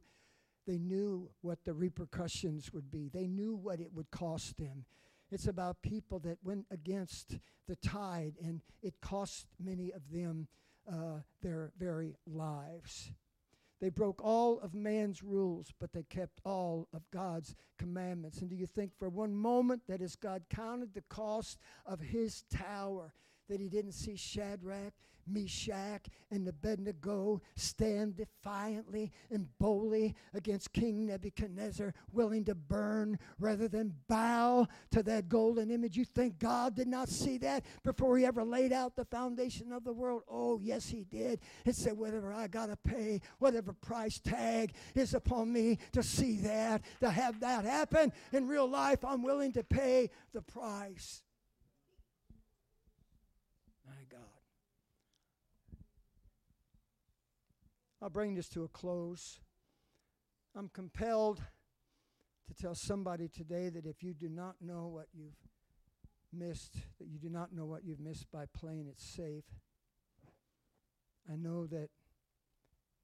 they 0.66 0.78
knew 0.78 1.30
what 1.42 1.64
the 1.64 1.74
repercussions 1.74 2.72
would 2.72 2.90
be. 2.90 3.08
They 3.08 3.28
knew 3.28 3.54
what 3.54 3.78
it 3.78 3.92
would 3.92 4.10
cost 4.10 4.56
them. 4.56 4.84
It's 5.30 5.46
about 5.46 5.80
people 5.80 6.18
that 6.20 6.38
went 6.42 6.66
against 6.72 7.38
the 7.68 7.76
tide 7.76 8.34
and 8.42 8.62
it 8.82 8.94
cost 9.00 9.46
many 9.62 9.92
of 9.92 10.10
them 10.10 10.48
uh, 10.92 11.20
their 11.40 11.70
very 11.78 12.16
lives. 12.26 13.12
They 13.80 13.90
broke 13.90 14.24
all 14.24 14.58
of 14.60 14.74
man's 14.74 15.22
rules, 15.22 15.72
but 15.78 15.92
they 15.92 16.02
kept 16.02 16.40
all 16.44 16.88
of 16.94 17.10
God's 17.10 17.54
commandments. 17.78 18.40
And 18.40 18.48
do 18.48 18.56
you 18.56 18.66
think 18.66 18.92
for 18.98 19.08
one 19.08 19.34
moment 19.34 19.82
that 19.86 20.00
as 20.00 20.16
God 20.16 20.44
counted 20.48 20.94
the 20.94 21.02
cost 21.02 21.58
of 21.84 22.00
his 22.00 22.44
tower, 22.50 23.12
that 23.48 23.60
he 23.60 23.68
didn't 23.68 23.92
see 23.92 24.16
Shadrach, 24.16 24.92
Meshach, 25.28 26.06
and 26.30 26.46
Abednego 26.46 27.40
stand 27.56 28.16
defiantly 28.16 29.10
and 29.30 29.48
boldly 29.58 30.14
against 30.34 30.72
King 30.72 31.06
Nebuchadnezzar, 31.06 31.94
willing 32.12 32.44
to 32.44 32.54
burn 32.54 33.18
rather 33.38 33.68
than 33.68 33.94
bow 34.08 34.68
to 34.92 35.02
that 35.02 35.28
golden 35.28 35.70
image. 35.70 35.96
You 35.96 36.04
think 36.04 36.38
God 36.38 36.76
did 36.76 36.88
not 36.88 37.08
see 37.08 37.38
that 37.38 37.64
before 37.82 38.16
he 38.16 38.24
ever 38.24 38.44
laid 38.44 38.72
out 38.72 38.94
the 38.94 39.04
foundation 39.04 39.72
of 39.72 39.84
the 39.84 39.92
world? 39.92 40.22
Oh, 40.30 40.60
yes, 40.62 40.88
he 40.88 41.04
did. 41.04 41.40
And 41.64 41.74
said, 41.74 41.96
whatever 41.98 42.32
I 42.32 42.46
got 42.46 42.66
to 42.66 42.76
pay, 42.76 43.20
whatever 43.38 43.72
price 43.72 44.20
tag 44.20 44.74
is 44.94 45.14
upon 45.14 45.52
me 45.52 45.78
to 45.92 46.02
see 46.02 46.36
that, 46.38 46.82
to 47.00 47.10
have 47.10 47.40
that 47.40 47.64
happen 47.64 48.12
in 48.32 48.46
real 48.46 48.68
life, 48.68 49.04
I'm 49.04 49.22
willing 49.22 49.52
to 49.52 49.64
pay 49.64 50.10
the 50.32 50.42
price. 50.42 51.22
I'll 58.06 58.10
bring 58.10 58.36
this 58.36 58.48
to 58.50 58.62
a 58.62 58.68
close. 58.68 59.40
I'm 60.54 60.68
compelled 60.68 61.42
to 62.46 62.54
tell 62.54 62.76
somebody 62.76 63.26
today 63.26 63.68
that 63.68 63.84
if 63.84 64.00
you 64.00 64.14
do 64.14 64.28
not 64.28 64.54
know 64.60 64.86
what 64.86 65.08
you've 65.12 65.34
missed, 66.32 66.74
that 67.00 67.08
you 67.08 67.18
do 67.18 67.28
not 67.28 67.52
know 67.52 67.66
what 67.66 67.82
you've 67.84 67.98
missed 67.98 68.30
by 68.30 68.44
playing 68.54 68.86
it 68.86 69.00
safe. 69.00 69.42
I 71.28 71.34
know 71.34 71.66
that 71.66 71.88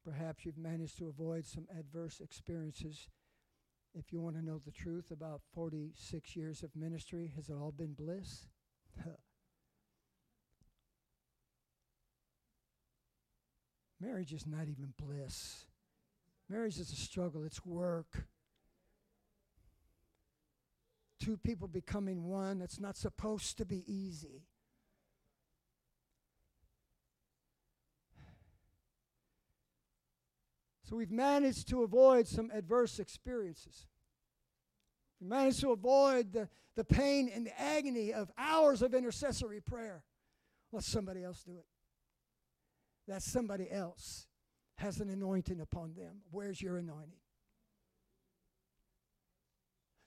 Perhaps 0.04 0.44
you've 0.44 0.58
managed 0.58 0.98
to 0.98 1.08
avoid 1.08 1.46
some 1.46 1.66
adverse 1.76 2.20
experiences. 2.20 3.08
If 3.94 4.12
you 4.12 4.20
want 4.20 4.36
to 4.36 4.44
know 4.44 4.58
the 4.64 4.72
truth 4.72 5.10
about 5.10 5.42
46 5.54 6.34
years 6.34 6.62
of 6.62 6.74
ministry, 6.74 7.32
has 7.36 7.48
it 7.48 7.54
all 7.54 7.72
been 7.72 7.94
bliss? 7.94 8.46
Marriage 14.02 14.32
is 14.32 14.46
not 14.46 14.62
even 14.62 14.92
bliss. 15.00 15.64
Marriage 16.48 16.78
is 16.78 16.90
a 16.90 16.96
struggle, 16.96 17.44
it's 17.44 17.64
work. 17.64 18.26
Two 21.20 21.36
people 21.36 21.68
becoming 21.68 22.24
one, 22.24 22.60
it's 22.60 22.80
not 22.80 22.96
supposed 22.96 23.56
to 23.58 23.64
be 23.64 23.84
easy. 23.86 24.42
So 30.82 30.96
we've 30.96 31.12
managed 31.12 31.68
to 31.68 31.84
avoid 31.84 32.26
some 32.26 32.50
adverse 32.52 32.98
experiences. 32.98 33.86
We 35.20 35.28
managed 35.28 35.60
to 35.60 35.70
avoid 35.70 36.32
the, 36.32 36.48
the 36.74 36.84
pain 36.84 37.30
and 37.32 37.46
the 37.46 37.60
agony 37.60 38.12
of 38.12 38.32
hours 38.36 38.82
of 38.82 38.94
intercessory 38.94 39.60
prayer. 39.60 40.02
Let 40.72 40.82
somebody 40.82 41.22
else 41.22 41.44
do 41.44 41.52
it. 41.52 41.66
That 43.08 43.22
somebody 43.22 43.70
else 43.70 44.26
has 44.76 45.00
an 45.00 45.10
anointing 45.10 45.60
upon 45.60 45.94
them. 45.94 46.22
Where's 46.30 46.60
your 46.60 46.78
anointing? 46.78 47.18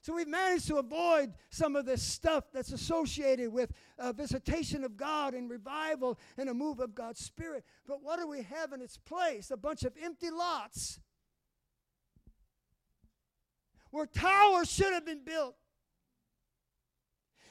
So 0.02 0.14
we've 0.14 0.28
managed 0.28 0.68
to 0.68 0.76
avoid 0.76 1.34
some 1.50 1.74
of 1.74 1.84
this 1.84 2.00
stuff 2.00 2.44
that's 2.52 2.70
associated 2.70 3.52
with 3.52 3.72
a 3.98 4.12
visitation 4.12 4.84
of 4.84 4.96
God 4.96 5.34
and 5.34 5.50
revival 5.50 6.16
and 6.38 6.48
a 6.48 6.54
move 6.54 6.78
of 6.78 6.94
God's 6.94 7.18
Spirit. 7.18 7.64
But 7.88 8.04
what 8.04 8.20
do 8.20 8.28
we 8.28 8.42
have 8.42 8.72
in 8.72 8.80
its 8.80 8.98
place? 8.98 9.50
A 9.50 9.56
bunch 9.56 9.82
of 9.82 9.92
empty 10.00 10.30
lots 10.30 11.00
where 13.90 14.06
towers 14.06 14.70
should 14.70 14.92
have 14.92 15.04
been 15.04 15.24
built. 15.24 15.56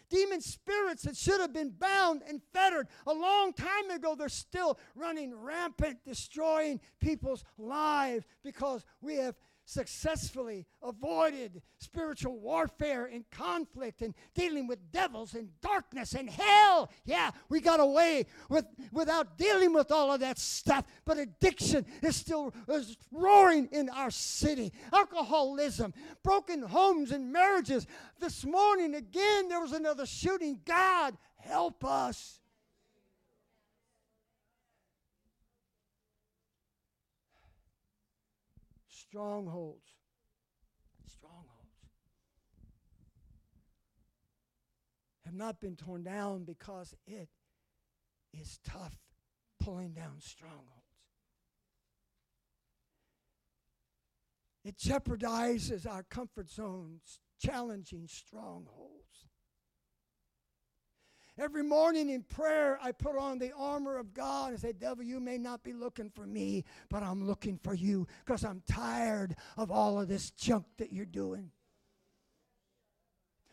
Demon 0.09 0.41
spirits 0.41 1.03
that 1.03 1.15
should 1.15 1.41
have 1.41 1.53
been 1.53 1.69
bound 1.71 2.21
and 2.27 2.41
fettered 2.53 2.87
a 3.07 3.13
long 3.13 3.53
time 3.53 3.89
ago, 3.91 4.15
they're 4.15 4.29
still 4.29 4.77
running 4.95 5.33
rampant, 5.33 5.99
destroying 6.05 6.79
people's 6.99 7.43
lives 7.57 8.25
because 8.43 8.85
we 9.01 9.15
have 9.15 9.35
successfully 9.65 10.65
avoided 10.81 11.61
spiritual 11.79 12.39
warfare 12.39 13.05
and 13.05 13.29
conflict 13.31 14.01
and 14.01 14.13
dealing 14.33 14.67
with 14.67 14.91
devils 14.91 15.33
and 15.33 15.49
darkness 15.61 16.13
and 16.13 16.29
hell. 16.29 16.91
Yeah, 17.03 17.31
we 17.49 17.59
got 17.59 17.79
away 17.79 18.27
with 18.49 18.65
without 18.91 19.37
dealing 19.37 19.73
with 19.73 19.91
all 19.91 20.13
of 20.13 20.19
that 20.21 20.37
stuff. 20.39 20.85
But 21.03 21.17
addiction 21.17 21.85
is 22.01 22.15
still 22.15 22.53
is 22.69 22.95
roaring 23.11 23.67
in 23.71 23.89
our 23.89 24.11
city. 24.11 24.71
Alcoholism, 24.93 25.93
broken 26.23 26.61
homes 26.61 27.11
and 27.11 27.33
marriages. 27.33 27.87
This 28.19 28.45
morning 28.45 28.95
again 28.95 29.49
there 29.49 29.59
was 29.59 29.71
another 29.71 30.05
shooting. 30.05 30.59
God 30.65 31.17
help 31.37 31.83
us. 31.83 32.39
Strongholds. 39.15 39.87
Strongholds. 41.07 41.47
Have 45.23 45.33
not 45.33 45.61
been 45.61 45.77
torn 45.77 46.03
down 46.03 46.43
because 46.43 46.93
it 47.07 47.29
is 48.33 48.59
tough 48.65 48.97
pulling 49.57 49.93
down 49.93 50.19
strongholds. 50.19 50.65
It 54.65 54.77
jeopardizes 54.77 55.89
our 55.89 56.03
comfort 56.03 56.49
zones, 56.49 57.21
challenging 57.39 58.09
strongholds. 58.09 59.04
Every 61.37 61.63
morning 61.63 62.09
in 62.09 62.23
prayer, 62.23 62.79
I 62.81 62.93
put 62.93 63.17
on 63.17 63.39
the 63.39 63.51
armor 63.51 63.97
of 63.97 64.13
God 64.13 64.51
and 64.51 64.59
say, 64.59 64.71
Devil, 64.71 65.03
you 65.03 65.19
may 65.19 65.37
not 65.37 65.63
be 65.63 65.73
looking 65.73 66.09
for 66.09 66.25
me, 66.25 66.63
but 66.89 67.03
I'm 67.03 67.27
looking 67.27 67.57
for 67.57 67.73
you 67.73 68.07
because 68.23 68.45
I'm 68.45 68.61
tired 68.71 69.35
of 69.57 69.69
all 69.69 69.99
of 69.99 70.07
this 70.07 70.31
junk 70.31 70.65
that 70.77 70.93
you're 70.93 71.05
doing. 71.05 71.51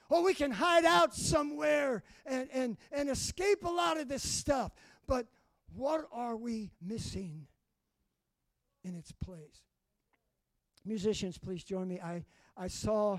Or 0.09 0.23
we 0.23 0.33
can 0.33 0.53
hide 0.53 0.85
out 0.85 1.13
somewhere 1.13 2.05
and, 2.25 2.49
and, 2.53 2.77
and 2.93 3.09
escape 3.09 3.65
a 3.65 3.71
lot 3.71 3.99
of 3.99 4.09
this 4.09 4.23
stuff. 4.23 4.71
But 5.09 5.27
what 5.75 6.07
are 6.13 6.37
we 6.37 6.71
missing 6.81 7.47
in 8.85 8.95
its 8.95 9.11
place? 9.11 9.63
Musicians, 10.85 11.37
please 11.37 11.65
join 11.65 11.89
me. 11.89 11.99
I, 11.99 12.25
I 12.57 12.69
saw 12.69 13.19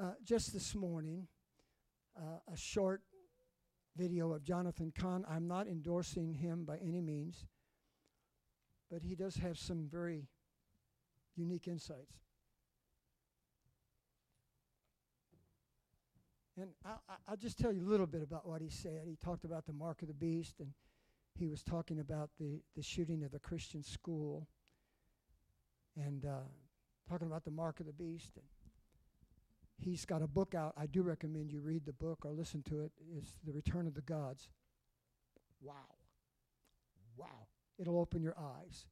uh, 0.00 0.12
just 0.24 0.54
this 0.54 0.74
morning 0.74 1.26
uh, 2.16 2.52
a 2.52 2.56
short 2.56 3.02
video 3.96 4.32
of 4.32 4.42
Jonathan 4.42 4.92
Cahn. 4.96 5.24
I'm 5.28 5.46
not 5.46 5.66
endorsing 5.66 6.34
him 6.34 6.64
by 6.64 6.78
any 6.78 7.00
means, 7.00 7.46
but 8.90 9.02
he 9.02 9.14
does 9.14 9.36
have 9.36 9.58
some 9.58 9.88
very 9.90 10.28
unique 11.36 11.68
insights. 11.68 12.14
And 16.60 16.70
I, 16.84 16.96
will 17.30 17.36
just 17.36 17.58
tell 17.58 17.72
you 17.72 17.86
a 17.86 17.88
little 17.88 18.06
bit 18.06 18.22
about 18.22 18.46
what 18.46 18.60
he 18.60 18.68
said. 18.68 19.02
He 19.06 19.16
talked 19.16 19.44
about 19.44 19.64
the 19.66 19.72
mark 19.72 20.02
of 20.02 20.08
the 20.08 20.14
beast, 20.14 20.60
and 20.60 20.72
he 21.34 21.48
was 21.48 21.62
talking 21.62 22.00
about 22.00 22.30
the, 22.38 22.60
the 22.76 22.82
shooting 22.82 23.24
of 23.24 23.30
the 23.30 23.38
Christian 23.38 23.82
school, 23.82 24.46
and 25.96 26.26
uh, 26.26 26.40
talking 27.08 27.26
about 27.26 27.44
the 27.44 27.50
mark 27.50 27.80
of 27.80 27.86
the 27.86 27.92
beast. 27.92 28.32
And 28.36 28.44
he's 29.80 30.04
got 30.04 30.22
a 30.22 30.26
book 30.26 30.54
out. 30.54 30.74
I 30.76 30.86
do 30.86 31.02
recommend 31.02 31.50
you 31.50 31.60
read 31.60 31.84
the 31.84 31.92
book 31.92 32.24
or 32.24 32.32
listen 32.32 32.62
to 32.64 32.80
it. 32.80 32.92
It's 33.16 33.38
The 33.44 33.52
Return 33.52 33.86
of 33.86 33.94
the 33.94 34.02
Gods. 34.02 34.48
Wow. 35.60 35.74
Wow. 37.16 37.46
It'll 37.78 37.98
open 37.98 38.22
your 38.22 38.36
eyes. 38.38 38.86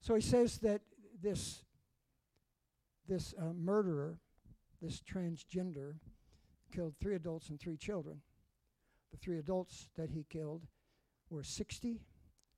So 0.00 0.14
he 0.14 0.20
says 0.20 0.58
that 0.58 0.80
this, 1.20 1.62
this 3.06 3.34
uh, 3.38 3.52
murderer, 3.52 4.18
this 4.80 5.00
transgender, 5.00 5.94
killed 6.72 6.94
three 7.00 7.14
adults 7.14 7.50
and 7.50 7.60
three 7.60 7.76
children. 7.76 8.20
The 9.10 9.18
three 9.18 9.38
adults 9.38 9.88
that 9.96 10.10
he 10.10 10.24
killed 10.28 10.66
were 11.30 11.42
60, 11.42 12.00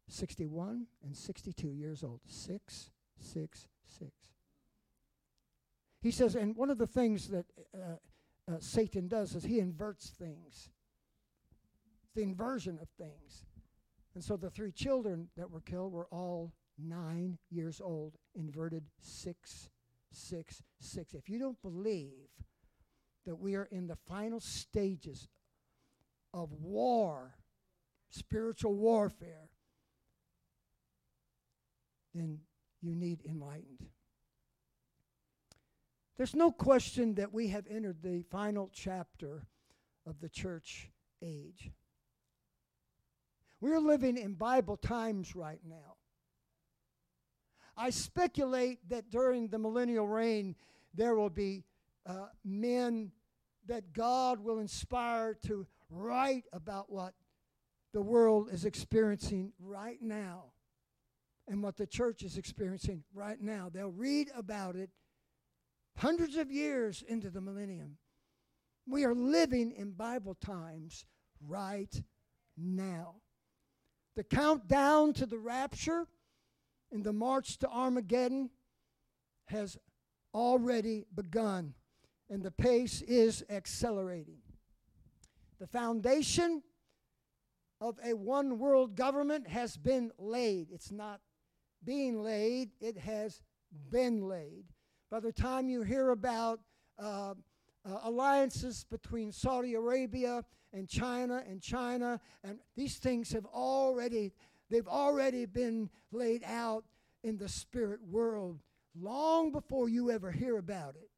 61, 0.08 0.86
and 1.04 1.16
62 1.16 1.68
years 1.68 2.02
old. 2.04 2.20
Six, 2.26 2.90
six, 3.18 3.66
six. 3.86 4.10
He 6.02 6.10
says, 6.10 6.34
and 6.34 6.56
one 6.56 6.70
of 6.70 6.78
the 6.78 6.86
things 6.86 7.28
that 7.28 7.46
uh, 7.74 7.96
uh, 8.50 8.56
Satan 8.58 9.06
does 9.08 9.34
is 9.34 9.44
he 9.44 9.58
inverts 9.58 10.10
things. 10.10 10.70
It's 12.02 12.14
the 12.14 12.22
inversion 12.22 12.78
of 12.80 12.88
things. 12.98 13.44
And 14.14 14.24
so 14.24 14.36
the 14.36 14.50
three 14.50 14.72
children 14.72 15.28
that 15.36 15.50
were 15.50 15.60
killed 15.60 15.92
were 15.92 16.08
all 16.10 16.52
nine 16.78 17.38
years 17.50 17.80
old, 17.80 18.14
inverted 18.34 18.84
six, 18.98 19.68
six, 20.10 20.62
six. 20.80 21.14
If 21.14 21.28
you 21.28 21.38
don't 21.38 21.60
believe 21.62 22.28
that 23.26 23.36
we 23.36 23.54
are 23.54 23.68
in 23.70 23.86
the 23.86 23.96
final 23.96 24.40
stages 24.40 25.28
of 26.32 26.50
war, 26.52 27.34
spiritual 28.08 28.74
warfare, 28.74 29.50
then 32.14 32.40
you 32.80 32.94
need 32.96 33.22
enlightened. 33.28 33.86
There's 36.20 36.36
no 36.36 36.50
question 36.52 37.14
that 37.14 37.32
we 37.32 37.48
have 37.48 37.64
entered 37.66 38.02
the 38.02 38.20
final 38.30 38.68
chapter 38.74 39.46
of 40.06 40.20
the 40.20 40.28
church 40.28 40.90
age. 41.22 41.70
We're 43.58 43.80
living 43.80 44.18
in 44.18 44.34
Bible 44.34 44.76
times 44.76 45.34
right 45.34 45.62
now. 45.66 45.96
I 47.74 47.88
speculate 47.88 48.86
that 48.90 49.08
during 49.08 49.48
the 49.48 49.58
millennial 49.58 50.06
reign, 50.06 50.56
there 50.92 51.14
will 51.14 51.30
be 51.30 51.64
uh, 52.04 52.26
men 52.44 53.12
that 53.66 53.94
God 53.94 54.40
will 54.40 54.58
inspire 54.58 55.32
to 55.46 55.66
write 55.88 56.44
about 56.52 56.92
what 56.92 57.14
the 57.94 58.02
world 58.02 58.50
is 58.52 58.66
experiencing 58.66 59.54
right 59.58 60.02
now 60.02 60.52
and 61.48 61.62
what 61.62 61.78
the 61.78 61.86
church 61.86 62.22
is 62.22 62.36
experiencing 62.36 63.04
right 63.14 63.40
now. 63.40 63.70
They'll 63.72 63.90
read 63.90 64.28
about 64.36 64.76
it 64.76 64.90
hundreds 66.00 66.36
of 66.36 66.50
years 66.50 67.04
into 67.06 67.28
the 67.28 67.40
millennium. 67.40 67.98
We 68.86 69.04
are 69.04 69.14
living 69.14 69.72
in 69.72 69.92
Bible 69.92 70.34
times 70.34 71.04
right 71.46 71.94
now. 72.56 73.16
The 74.16 74.24
countdown 74.24 75.12
to 75.14 75.26
the 75.26 75.38
rapture 75.38 76.06
and 76.90 77.04
the 77.04 77.12
march 77.12 77.58
to 77.58 77.68
Armageddon 77.68 78.50
has 79.46 79.76
already 80.34 81.04
begun, 81.14 81.74
and 82.30 82.42
the 82.42 82.50
pace 82.50 83.02
is 83.02 83.44
accelerating. 83.50 84.38
The 85.58 85.66
foundation 85.66 86.62
of 87.80 87.98
a 88.04 88.14
one 88.14 88.58
world 88.58 88.96
government 88.96 89.48
has 89.48 89.76
been 89.76 90.12
laid. 90.18 90.68
It's 90.72 90.90
not 90.90 91.20
being 91.84 92.22
laid, 92.22 92.70
it 92.80 92.96
has 92.96 93.42
been 93.90 94.26
laid. 94.26 94.64
By 95.10 95.18
the 95.20 95.32
time 95.32 95.68
you 95.68 95.82
hear 95.82 96.10
about 96.10 96.60
uh, 96.96 97.34
uh, 97.84 97.98
alliances 98.04 98.84
between 98.88 99.32
Saudi 99.32 99.74
Arabia 99.74 100.44
and 100.72 100.88
China 100.88 101.42
and 101.48 101.60
China, 101.60 102.20
and 102.44 102.58
these 102.76 102.96
things 102.98 103.32
have 103.32 103.46
already 103.46 104.32
they've 104.70 104.86
already 104.86 105.46
been 105.46 105.90
laid 106.12 106.44
out 106.44 106.84
in 107.24 107.36
the 107.36 107.48
spirit 107.48 108.00
world 108.08 108.60
long 108.94 109.50
before 109.50 109.88
you 109.88 110.10
ever 110.12 110.30
hear 110.30 110.58
about 110.58 110.94
it. 110.94 111.10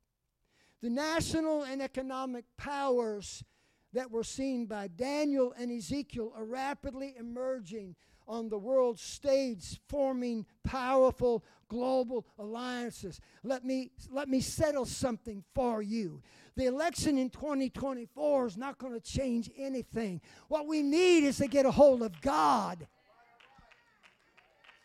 The 0.81 0.89
national 0.89 1.65
and 1.65 1.83
economic 1.83 2.45
powers 2.57 3.45
that 3.93 4.11
were 4.11 4.25
seen 4.25 4.65
by 4.65 4.89
Daniel 4.89 5.53
and 5.59 5.71
Ezekiel 5.71 6.33
are 6.35 6.45
rapidly 6.45 7.15
emerging 7.19 7.95
on 8.27 8.49
the 8.49 8.59
world 8.59 8.99
stage, 8.99 9.81
forming 9.89 10.47
powerful 10.65 11.45
global 11.69 12.27
alliances. 12.39 13.21
Let 13.43 13.65
me, 13.65 13.91
let 14.11 14.29
me 14.29 14.41
settle 14.41 14.85
something 14.85 15.43
for 15.55 15.83
you. 15.83 16.23
The 16.55 16.67
election 16.67 17.17
in 17.17 17.31
2024 17.31 18.47
is 18.47 18.57
not 18.57 18.79
going 18.79 18.93
to 18.93 19.01
change 19.01 19.51
anything. 19.57 20.21
What 20.49 20.67
we 20.67 20.83
need 20.83 21.25
is 21.25 21.39
to 21.39 21.47
get 21.47 21.65
a 21.65 21.71
hold 21.71 22.03
of 22.03 22.21
God. 22.21 22.87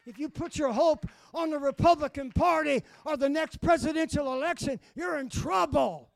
If 0.05 0.17
you 0.17 0.29
put 0.29 0.57
your 0.57 0.71
hope 0.71 1.05
on 1.33 1.49
the 1.49 1.59
Republican 1.59 2.31
Party 2.31 2.81
or 3.03 3.17
the 3.17 3.27
next 3.27 3.59
presidential 3.59 4.33
election, 4.33 4.79
you're 4.95 5.17
in 5.17 5.27
trouble. 5.27 6.09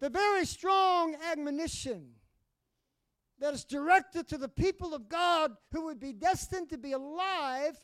The 0.00 0.08
very 0.10 0.46
strong 0.46 1.14
admonition 1.30 2.14
that 3.38 3.52
is 3.52 3.64
directed 3.64 4.28
to 4.28 4.38
the 4.38 4.48
people 4.48 4.94
of 4.94 5.08
God 5.08 5.52
who 5.72 5.86
would 5.86 6.00
be 6.00 6.12
destined 6.12 6.70
to 6.70 6.78
be 6.78 6.92
alive 6.92 7.78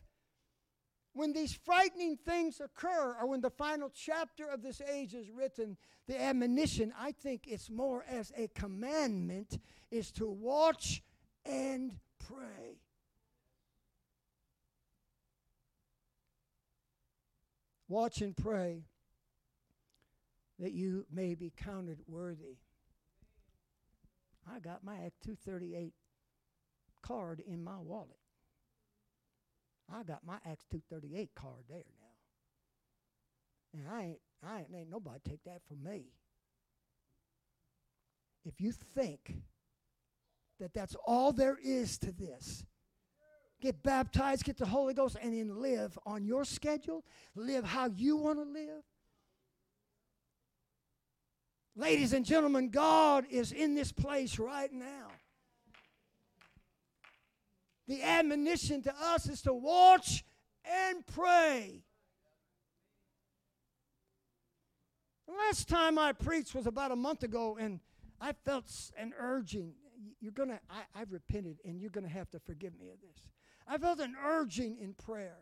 when 1.13 1.33
these 1.33 1.53
frightening 1.53 2.17
things 2.17 2.61
occur 2.61 3.17
or 3.21 3.27
when 3.27 3.41
the 3.41 3.51
final 3.51 3.91
chapter 3.95 4.47
of 4.47 4.63
this 4.63 4.83
age 4.83 5.15
is 5.15 5.31
written, 5.31 5.77
the 6.07 6.21
admonition, 6.21 6.93
I 6.99 7.13
think 7.13 7.47
it's 7.47 7.71
more 7.71 8.05
as 8.09 8.33
a 8.37 8.49
commandment, 8.49 9.59
is 9.91 10.11
to 10.13 10.27
watch 10.27 11.03
and 11.47 11.99
pray. 12.19 12.81
Watch 17.89 18.21
and 18.21 18.37
pray 18.37 18.85
that 20.59 20.73
you 20.73 21.07
may 21.13 21.35
be 21.35 21.53
counted 21.57 21.99
worthy. 22.07 22.57
I 24.51 24.61
got 24.61 24.85
my 24.85 24.95
Act 24.95 25.23
238 25.25 25.93
card 27.03 27.43
in 27.47 27.63
my 27.63 27.79
wallet. 27.79 28.19
I 29.93 30.03
got 30.03 30.25
my 30.27 30.37
Acts 30.45 30.65
238 30.71 31.31
card 31.35 31.65
there 31.69 31.79
now. 31.79 32.07
And 33.79 33.89
I 33.89 34.03
ain't, 34.05 34.19
I 34.43 34.59
ain't, 34.61 34.69
ain't 34.75 34.91
nobody 34.91 35.19
take 35.29 35.45
that 35.45 35.61
from 35.69 35.83
me. 35.83 36.07
If 38.45 38.61
you 38.61 38.73
think 38.73 39.35
that 40.61 40.73
that's 40.73 40.97
all 41.05 41.33
there 41.33 41.59
is 41.63 41.99
to 41.99 42.13
this, 42.13 42.65
get 43.61 43.83
baptized, 43.83 44.45
get 44.45 44.57
the 44.57 44.67
Holy 44.67 44.95
Ghost, 44.95 45.17
and 45.21 45.35
then 45.35 45.61
live 45.61 45.99
on 46.07 46.25
your 46.25 46.45
schedule, 46.45 47.05
live 47.35 47.65
how 47.65 47.91
you 47.95 48.17
want 48.17 48.39
to 48.39 48.45
live. 48.45 48.83
Ladies 51.79 52.15
and 52.15 52.25
gentlemen, 52.25 52.71
God 52.71 53.27
is 53.31 53.53
in 53.53 53.75
this 53.75 53.93
place 53.93 54.39
right 54.39 54.73
now. 54.73 55.09
The 57.87 58.03
admonition 58.03 58.83
to 58.83 58.95
us 58.99 59.29
is 59.29 59.43
to 59.43 59.53
watch 59.53 60.25
and 60.65 61.07
pray. 61.07 61.83
The 65.29 65.35
last 65.35 65.69
time 65.69 65.99
I 65.99 66.13
preached 66.13 66.55
was 66.55 66.67
about 66.67 66.93
a 66.93 66.97
month 66.97 67.23
ago, 67.23 67.59
and 67.61 67.81
I 68.23 68.33
felt 68.33 68.65
an 68.97 69.13
urging. 69.19 69.75
You're 70.19 70.33
gonna, 70.33 70.61
I, 70.71 71.01
I've 71.01 71.13
repented, 71.13 71.59
and 71.63 71.79
you're 71.79 71.91
gonna 71.91 72.09
have 72.09 72.31
to 72.31 72.39
forgive 72.39 72.79
me 72.79 72.89
of 72.89 73.01
this. 73.03 73.29
I 73.69 73.77
felt 73.77 74.01
an 74.01 74.17
urging 74.25 74.79
in 74.81 74.95
prayer 74.95 75.37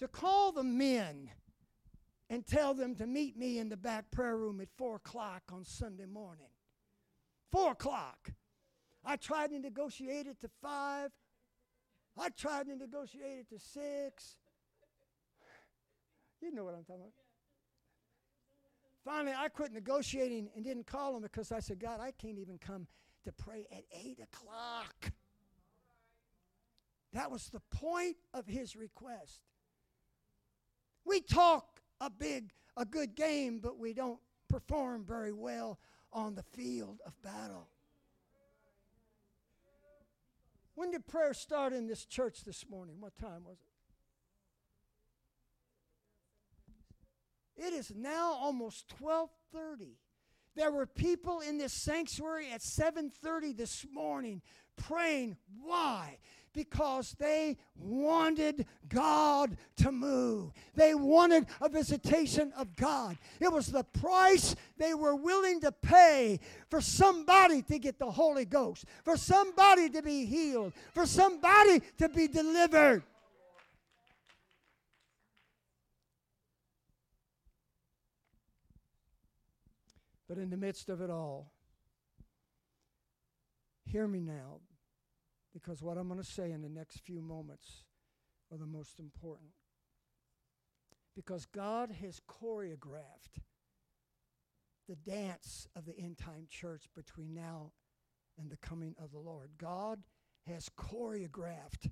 to 0.00 0.08
call 0.08 0.50
the 0.50 0.64
men 0.64 1.30
and 2.30 2.46
tell 2.46 2.72
them 2.72 2.94
to 2.94 3.06
meet 3.06 3.36
me 3.36 3.58
in 3.58 3.68
the 3.68 3.76
back 3.76 4.10
prayer 4.12 4.36
room 4.36 4.60
at 4.60 4.68
four 4.78 4.96
o'clock 4.96 5.42
on 5.52 5.64
Sunday 5.64 6.06
morning. 6.06 6.46
Four 7.50 7.72
o'clock. 7.72 8.30
I 9.04 9.16
tried 9.16 9.50
to 9.50 9.58
negotiate 9.58 10.28
it 10.28 10.40
to 10.40 10.48
five. 10.62 11.10
I 12.16 12.28
tried 12.28 12.66
to 12.68 12.76
negotiate 12.76 13.40
it 13.40 13.48
to 13.50 13.58
six. 13.58 14.36
You 16.40 16.54
know 16.54 16.64
what 16.64 16.74
I'm 16.74 16.84
talking 16.84 17.02
about. 17.02 17.12
Finally, 19.04 19.34
I 19.36 19.48
quit 19.48 19.72
negotiating 19.72 20.50
and 20.54 20.64
didn't 20.64 20.86
call 20.86 21.16
him 21.16 21.22
because 21.22 21.50
I 21.50 21.60
said, 21.60 21.80
God, 21.80 22.00
I 22.00 22.12
can't 22.12 22.38
even 22.38 22.58
come 22.58 22.86
to 23.24 23.32
pray 23.32 23.66
at 23.72 23.82
8 23.92 24.18
o'clock. 24.22 25.12
That 27.12 27.30
was 27.30 27.48
the 27.48 27.60
point 27.74 28.16
of 28.32 28.46
his 28.46 28.76
request. 28.76 29.40
We 31.04 31.20
talk 31.20 31.79
a 32.00 32.10
big, 32.10 32.52
a 32.76 32.84
good 32.84 33.14
game, 33.14 33.60
but 33.60 33.78
we 33.78 33.92
don't 33.92 34.20
perform 34.48 35.04
very 35.04 35.32
well 35.32 35.78
on 36.12 36.34
the 36.34 36.42
field 36.42 37.00
of 37.06 37.20
battle. 37.22 37.68
When 40.74 40.90
did 40.90 41.06
prayer 41.06 41.34
start 41.34 41.72
in 41.72 41.86
this 41.86 42.06
church 42.06 42.42
this 42.44 42.68
morning? 42.68 43.00
What 43.00 43.16
time 43.16 43.44
was 43.44 43.58
it? 47.56 47.66
It 47.66 47.74
is 47.74 47.92
now 47.94 48.32
almost 48.32 48.88
12:30. 48.88 49.98
There 50.54 50.72
were 50.72 50.86
people 50.86 51.40
in 51.40 51.58
this 51.58 51.74
sanctuary 51.74 52.50
at 52.50 52.62
7:30 52.62 53.52
this 53.52 53.84
morning 53.92 54.42
praying. 54.76 55.36
Why? 55.60 56.18
Because 56.52 57.14
they 57.18 57.56
wanted 57.76 58.66
God 58.88 59.56
to 59.76 59.92
move. 59.92 60.52
They 60.74 60.94
wanted 60.94 61.46
a 61.60 61.68
visitation 61.68 62.52
of 62.56 62.74
God. 62.76 63.16
It 63.40 63.52
was 63.52 63.66
the 63.66 63.84
price 63.84 64.56
they 64.76 64.94
were 64.94 65.14
willing 65.14 65.60
to 65.60 65.72
pay 65.72 66.40
for 66.68 66.80
somebody 66.80 67.62
to 67.62 67.78
get 67.78 67.98
the 67.98 68.10
Holy 68.10 68.44
Ghost, 68.44 68.84
for 69.04 69.16
somebody 69.16 69.88
to 69.90 70.02
be 70.02 70.24
healed, 70.24 70.72
for 70.92 71.06
somebody 71.06 71.82
to 71.98 72.08
be 72.08 72.26
delivered. 72.26 73.02
But 80.28 80.38
in 80.38 80.50
the 80.50 80.56
midst 80.56 80.88
of 80.88 81.00
it 81.00 81.10
all, 81.10 81.50
hear 83.84 84.06
me 84.06 84.20
now 84.20 84.60
because 85.52 85.82
what 85.82 85.98
I'm 85.98 86.08
going 86.08 86.20
to 86.20 86.26
say 86.26 86.52
in 86.52 86.62
the 86.62 86.68
next 86.68 87.00
few 87.00 87.20
moments 87.20 87.84
are 88.52 88.58
the 88.58 88.66
most 88.66 88.98
important. 88.98 89.50
Because 91.16 91.46
God 91.46 91.90
has 92.00 92.20
choreographed 92.28 93.42
the 94.88 94.96
dance 94.96 95.68
of 95.76 95.86
the 95.86 95.96
end 95.98 96.18
time 96.18 96.46
church 96.48 96.84
between 96.94 97.34
now 97.34 97.72
and 98.38 98.50
the 98.50 98.56
coming 98.56 98.94
of 99.02 99.12
the 99.12 99.18
Lord. 99.18 99.50
God 99.58 100.00
has 100.46 100.68
choreographed 100.68 101.90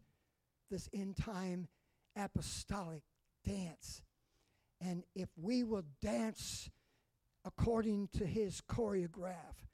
this 0.71 0.89
end 0.93 1.17
time 1.17 1.69
apostolic 2.17 3.03
dance. 3.45 4.03
And 4.81 5.05
if 5.15 5.29
we 5.37 5.65
will 5.65 5.85
dance 6.01 6.71
according 7.45 8.09
to 8.19 8.27
his 8.27 8.61
choreograph, 8.61 9.67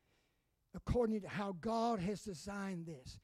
according 0.74 1.20
to 1.22 1.28
how 1.28 1.56
God 1.60 2.00
has 2.00 2.22
designed 2.22 2.86
this, 2.86 3.18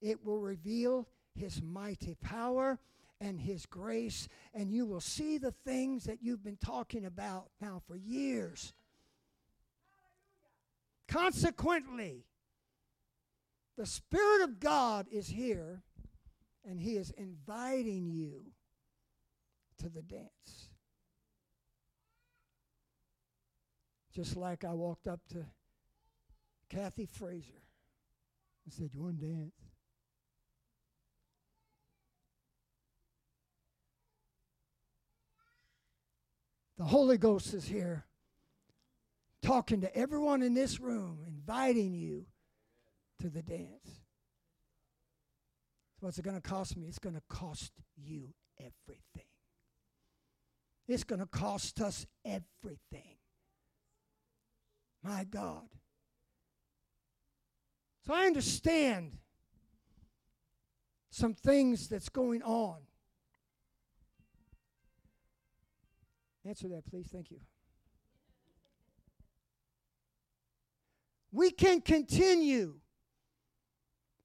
it 0.00 0.24
will 0.24 0.38
reveal 0.38 1.08
His 1.34 1.62
mighty 1.62 2.14
power 2.14 2.78
and 3.20 3.40
His 3.40 3.66
grace, 3.66 4.28
and 4.54 4.70
you 4.70 4.86
will 4.86 5.00
see 5.00 5.38
the 5.38 5.52
things 5.52 6.04
that 6.04 6.22
you've 6.22 6.44
been 6.44 6.58
talking 6.58 7.04
about 7.04 7.48
now 7.60 7.82
for 7.86 7.96
years. 7.96 8.72
Consequently, 11.08 12.24
the 13.76 13.86
Spirit 13.86 14.42
of 14.42 14.58
God 14.60 15.06
is 15.10 15.28
here, 15.28 15.82
and 16.68 16.80
He 16.80 16.96
is 16.96 17.10
inviting 17.10 18.10
you 18.10 18.52
to 19.78 19.88
the 19.88 20.02
dance. 20.02 20.70
Just 24.14 24.36
like 24.36 24.64
I 24.64 24.72
walked 24.72 25.06
up 25.06 25.20
to 25.32 25.44
Kathy 26.70 27.04
Fraser 27.04 27.62
and 28.64 28.72
said, 28.72 28.90
You 28.94 29.02
want 29.02 29.20
to 29.20 29.26
dance? 29.26 29.65
The 36.78 36.84
Holy 36.84 37.16
Ghost 37.16 37.54
is 37.54 37.66
here 37.66 38.04
talking 39.42 39.80
to 39.80 39.96
everyone 39.96 40.42
in 40.42 40.54
this 40.54 40.80
room, 40.80 41.20
inviting 41.26 41.94
you 41.94 42.26
to 43.20 43.30
the 43.30 43.42
dance. 43.42 44.02
What's 46.00 46.18
it 46.18 46.24
going 46.24 46.40
to 46.40 46.46
cost 46.46 46.76
me? 46.76 46.86
It's 46.86 46.98
going 46.98 47.14
to 47.14 47.22
cost 47.28 47.72
you 47.96 48.34
everything. 48.58 49.30
It's 50.86 51.04
going 51.04 51.20
to 51.20 51.26
cost 51.26 51.80
us 51.80 52.06
everything. 52.24 53.16
My 55.02 55.24
God. 55.24 55.68
So 58.06 58.12
I 58.12 58.26
understand 58.26 59.18
some 61.10 61.34
things 61.34 61.88
that's 61.88 62.08
going 62.08 62.42
on. 62.42 62.85
Answer 66.46 66.68
that, 66.68 66.86
please. 66.88 67.08
Thank 67.12 67.30
you. 67.30 67.40
We 71.32 71.50
can 71.50 71.80
continue 71.80 72.76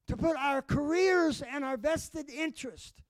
to 0.06 0.16
put 0.16 0.36
our 0.36 0.62
careers 0.62 1.42
and 1.42 1.64
our 1.64 1.76
vested 1.76 2.30
interest 2.30 3.02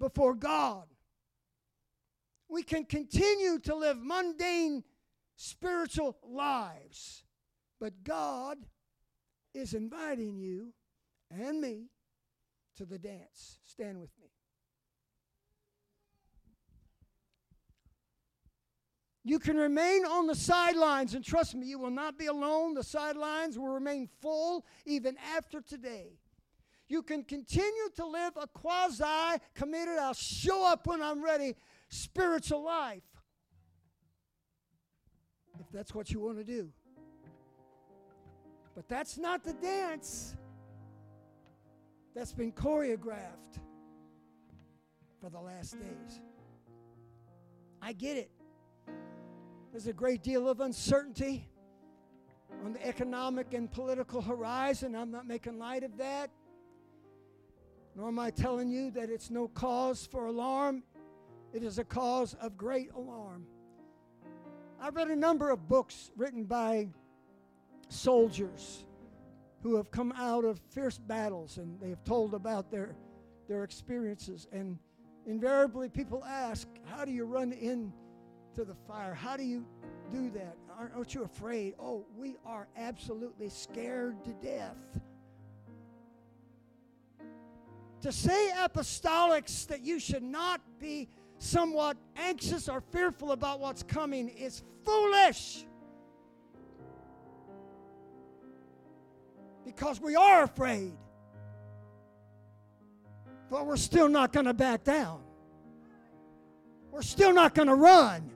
before 0.00 0.34
God. 0.34 0.86
We 2.48 2.62
can 2.62 2.84
continue 2.84 3.58
to 3.60 3.74
live 3.74 3.98
mundane 3.98 4.84
spiritual 5.36 6.16
lives, 6.22 7.24
but 7.80 8.02
God 8.02 8.58
is 9.54 9.74
inviting 9.74 10.38
you 10.38 10.72
and 11.30 11.60
me 11.60 11.86
to 12.76 12.84
the 12.84 12.98
dance. 12.98 13.58
Stand 13.64 14.00
with 14.00 14.10
me. 14.20 14.23
You 19.26 19.38
can 19.38 19.56
remain 19.56 20.04
on 20.04 20.26
the 20.26 20.34
sidelines, 20.34 21.14
and 21.14 21.24
trust 21.24 21.54
me, 21.54 21.66
you 21.66 21.78
will 21.78 21.90
not 21.90 22.18
be 22.18 22.26
alone. 22.26 22.74
The 22.74 22.84
sidelines 22.84 23.58
will 23.58 23.68
remain 23.68 24.06
full 24.20 24.66
even 24.84 25.16
after 25.34 25.62
today. 25.62 26.18
You 26.88 27.02
can 27.02 27.24
continue 27.24 27.88
to 27.96 28.04
live 28.04 28.34
a 28.36 28.46
quasi 28.46 29.40
committed, 29.54 29.96
I'll 29.98 30.12
show 30.12 30.66
up 30.66 30.86
when 30.86 31.00
I'm 31.00 31.24
ready 31.24 31.56
spiritual 31.88 32.62
life. 32.62 33.02
If 35.58 35.72
that's 35.72 35.94
what 35.94 36.10
you 36.10 36.20
want 36.20 36.36
to 36.36 36.44
do. 36.44 36.70
But 38.74 38.88
that's 38.88 39.16
not 39.16 39.42
the 39.42 39.54
dance 39.54 40.34
that's 42.14 42.32
been 42.32 42.52
choreographed 42.52 43.60
for 45.20 45.30
the 45.30 45.40
last 45.40 45.78
days. 45.78 46.20
I 47.80 47.92
get 47.94 48.18
it. 48.18 48.30
There's 49.74 49.88
a 49.88 49.92
great 49.92 50.22
deal 50.22 50.48
of 50.48 50.60
uncertainty 50.60 51.48
on 52.64 52.74
the 52.74 52.86
economic 52.86 53.54
and 53.54 53.68
political 53.68 54.22
horizon. 54.22 54.94
I'm 54.94 55.10
not 55.10 55.26
making 55.26 55.58
light 55.58 55.82
of 55.82 55.96
that. 55.96 56.30
Nor 57.96 58.06
am 58.06 58.20
I 58.20 58.30
telling 58.30 58.70
you 58.70 58.92
that 58.92 59.10
it's 59.10 59.32
no 59.32 59.48
cause 59.48 60.06
for 60.06 60.26
alarm. 60.26 60.84
It 61.52 61.64
is 61.64 61.78
a 61.78 61.84
cause 61.84 62.34
of 62.34 62.56
great 62.56 62.92
alarm. 62.92 63.46
I've 64.80 64.94
read 64.94 65.08
a 65.08 65.16
number 65.16 65.50
of 65.50 65.66
books 65.66 66.12
written 66.16 66.44
by 66.44 66.90
soldiers 67.88 68.84
who 69.64 69.74
have 69.74 69.90
come 69.90 70.12
out 70.16 70.44
of 70.44 70.60
fierce 70.70 70.98
battles 70.98 71.58
and 71.58 71.80
they 71.80 71.88
have 71.88 72.04
told 72.04 72.34
about 72.34 72.70
their, 72.70 72.94
their 73.48 73.64
experiences. 73.64 74.46
And 74.52 74.78
invariably, 75.26 75.88
people 75.88 76.22
ask, 76.24 76.68
How 76.84 77.04
do 77.04 77.10
you 77.10 77.24
run 77.24 77.50
in 77.50 77.92
to 78.54 78.64
the 78.64 78.74
fire. 78.86 79.14
How 79.14 79.36
do 79.36 79.42
you 79.42 79.64
do 80.10 80.30
that? 80.30 80.56
Aren't, 80.78 80.94
aren't 80.94 81.14
you 81.14 81.24
afraid? 81.24 81.74
Oh, 81.78 82.04
we 82.16 82.36
are 82.44 82.68
absolutely 82.76 83.48
scared 83.48 84.24
to 84.24 84.32
death. 84.32 84.76
To 88.02 88.12
say 88.12 88.50
apostolics 88.58 89.66
that 89.68 89.80
you 89.80 89.98
should 89.98 90.22
not 90.22 90.60
be 90.78 91.08
somewhat 91.38 91.96
anxious 92.16 92.68
or 92.68 92.80
fearful 92.80 93.32
about 93.32 93.60
what's 93.60 93.82
coming 93.82 94.28
is 94.28 94.62
foolish. 94.84 95.64
Because 99.64 100.00
we 100.00 100.16
are 100.16 100.42
afraid. 100.42 100.92
But 103.50 103.66
we're 103.66 103.76
still 103.76 104.08
not 104.08 104.32
going 104.32 104.46
to 104.46 104.54
back 104.54 104.84
down. 104.84 105.22
We're 106.90 107.02
still 107.02 107.32
not 107.32 107.54
going 107.54 107.68
to 107.68 107.74
run. 107.74 108.30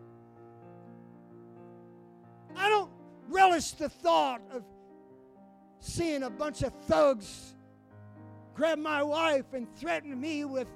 I 2.59 2.69
don't 2.69 2.91
relish 3.29 3.73
the 3.73 3.89
thought 3.89 4.43
of 4.53 4.65
seeing 5.81 6.25
a 6.25 6.31
bunch 6.31 6.63
of 6.63 6.73
thugs 6.87 7.55
grab 8.55 8.79
my 8.79 9.03
wife 9.03 9.53
and 9.53 9.73
threaten 9.77 10.21
me 10.21 10.45
with 10.45 10.67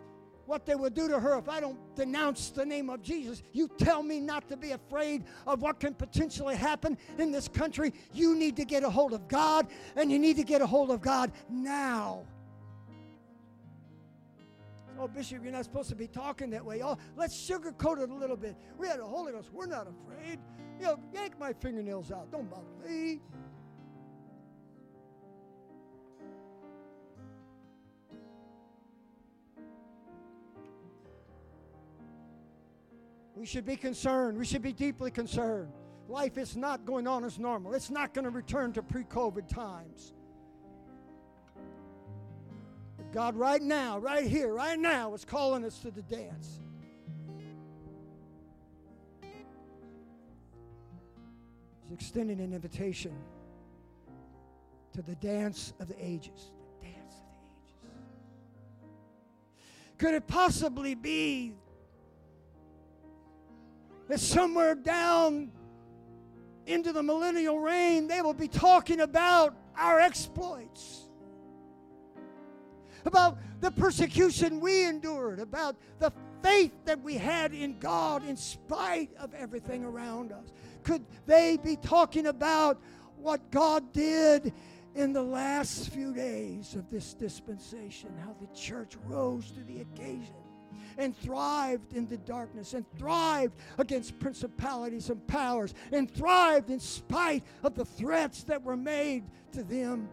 what 0.47 0.65
they 0.65 0.77
would 0.77 0.95
do 0.95 1.09
to 1.09 1.19
her 1.19 1.37
if 1.37 1.49
I 1.49 1.59
don't 1.59 1.79
denounce 1.97 2.51
the 2.51 2.65
name 2.65 2.89
of 2.91 3.03
Jesus. 3.03 3.43
You 3.53 3.69
tell 3.77 4.03
me 4.03 4.21
not 4.21 4.49
to 4.49 4.57
be 4.57 4.71
afraid 4.71 5.25
of 5.47 5.63
what 5.63 5.81
can 5.81 5.95
potentially 5.95 6.55
happen 6.55 6.97
in 7.19 7.33
this 7.33 7.49
country. 7.49 7.93
You 8.13 8.37
need 8.37 8.57
to 8.57 8.65
get 8.65 8.85
a 8.85 8.91
hold 8.91 9.13
of 9.13 9.27
God, 9.27 9.67
and 9.97 10.13
you 10.13 10.19
need 10.19 10.37
to 10.37 10.45
get 10.45 10.63
a 10.63 10.67
hold 10.67 10.91
of 10.91 11.01
God 11.01 11.33
now. 11.49 12.23
Oh, 14.99 15.09
Bishop, 15.09 15.43
you're 15.43 15.53
not 15.53 15.65
supposed 15.65 15.89
to 15.89 15.97
be 15.97 16.07
talking 16.07 16.51
that 16.51 16.65
way. 16.65 16.83
Oh, 16.85 16.97
let's 17.17 17.35
sugarcoat 17.35 18.01
it 18.01 18.11
a 18.11 18.15
little 18.15 18.37
bit. 18.37 18.57
We 18.79 18.87
had 18.87 19.01
a 19.01 19.05
Holy 19.05 19.33
Ghost. 19.33 19.49
We're 19.53 19.67
not 19.67 19.89
afraid. 19.89 20.39
You 20.83 20.89
know, 20.89 20.99
yank 21.15 21.39
my 21.39 21.53
fingernails 21.53 22.11
out. 22.11 22.33
Don't 22.33 22.51
bother 22.51 22.65
me. 22.85 23.21
We 33.37 33.47
should 33.47 33.65
be 33.65 33.77
concerned. 33.77 34.37
We 34.37 34.45
should 34.45 34.63
be 34.63 34.73
deeply 34.73 35.13
concerned. 35.13 35.71
Life 36.09 36.37
is 36.37 36.57
not 36.57 36.85
going 36.85 37.07
on 37.07 37.23
as 37.23 37.39
normal. 37.39 37.75
It's 37.75 37.91
not 37.91 38.13
going 38.13 38.25
to 38.25 38.31
return 38.31 38.73
to 38.73 38.83
pre 38.83 39.05
COVID 39.05 39.47
times. 39.47 40.15
But 42.97 43.13
God, 43.13 43.37
right 43.37 43.63
now, 43.63 43.99
right 43.99 44.27
here, 44.27 44.53
right 44.53 44.81
now, 44.81 45.15
is 45.15 45.25
calling 45.25 45.65
us 45.65 45.79
to 45.79 45.93
the 45.93 46.03
dance. 46.03 46.59
Extending 51.93 52.41
an 52.41 52.53
invitation 52.53 53.13
to 54.93 55.03
the 55.03 55.15
dance 55.17 55.73
of 55.81 55.89
the 55.89 56.05
ages. 56.05 56.51
The 56.81 56.87
dance 56.89 57.15
of 57.17 57.83
the 57.83 57.89
ages. 57.89 57.93
Could 59.99 60.15
it 60.15 60.27
possibly 60.27 60.95
be 60.95 61.55
that 64.09 64.21
somewhere 64.21 64.75
down 64.75 65.53
into 66.67 66.93
the 66.93 67.03
millennial 67.03 67.59
reign, 67.59 68.07
they 68.07 68.23
will 68.23 68.35
be 68.35 68.49
talking 68.49 69.01
about 69.01 69.55
our 69.77 70.01
exploits, 70.01 71.09
about 73.05 73.39
the 73.61 73.71
persecution 73.71 74.61
we 74.61 74.85
endured, 74.85 75.41
about 75.41 75.77
the 75.99 76.13
faith 76.43 76.73
that 76.85 77.01
we 77.01 77.15
had 77.15 77.53
in 77.53 77.79
God 77.79 78.27
in 78.29 78.37
spite 78.37 79.11
of 79.19 79.33
everything 79.35 79.85
around 79.85 80.33
us? 80.33 80.53
Could 80.83 81.05
they 81.27 81.57
be 81.57 81.77
talking 81.77 82.27
about 82.27 82.81
what 83.17 83.51
God 83.51 83.93
did 83.93 84.53
in 84.95 85.13
the 85.13 85.23
last 85.23 85.91
few 85.91 86.13
days 86.13 86.75
of 86.75 86.91
this 86.91 87.15
dispensation? 87.15 88.11
How 88.25 88.35
the 88.41 88.55
church 88.59 88.97
rose 89.07 89.51
to 89.53 89.61
the 89.65 89.81
occasion 89.81 90.35
and 90.99 91.17
thrived 91.17 91.95
in 91.95 92.07
the 92.09 92.19
darkness 92.19 92.75
and 92.75 92.85
thrived 92.99 93.55
against 93.79 94.19
principalities 94.19 95.11
and 95.11 95.27
powers 95.27 95.75
and 95.93 96.11
thrived 96.11 96.71
in 96.71 96.81
spite 96.81 97.43
of 97.63 97.75
the 97.75 97.85
threats 97.85 98.43
that 98.45 98.63
were 98.63 98.77
made 98.77 99.25
to 99.53 99.63
them. 99.63 100.09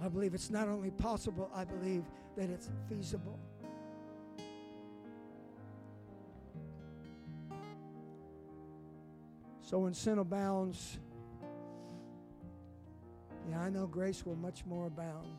I 0.00 0.08
believe 0.08 0.34
it's 0.34 0.50
not 0.50 0.68
only 0.68 0.90
possible, 0.90 1.50
I 1.54 1.64
believe 1.64 2.04
that 2.36 2.50
it's 2.50 2.70
feasible. 2.88 3.38
So 9.72 9.78
when 9.78 9.94
sin 9.94 10.18
abounds, 10.18 10.98
yeah, 13.48 13.58
I 13.58 13.70
know 13.70 13.86
grace 13.86 14.26
will 14.26 14.36
much 14.36 14.66
more 14.66 14.88
abound. 14.88 15.38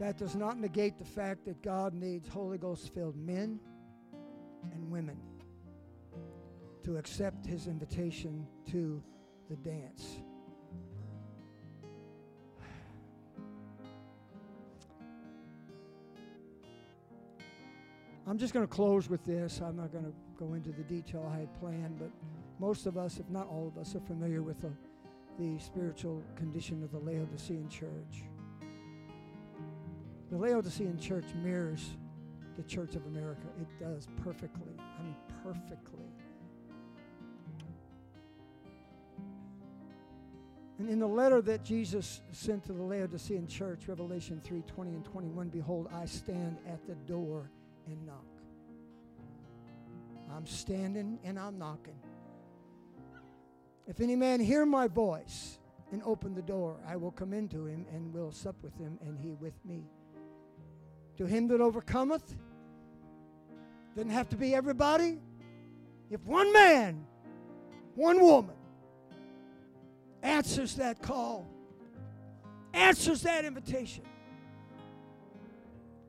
That 0.00 0.18
does 0.18 0.34
not 0.34 0.58
negate 0.58 0.98
the 0.98 1.04
fact 1.04 1.44
that 1.44 1.62
God 1.62 1.94
needs 1.94 2.28
Holy 2.28 2.58
Ghost 2.58 2.92
filled 2.92 3.16
men 3.16 3.60
and 4.72 4.90
women 4.90 5.16
to 6.82 6.96
accept 6.96 7.46
his 7.46 7.68
invitation 7.68 8.48
to 8.72 9.00
the 9.48 9.54
dance. 9.54 10.22
I'm 18.28 18.38
just 18.38 18.52
going 18.52 18.66
to 18.66 18.72
close 18.72 19.08
with 19.08 19.24
this. 19.24 19.60
I'm 19.60 19.76
not 19.76 19.92
going 19.92 20.04
to 20.04 20.12
go 20.36 20.54
into 20.54 20.72
the 20.72 20.82
detail 20.82 21.30
I 21.32 21.38
had 21.38 21.60
planned, 21.60 21.96
but 21.98 22.10
most 22.58 22.86
of 22.86 22.96
us, 22.96 23.20
if 23.20 23.28
not 23.30 23.46
all 23.46 23.68
of 23.68 23.80
us, 23.80 23.94
are 23.94 24.00
familiar 24.00 24.42
with 24.42 24.60
the, 24.60 24.72
the 25.38 25.60
spiritual 25.60 26.24
condition 26.34 26.82
of 26.82 26.90
the 26.90 26.98
Laodicean 26.98 27.68
church. 27.68 28.24
The 30.32 30.36
Laodicean 30.36 30.98
church 30.98 31.26
mirrors 31.40 31.90
the 32.56 32.64
Church 32.64 32.96
of 32.96 33.06
America. 33.06 33.46
It 33.60 33.68
does 33.78 34.08
perfectly. 34.24 34.72
I 34.76 35.02
mean, 35.04 35.16
perfectly. 35.44 36.06
And 40.80 40.90
in 40.90 40.98
the 40.98 41.06
letter 41.06 41.40
that 41.42 41.62
Jesus 41.62 42.22
sent 42.32 42.64
to 42.64 42.72
the 42.72 42.82
Laodicean 42.82 43.46
church, 43.46 43.86
Revelation 43.86 44.40
3 44.42 44.62
20 44.62 44.90
and 44.90 45.04
21, 45.04 45.48
behold, 45.48 45.88
I 45.94 46.06
stand 46.06 46.58
at 46.66 46.84
the 46.88 46.96
door 47.10 47.50
and 47.86 48.06
knock. 48.06 48.24
I'm 50.30 50.46
standing 50.46 51.18
and 51.24 51.38
I'm 51.38 51.58
knocking. 51.58 51.98
If 53.86 54.00
any 54.00 54.16
man 54.16 54.40
hear 54.40 54.66
my 54.66 54.88
voice 54.88 55.58
and 55.92 56.02
open 56.04 56.34
the 56.34 56.42
door, 56.42 56.80
I 56.86 56.96
will 56.96 57.12
come 57.12 57.32
into 57.32 57.66
him 57.66 57.86
and 57.92 58.12
will 58.12 58.32
sup 58.32 58.56
with 58.62 58.76
him, 58.76 58.98
and 59.00 59.18
he 59.18 59.34
with 59.34 59.54
me. 59.64 59.84
To 61.18 61.26
him 61.26 61.46
that 61.48 61.60
overcometh, 61.60 62.34
doesn't 63.94 64.10
have 64.10 64.28
to 64.30 64.36
be 64.36 64.54
everybody. 64.54 65.18
If 66.10 66.20
one 66.26 66.52
man, 66.52 67.06
one 67.94 68.20
woman 68.20 68.56
answers 70.22 70.74
that 70.74 71.00
call, 71.00 71.46
answers 72.74 73.22
that 73.22 73.44
invitation, 73.44 74.04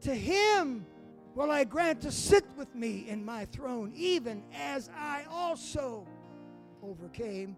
to 0.01 0.13
him 0.13 0.85
will 1.37 1.51
I 1.51 1.63
grant 1.63 2.01
to 2.01 2.11
sit 2.11 2.43
with 2.57 2.73
me 2.73 3.05
in 3.07 3.23
my 3.23 3.45
throne, 3.45 3.93
even 3.95 4.41
as 4.55 4.89
I 4.97 5.23
also 5.29 6.07
overcame 6.81 7.55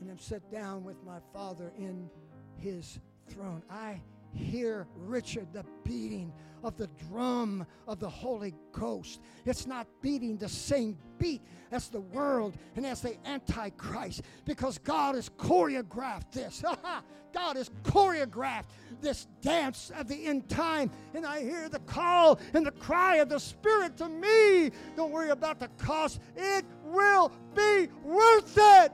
and 0.00 0.10
am 0.10 0.18
set 0.18 0.50
down 0.50 0.82
with 0.82 0.96
my 1.06 1.18
Father 1.32 1.70
in 1.78 2.10
his 2.56 2.98
throne. 3.28 3.62
I 3.70 4.00
hear 4.34 4.86
Richard 4.96 5.52
the 5.52 5.64
beating 5.84 6.32
of 6.62 6.76
the 6.76 6.88
drum 7.08 7.66
of 7.86 7.98
the 7.98 8.08
Holy 8.08 8.54
Ghost. 8.72 9.20
It's 9.44 9.66
not 9.66 9.86
beating 10.02 10.36
the 10.36 10.48
same 10.48 10.96
beat 11.18 11.42
as 11.70 11.88
the 11.88 12.00
world 12.00 12.56
and 12.76 12.84
as 12.84 13.00
the 13.00 13.16
Antichrist 13.26 14.22
because 14.44 14.78
God 14.78 15.14
has 15.14 15.28
choreographed 15.28 16.32
this. 16.32 16.62
God 17.32 17.56
has 17.56 17.70
choreographed 17.84 18.64
this 19.00 19.28
dance 19.40 19.92
of 19.96 20.08
the 20.08 20.26
end 20.26 20.48
time. 20.48 20.90
And 21.14 21.24
I 21.24 21.42
hear 21.42 21.68
the 21.68 21.78
call 21.80 22.40
and 22.54 22.66
the 22.66 22.72
cry 22.72 23.16
of 23.16 23.28
the 23.28 23.38
Spirit 23.38 23.96
to 23.98 24.08
me. 24.08 24.70
Don't 24.96 25.12
worry 25.12 25.30
about 25.30 25.60
the 25.60 25.68
cost, 25.78 26.20
it 26.36 26.64
will 26.84 27.30
be 27.54 27.88
worth 28.04 28.58
it. 28.58 28.92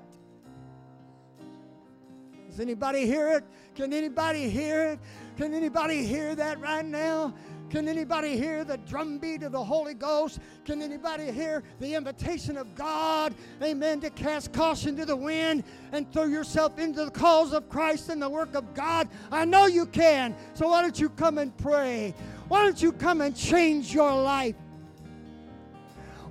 Does 2.49 2.61
anybody 2.61 3.07
hear 3.07 3.28
it? 3.28 3.45
Can 3.74 3.93
anybody 3.93 4.49
hear 4.49 4.84
it? 4.84 5.01
Can 5.37 5.53
anybody 5.53 6.07
hear 6.07 6.34
that 6.34 6.59
right 6.61 6.84
now? 6.84 7.34
Can 7.68 7.89
anybody 7.89 8.39
hear 8.39 8.64
the 8.64 8.78
drumbeat 8.78 9.43
of 9.43 9.53
the 9.53 9.62
Holy 9.62 9.93
Ghost? 9.93 10.39
Can 10.64 10.80
anybody 10.80 11.30
hear 11.32 11.62
the 11.80 11.95
invitation 11.95 12.57
of 12.57 12.74
God, 12.74 13.34
amen, 13.62 14.01
to 14.01 14.11
cast 14.11 14.53
caution 14.53 14.97
to 14.97 15.05
the 15.05 15.16
wind 15.16 15.64
and 15.93 16.11
throw 16.12 16.24
yourself 16.24 16.78
into 16.78 17.05
the 17.05 17.11
cause 17.11 17.53
of 17.53 17.68
Christ 17.68 18.09
and 18.09 18.22
the 18.22 18.30
work 18.30 18.55
of 18.55 18.72
God? 18.72 19.09
I 19.30 19.45
know 19.45 19.66
you 19.66 19.84
can. 19.84 20.34
So 20.55 20.68
why 20.68 20.80
don't 20.80 20.99
you 20.99 21.11
come 21.11 21.39
and 21.39 21.55
pray? 21.59 22.14
Why 22.49 22.62
don't 22.62 22.80
you 22.80 22.93
come 22.93 23.20
and 23.20 23.37
change 23.37 23.93
your 23.93 24.12
life? 24.12 24.55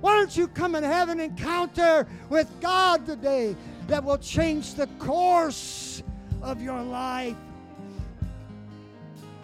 Why 0.00 0.14
don't 0.14 0.36
you 0.36 0.48
come 0.48 0.74
and 0.74 0.84
have 0.84 1.10
an 1.10 1.20
encounter 1.20 2.08
with 2.28 2.50
God 2.60 3.06
today 3.06 3.54
that 3.88 4.02
will 4.02 4.18
change 4.18 4.74
the 4.74 4.86
course 4.98 6.02
of 6.42 6.62
your 6.62 6.82
life? 6.82 7.36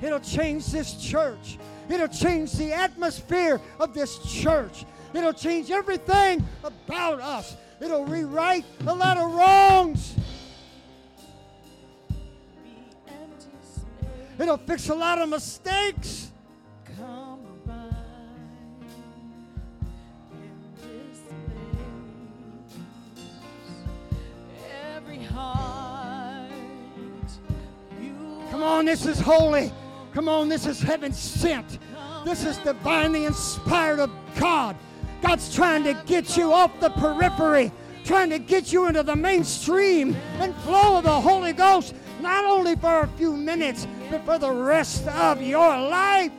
It'll 0.03 0.21
change 0.21 0.67
this 0.67 0.95
church. 0.95 1.59
It'll 1.89 2.09
change 2.09 2.53
the 2.53 2.73
atmosphere 2.73 3.61
of 3.79 3.95
this 3.95 4.19
church. 4.19 4.85
It'll 5.15 5.33
change 5.33 5.71
everything 5.71 6.45
about 6.65 7.21
us. 7.21 7.57
It'll 7.81 8.05
rewrite 8.05 8.65
a 8.87 8.95
lot 8.95 9.17
of 9.17 9.33
wrongs. 9.33 10.15
It'll 14.39 14.57
fix 14.57 14.89
a 14.89 14.95
lot 14.95 15.19
of 15.19 15.29
mistakes. 15.29 16.31
Come 28.51 28.63
on, 28.63 28.85
this 28.85 29.07
is 29.07 29.19
holy. 29.19 29.73
Come 30.15 30.29
on, 30.29 30.49
this 30.49 30.67
is 30.67 30.81
heaven 30.81 31.13
sent. 31.13 31.79
This 32.25 32.45
is 32.45 32.59
divinely 32.59 33.25
inspired 33.25 33.99
of 33.99 34.11
God. 34.39 34.77
God's 35.23 35.55
trying 35.55 35.85
to 35.85 35.95
get 36.07 36.37
you 36.37 36.53
off 36.53 36.79
the 36.81 36.91
periphery, 36.91 37.73
trying 38.05 38.29
to 38.31 38.39
get 38.39 38.73
you 38.73 38.87
into 38.87 39.03
the 39.03 39.17
mainstream 39.17 40.15
and 40.39 40.55
flow 40.57 40.99
of 40.99 41.05
the 41.05 41.21
Holy 41.21 41.53
Ghost, 41.53 41.95
not 42.21 42.45
only 42.45 42.77
for 42.77 43.01
a 43.01 43.09
few 43.17 43.37
minutes, 43.37 43.87
but 44.11 44.25
for 44.25 44.39
the 44.39 44.51
rest 44.51 45.07
of 45.09 45.41
your 45.41 45.69
life. 45.69 46.33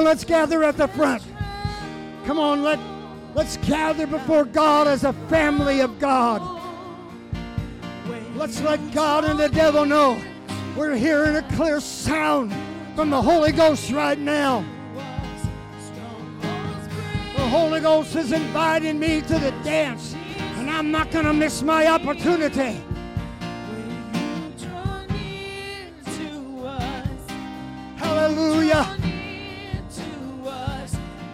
On, 0.00 0.04
let's 0.04 0.24
gather 0.24 0.64
at 0.64 0.76
the 0.76 0.88
front. 0.88 1.22
Come 2.24 2.38
on, 2.38 2.62
let, 2.62 2.78
let's 3.34 3.58
gather 3.58 4.06
before 4.06 4.44
God 4.44 4.86
as 4.86 5.04
a 5.04 5.12
family 5.28 5.80
of 5.80 5.98
God. 5.98 6.40
Let's 8.34 8.60
let 8.62 8.80
God 8.92 9.24
and 9.24 9.38
the 9.38 9.48
devil 9.48 9.84
know 9.84 10.20
we're 10.76 10.94
hearing 10.94 11.36
a 11.36 11.42
clear 11.54 11.80
sound 11.80 12.54
from 12.96 13.10
the 13.10 13.20
Holy 13.20 13.52
Ghost 13.52 13.90
right 13.90 14.18
now. 14.18 14.64
The 17.36 17.48
Holy 17.48 17.80
Ghost 17.80 18.16
is 18.16 18.32
inviting 18.32 18.98
me 18.98 19.20
to 19.22 19.38
the 19.38 19.50
dance, 19.62 20.14
and 20.56 20.70
I'm 20.70 20.90
not 20.90 21.10
going 21.10 21.26
to 21.26 21.34
miss 21.34 21.62
my 21.62 21.86
opportunity. 21.86 22.80
Hallelujah 27.96 28.99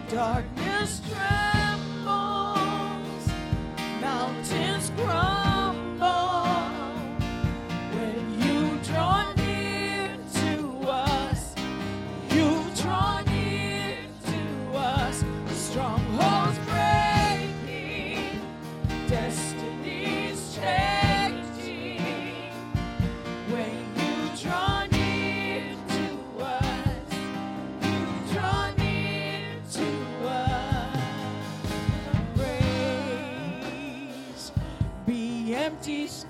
darkness 0.09 1.01
trembles, 1.09 2.07
mountains 4.01 4.91
cry. 4.95 5.36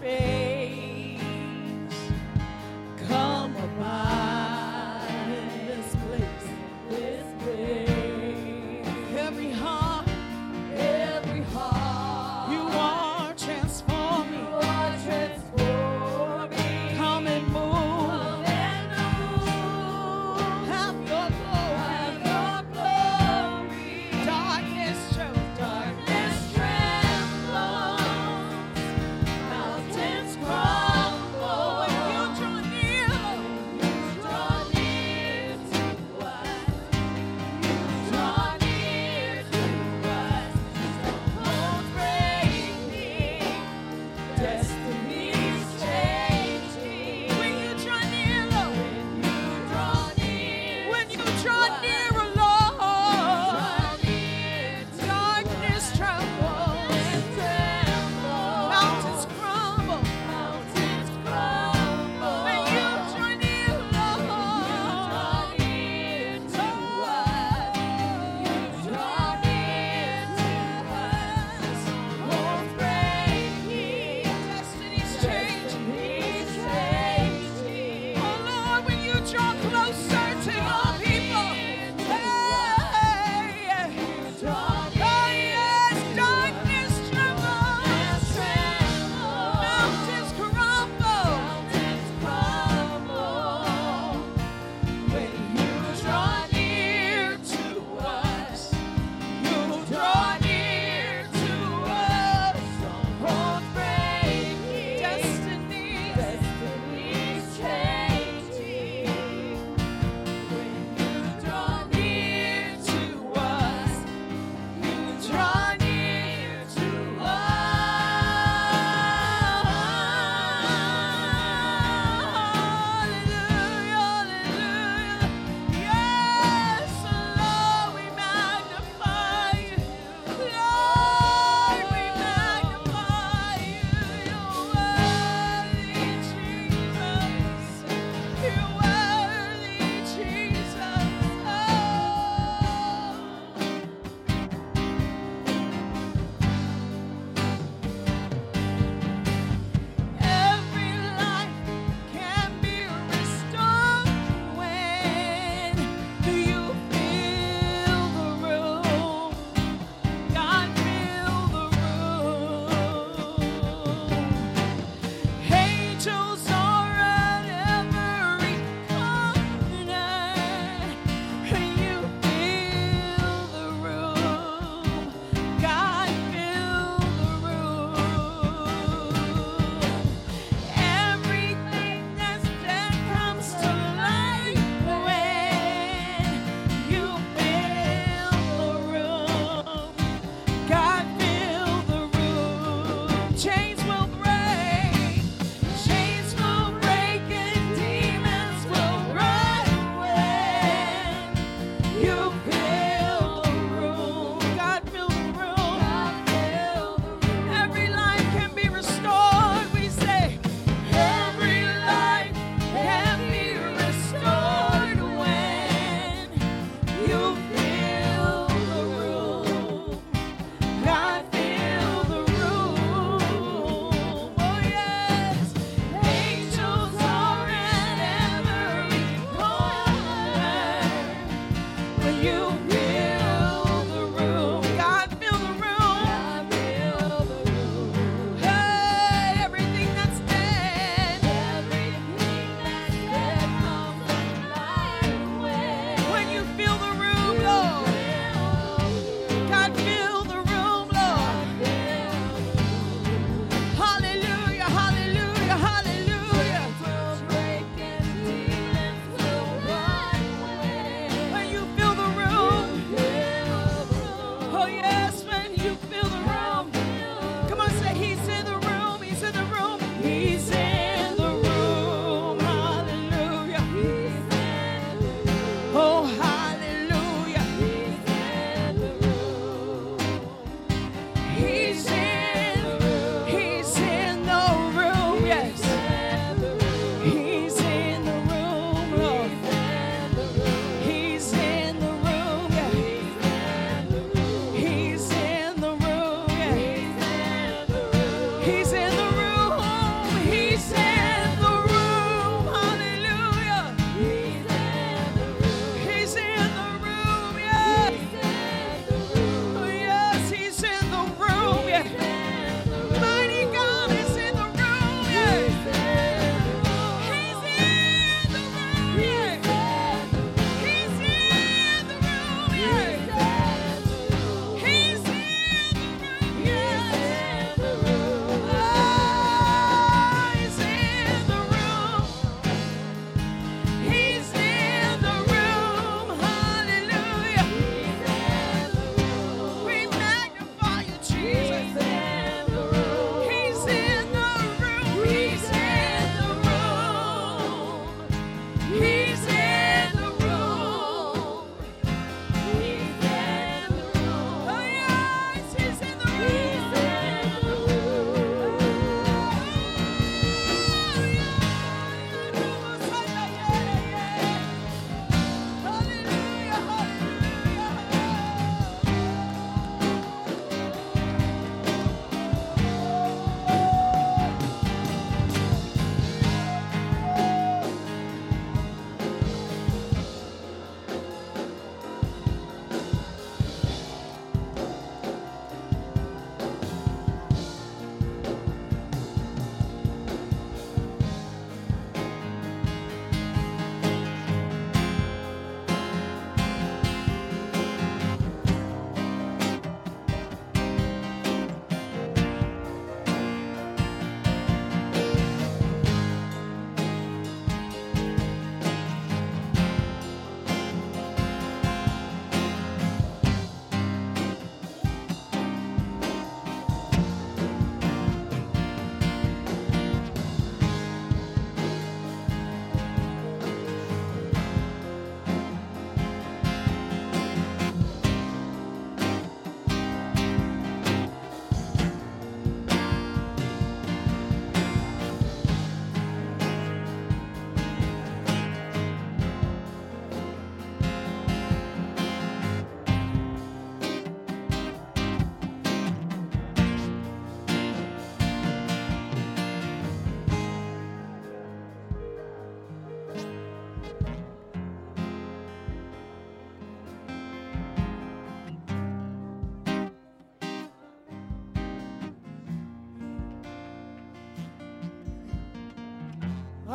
Hey. 0.08 0.37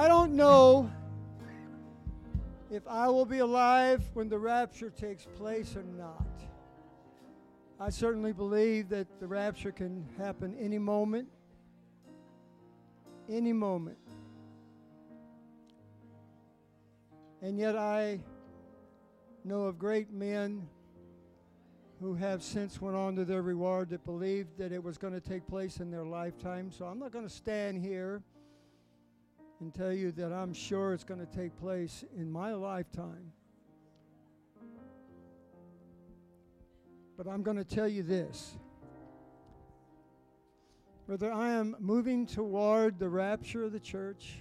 I 0.03 0.09
don't 0.09 0.35
know 0.35 0.91
if 2.73 2.83
I 2.89 3.09
will 3.09 3.25
be 3.25 3.39
alive 3.39 4.03
when 4.15 4.29
the 4.29 4.37
rapture 4.37 4.91
takes 4.91 5.29
place 5.37 5.77
or 5.77 5.85
not. 5.97 6.27
I 7.79 7.91
certainly 7.91 8.33
believe 8.33 8.89
that 8.89 9.07
the 9.21 9.29
rapture 9.29 9.71
can 9.71 10.05
happen 10.19 10.57
any 10.59 10.77
moment. 10.77 11.29
Any 13.29 13.53
moment. 13.53 13.97
And 17.41 17.57
yet 17.57 17.77
I 17.77 18.19
know 19.45 19.67
of 19.67 19.79
great 19.79 20.13
men 20.13 20.67
who 22.01 22.15
have 22.15 22.43
since 22.43 22.81
went 22.81 22.97
on 22.97 23.15
to 23.15 23.25
their 23.25 23.43
reward 23.43 23.91
that 23.91 24.05
believed 24.05 24.59
that 24.59 24.73
it 24.73 24.83
was 24.83 24.99
going 24.99 25.15
to 25.15 25.21
take 25.21 25.47
place 25.47 25.77
in 25.77 25.93
their 25.93 26.05
lifetime. 26.05 26.73
So 26.73 26.87
I'm 26.87 26.99
not 26.99 27.13
going 27.13 27.25
to 27.25 27.33
stand 27.33 27.81
here 27.81 28.21
and 29.63 29.73
tell 29.73 29.93
you 29.93 30.11
that 30.11 30.33
I'm 30.33 30.53
sure 30.53 30.93
it's 30.93 31.05
going 31.05 31.25
to 31.25 31.37
take 31.37 31.57
place 31.57 32.05
in 32.17 32.31
my 32.31 32.53
lifetime. 32.53 33.33
But 37.17 37.29
I'm 37.29 37.43
going 37.43 37.59
to 37.59 37.65
tell 37.65 37.87
you 37.87 38.03
this. 38.03 38.57
Brother, 41.07 41.33
I 41.33 41.51
am 41.51 41.77
moving 41.79 42.27
toward 42.27 42.99
the 42.99 43.09
rapture 43.09 43.63
of 43.63 43.73
the 43.73 43.79
church 43.79 44.41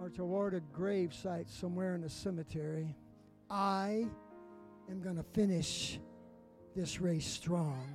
or 0.00 0.10
toward 0.10 0.54
a 0.54 0.60
grave 0.72 1.14
site 1.14 1.48
somewhere 1.48 1.94
in 1.94 2.02
a 2.02 2.08
cemetery, 2.08 2.96
I 3.48 4.08
am 4.90 5.00
going 5.00 5.16
to 5.16 5.22
finish 5.22 6.00
this 6.74 7.00
race 7.00 7.26
strong. 7.26 7.94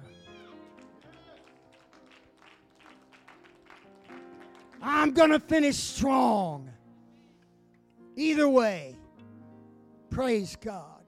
I'm 4.81 5.11
going 5.11 5.31
to 5.31 5.39
finish 5.39 5.75
strong. 5.75 6.69
Either 8.15 8.47
way, 8.49 8.95
praise 10.09 10.57
God. 10.59 11.03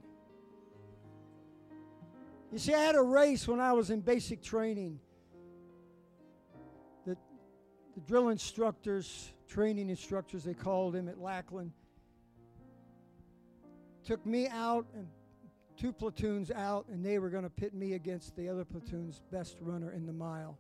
You 2.52 2.58
see, 2.58 2.74
I 2.74 2.80
had 2.80 2.96
a 2.96 3.02
race 3.02 3.48
when 3.48 3.60
I 3.60 3.74
was 3.74 3.92
in 3.92 4.02
basic 4.02 4.42
training. 4.42 5.00
The, 7.06 7.16
the 7.96 8.02
drill 8.08 8.30
instructors, 8.30 9.32
training 9.48 9.90
instructors, 9.90 10.44
they 10.44 10.56
called 10.56 10.96
him 10.96 11.08
at 11.08 11.20
Lackland, 11.20 11.72
took 14.04 14.26
me 14.26 14.48
out 14.48 14.88
and 14.96 15.08
two 15.78 15.94
platoons 15.94 16.52
out, 16.52 16.86
and 16.90 17.06
they 17.06 17.20
were 17.20 17.30
going 17.30 17.44
to 17.44 17.50
pit 17.50 17.74
me 17.74 17.94
against 17.94 18.36
the 18.36 18.50
other 18.50 18.66
platoon's 18.66 19.22
best 19.32 19.58
runner 19.62 19.92
in 19.92 20.06
the 20.06 20.14
mile. 20.14 20.58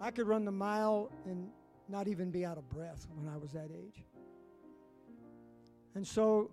I 0.00 0.10
could 0.10 0.26
run 0.26 0.44
the 0.44 0.52
mile 0.52 1.10
and 1.24 1.48
not 1.90 2.08
even 2.08 2.30
be 2.30 2.44
out 2.44 2.56
of 2.56 2.68
breath 2.68 3.06
when 3.14 3.28
I 3.32 3.36
was 3.36 3.52
that 3.52 3.70
age. 3.74 4.04
And 5.94 6.06
so 6.06 6.50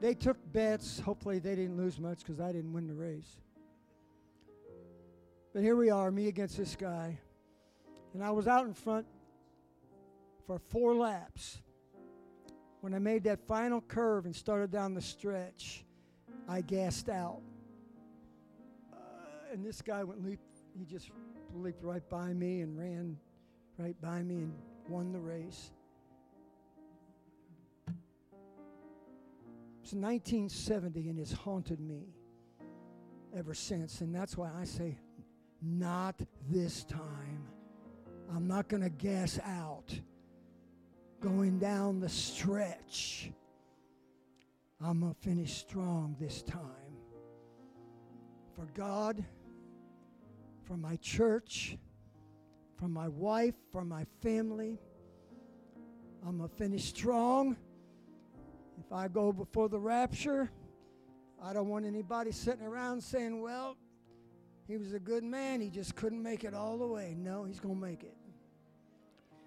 they 0.00 0.14
took 0.14 0.36
bets. 0.52 1.00
Hopefully, 1.00 1.38
they 1.38 1.54
didn't 1.54 1.76
lose 1.76 1.98
much 1.98 2.18
because 2.18 2.40
I 2.40 2.52
didn't 2.52 2.72
win 2.72 2.86
the 2.86 2.94
race. 2.94 3.36
But 5.52 5.62
here 5.62 5.76
we 5.76 5.90
are, 5.90 6.10
me 6.10 6.28
against 6.28 6.56
this 6.56 6.76
guy. 6.76 7.18
And 8.14 8.22
I 8.22 8.30
was 8.30 8.46
out 8.46 8.66
in 8.66 8.74
front 8.74 9.06
for 10.46 10.58
four 10.58 10.94
laps. 10.94 11.60
When 12.80 12.94
I 12.94 12.98
made 12.98 13.24
that 13.24 13.40
final 13.46 13.80
curve 13.80 14.26
and 14.26 14.34
started 14.34 14.70
down 14.70 14.94
the 14.94 15.02
stretch, 15.02 15.84
I 16.48 16.60
gassed 16.60 17.08
out. 17.08 17.40
Uh, 18.92 18.96
and 19.52 19.64
this 19.64 19.82
guy 19.82 20.02
went 20.02 20.24
leap, 20.24 20.40
he 20.78 20.84
just 20.84 21.10
leaped 21.54 21.82
right 21.82 22.08
by 22.08 22.32
me 22.32 22.60
and 22.60 22.78
ran 22.78 23.16
right 23.80 24.00
by 24.02 24.22
me 24.22 24.36
and 24.36 24.52
won 24.88 25.10
the 25.12 25.18
race. 25.18 25.70
It's 29.82 29.94
1970 29.94 31.08
and 31.08 31.18
it's 31.18 31.32
haunted 31.32 31.80
me 31.80 32.14
ever 33.34 33.54
since. 33.54 34.02
And 34.02 34.14
that's 34.14 34.36
why 34.36 34.50
I 34.54 34.64
say, 34.64 34.98
not 35.62 36.20
this 36.50 36.84
time. 36.84 37.48
I'm 38.34 38.46
not 38.46 38.68
going 38.68 38.82
to 38.82 38.90
gas 38.90 39.38
out 39.44 39.98
going 41.20 41.58
down 41.58 42.00
the 42.00 42.08
stretch. 42.08 43.30
I'm 44.82 45.00
going 45.00 45.14
to 45.14 45.20
finish 45.20 45.54
strong 45.54 46.16
this 46.20 46.42
time. 46.42 46.60
For 48.54 48.68
God, 48.74 49.24
for 50.64 50.76
my 50.76 50.96
church, 50.96 51.78
for 52.80 52.88
my 52.88 53.08
wife, 53.08 53.54
from 53.70 53.88
my 53.88 54.06
family. 54.22 54.78
I'm 56.26 56.38
going 56.38 56.48
to 56.48 56.56
finish 56.56 56.84
strong. 56.86 57.56
If 58.78 58.90
I 58.90 59.08
go 59.08 59.32
before 59.32 59.68
the 59.68 59.78
rapture, 59.78 60.50
I 61.42 61.52
don't 61.52 61.68
want 61.68 61.84
anybody 61.84 62.32
sitting 62.32 62.64
around 62.64 63.02
saying, 63.02 63.42
well, 63.42 63.76
he 64.66 64.78
was 64.78 64.94
a 64.94 64.98
good 64.98 65.24
man, 65.24 65.60
he 65.60 65.68
just 65.68 65.94
couldn't 65.94 66.22
make 66.22 66.44
it 66.44 66.54
all 66.54 66.78
the 66.78 66.86
way. 66.86 67.14
No, 67.18 67.44
he's 67.44 67.60
going 67.60 67.74
to 67.74 67.80
make 67.80 68.02
it. 68.02 68.16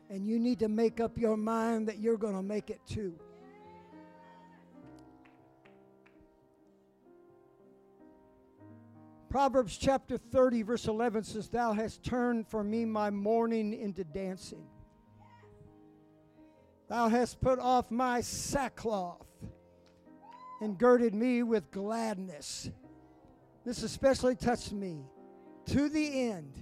And 0.09 0.27
you 0.27 0.37
need 0.37 0.59
to 0.59 0.67
make 0.67 0.99
up 0.99 1.17
your 1.17 1.37
mind 1.37 1.87
that 1.87 1.97
you're 1.97 2.17
going 2.17 2.35
to 2.35 2.43
make 2.43 2.69
it 2.69 2.81
too. 2.87 3.15
Proverbs 9.33 9.79
chapter 9.79 10.15
30, 10.15 10.61
verse 10.61 10.85
11 10.85 11.23
says, 11.23 11.49
Thou 11.49 11.73
hast 11.73 12.03
turned 12.03 12.47
for 12.47 12.63
me 12.63 12.85
my 12.85 13.09
mourning 13.09 13.73
into 13.73 14.03
dancing. 14.03 14.67
Thou 16.87 17.09
hast 17.09 17.41
put 17.41 17.57
off 17.57 17.89
my 17.89 18.21
sackcloth 18.21 19.25
and 20.61 20.77
girded 20.77 21.15
me 21.15 21.41
with 21.41 21.71
gladness. 21.71 22.69
This 23.65 23.81
especially 23.81 24.35
touched 24.35 24.71
me. 24.71 25.01
To 25.65 25.89
the 25.89 26.29
end, 26.29 26.53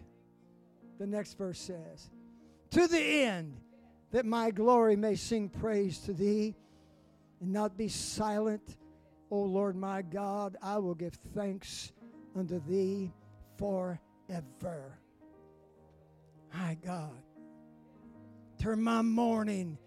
the 0.98 1.08
next 1.08 1.38
verse 1.38 1.60
says, 1.60 2.10
To 2.70 2.88
the 2.88 3.02
end 3.02 3.60
that 4.12 4.26
my 4.26 4.50
glory 4.50 4.96
may 4.96 5.16
sing 5.16 5.50
praise 5.50 5.98
to 6.06 6.14
thee 6.14 6.56
and 7.42 7.52
not 7.52 7.76
be 7.76 7.90
silent. 7.90 8.78
O 9.30 9.42
Lord 9.42 9.76
my 9.76 10.04
God, 10.04 10.56
I 10.64 10.78
will 10.78 10.96
give 10.96 11.16
thanks 11.36 11.92
unto 12.36 12.62
thee 12.68 13.12
forever. 13.58 14.98
My 16.54 16.78
God, 16.84 17.12
turn 18.60 18.82
my 18.82 19.02
mourning. 19.02 19.78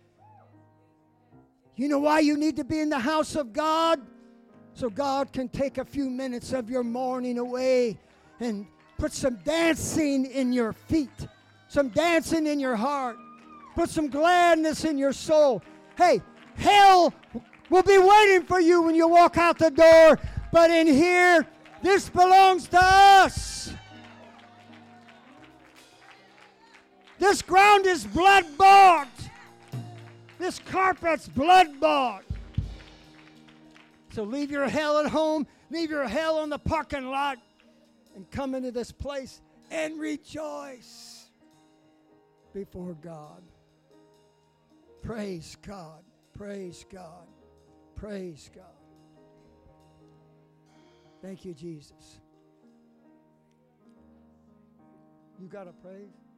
You 1.77 1.89
know 1.89 1.99
why 1.99 2.21
you 2.21 2.37
need 2.37 2.57
to 2.57 2.65
be 2.65 2.81
in 2.81 2.89
the 2.89 2.99
house 2.99 3.35
of 3.35 3.53
God? 3.53 4.01
So 4.75 4.91
God 4.91 5.33
can 5.33 5.49
take 5.49 5.79
a 5.79 5.85
few 5.85 6.11
minutes 6.11 6.53
of 6.53 6.69
your 6.71 6.83
mourning 6.83 7.39
away 7.39 7.99
and 8.41 8.67
put 8.99 9.13
some 9.13 9.37
dancing 9.45 10.27
in 10.27 10.53
your 10.53 10.73
feet, 10.73 11.29
some 11.69 11.89
dancing 11.89 12.47
in 12.47 12.59
your 12.59 12.77
heart, 12.77 13.17
put 13.75 13.89
some 13.91 14.09
gladness 14.09 14.85
in 14.85 14.99
your 14.99 15.13
soul. 15.13 15.63
Hey, 15.97 16.23
hell 16.57 17.13
will 17.71 17.83
be 17.83 17.99
waiting 17.99 18.47
for 18.47 18.61
you 18.61 18.83
when 18.83 18.95
you 18.95 19.09
walk 19.09 19.37
out 19.39 19.59
the 19.59 19.71
door, 19.71 20.19
but 20.53 20.71
in 20.71 20.87
here, 20.87 21.47
this 21.85 22.09
belongs 22.09 22.67
to 22.69 22.79
us. 22.81 23.73
This 27.19 27.43
ground 27.43 27.87
is 27.87 28.05
blood 28.05 28.47
bought. 28.57 29.09
This 30.39 30.59
carpet's 30.59 31.29
blood 31.29 31.79
bought. 31.79 32.25
So 34.13 34.23
leave 34.23 34.51
your 34.51 34.69
hell 34.69 34.99
at 34.99 35.11
home, 35.11 35.47
leave 35.71 35.91
your 35.91 36.09
hell 36.09 36.43
in 36.43 36.51
the 36.51 36.59
parking 36.59 37.11
lot, 37.11 37.39
and 38.17 38.31
come 38.31 38.55
into 38.55 38.71
this 38.71 38.91
place 38.91 39.43
and 39.71 40.01
rejoice 40.01 41.27
before 42.53 42.95
God. 42.95 43.43
Praise 45.03 45.57
God. 45.61 46.03
Praise 46.33 46.87
God. 46.91 47.27
Praise 47.97 48.51
God. 48.55 48.74
Thank 51.25 51.47
you, 51.47 51.55
Jesus. 51.55 52.21
You 55.41 55.49
got 55.49 55.65
to 55.65 55.73
praise? 55.73 56.24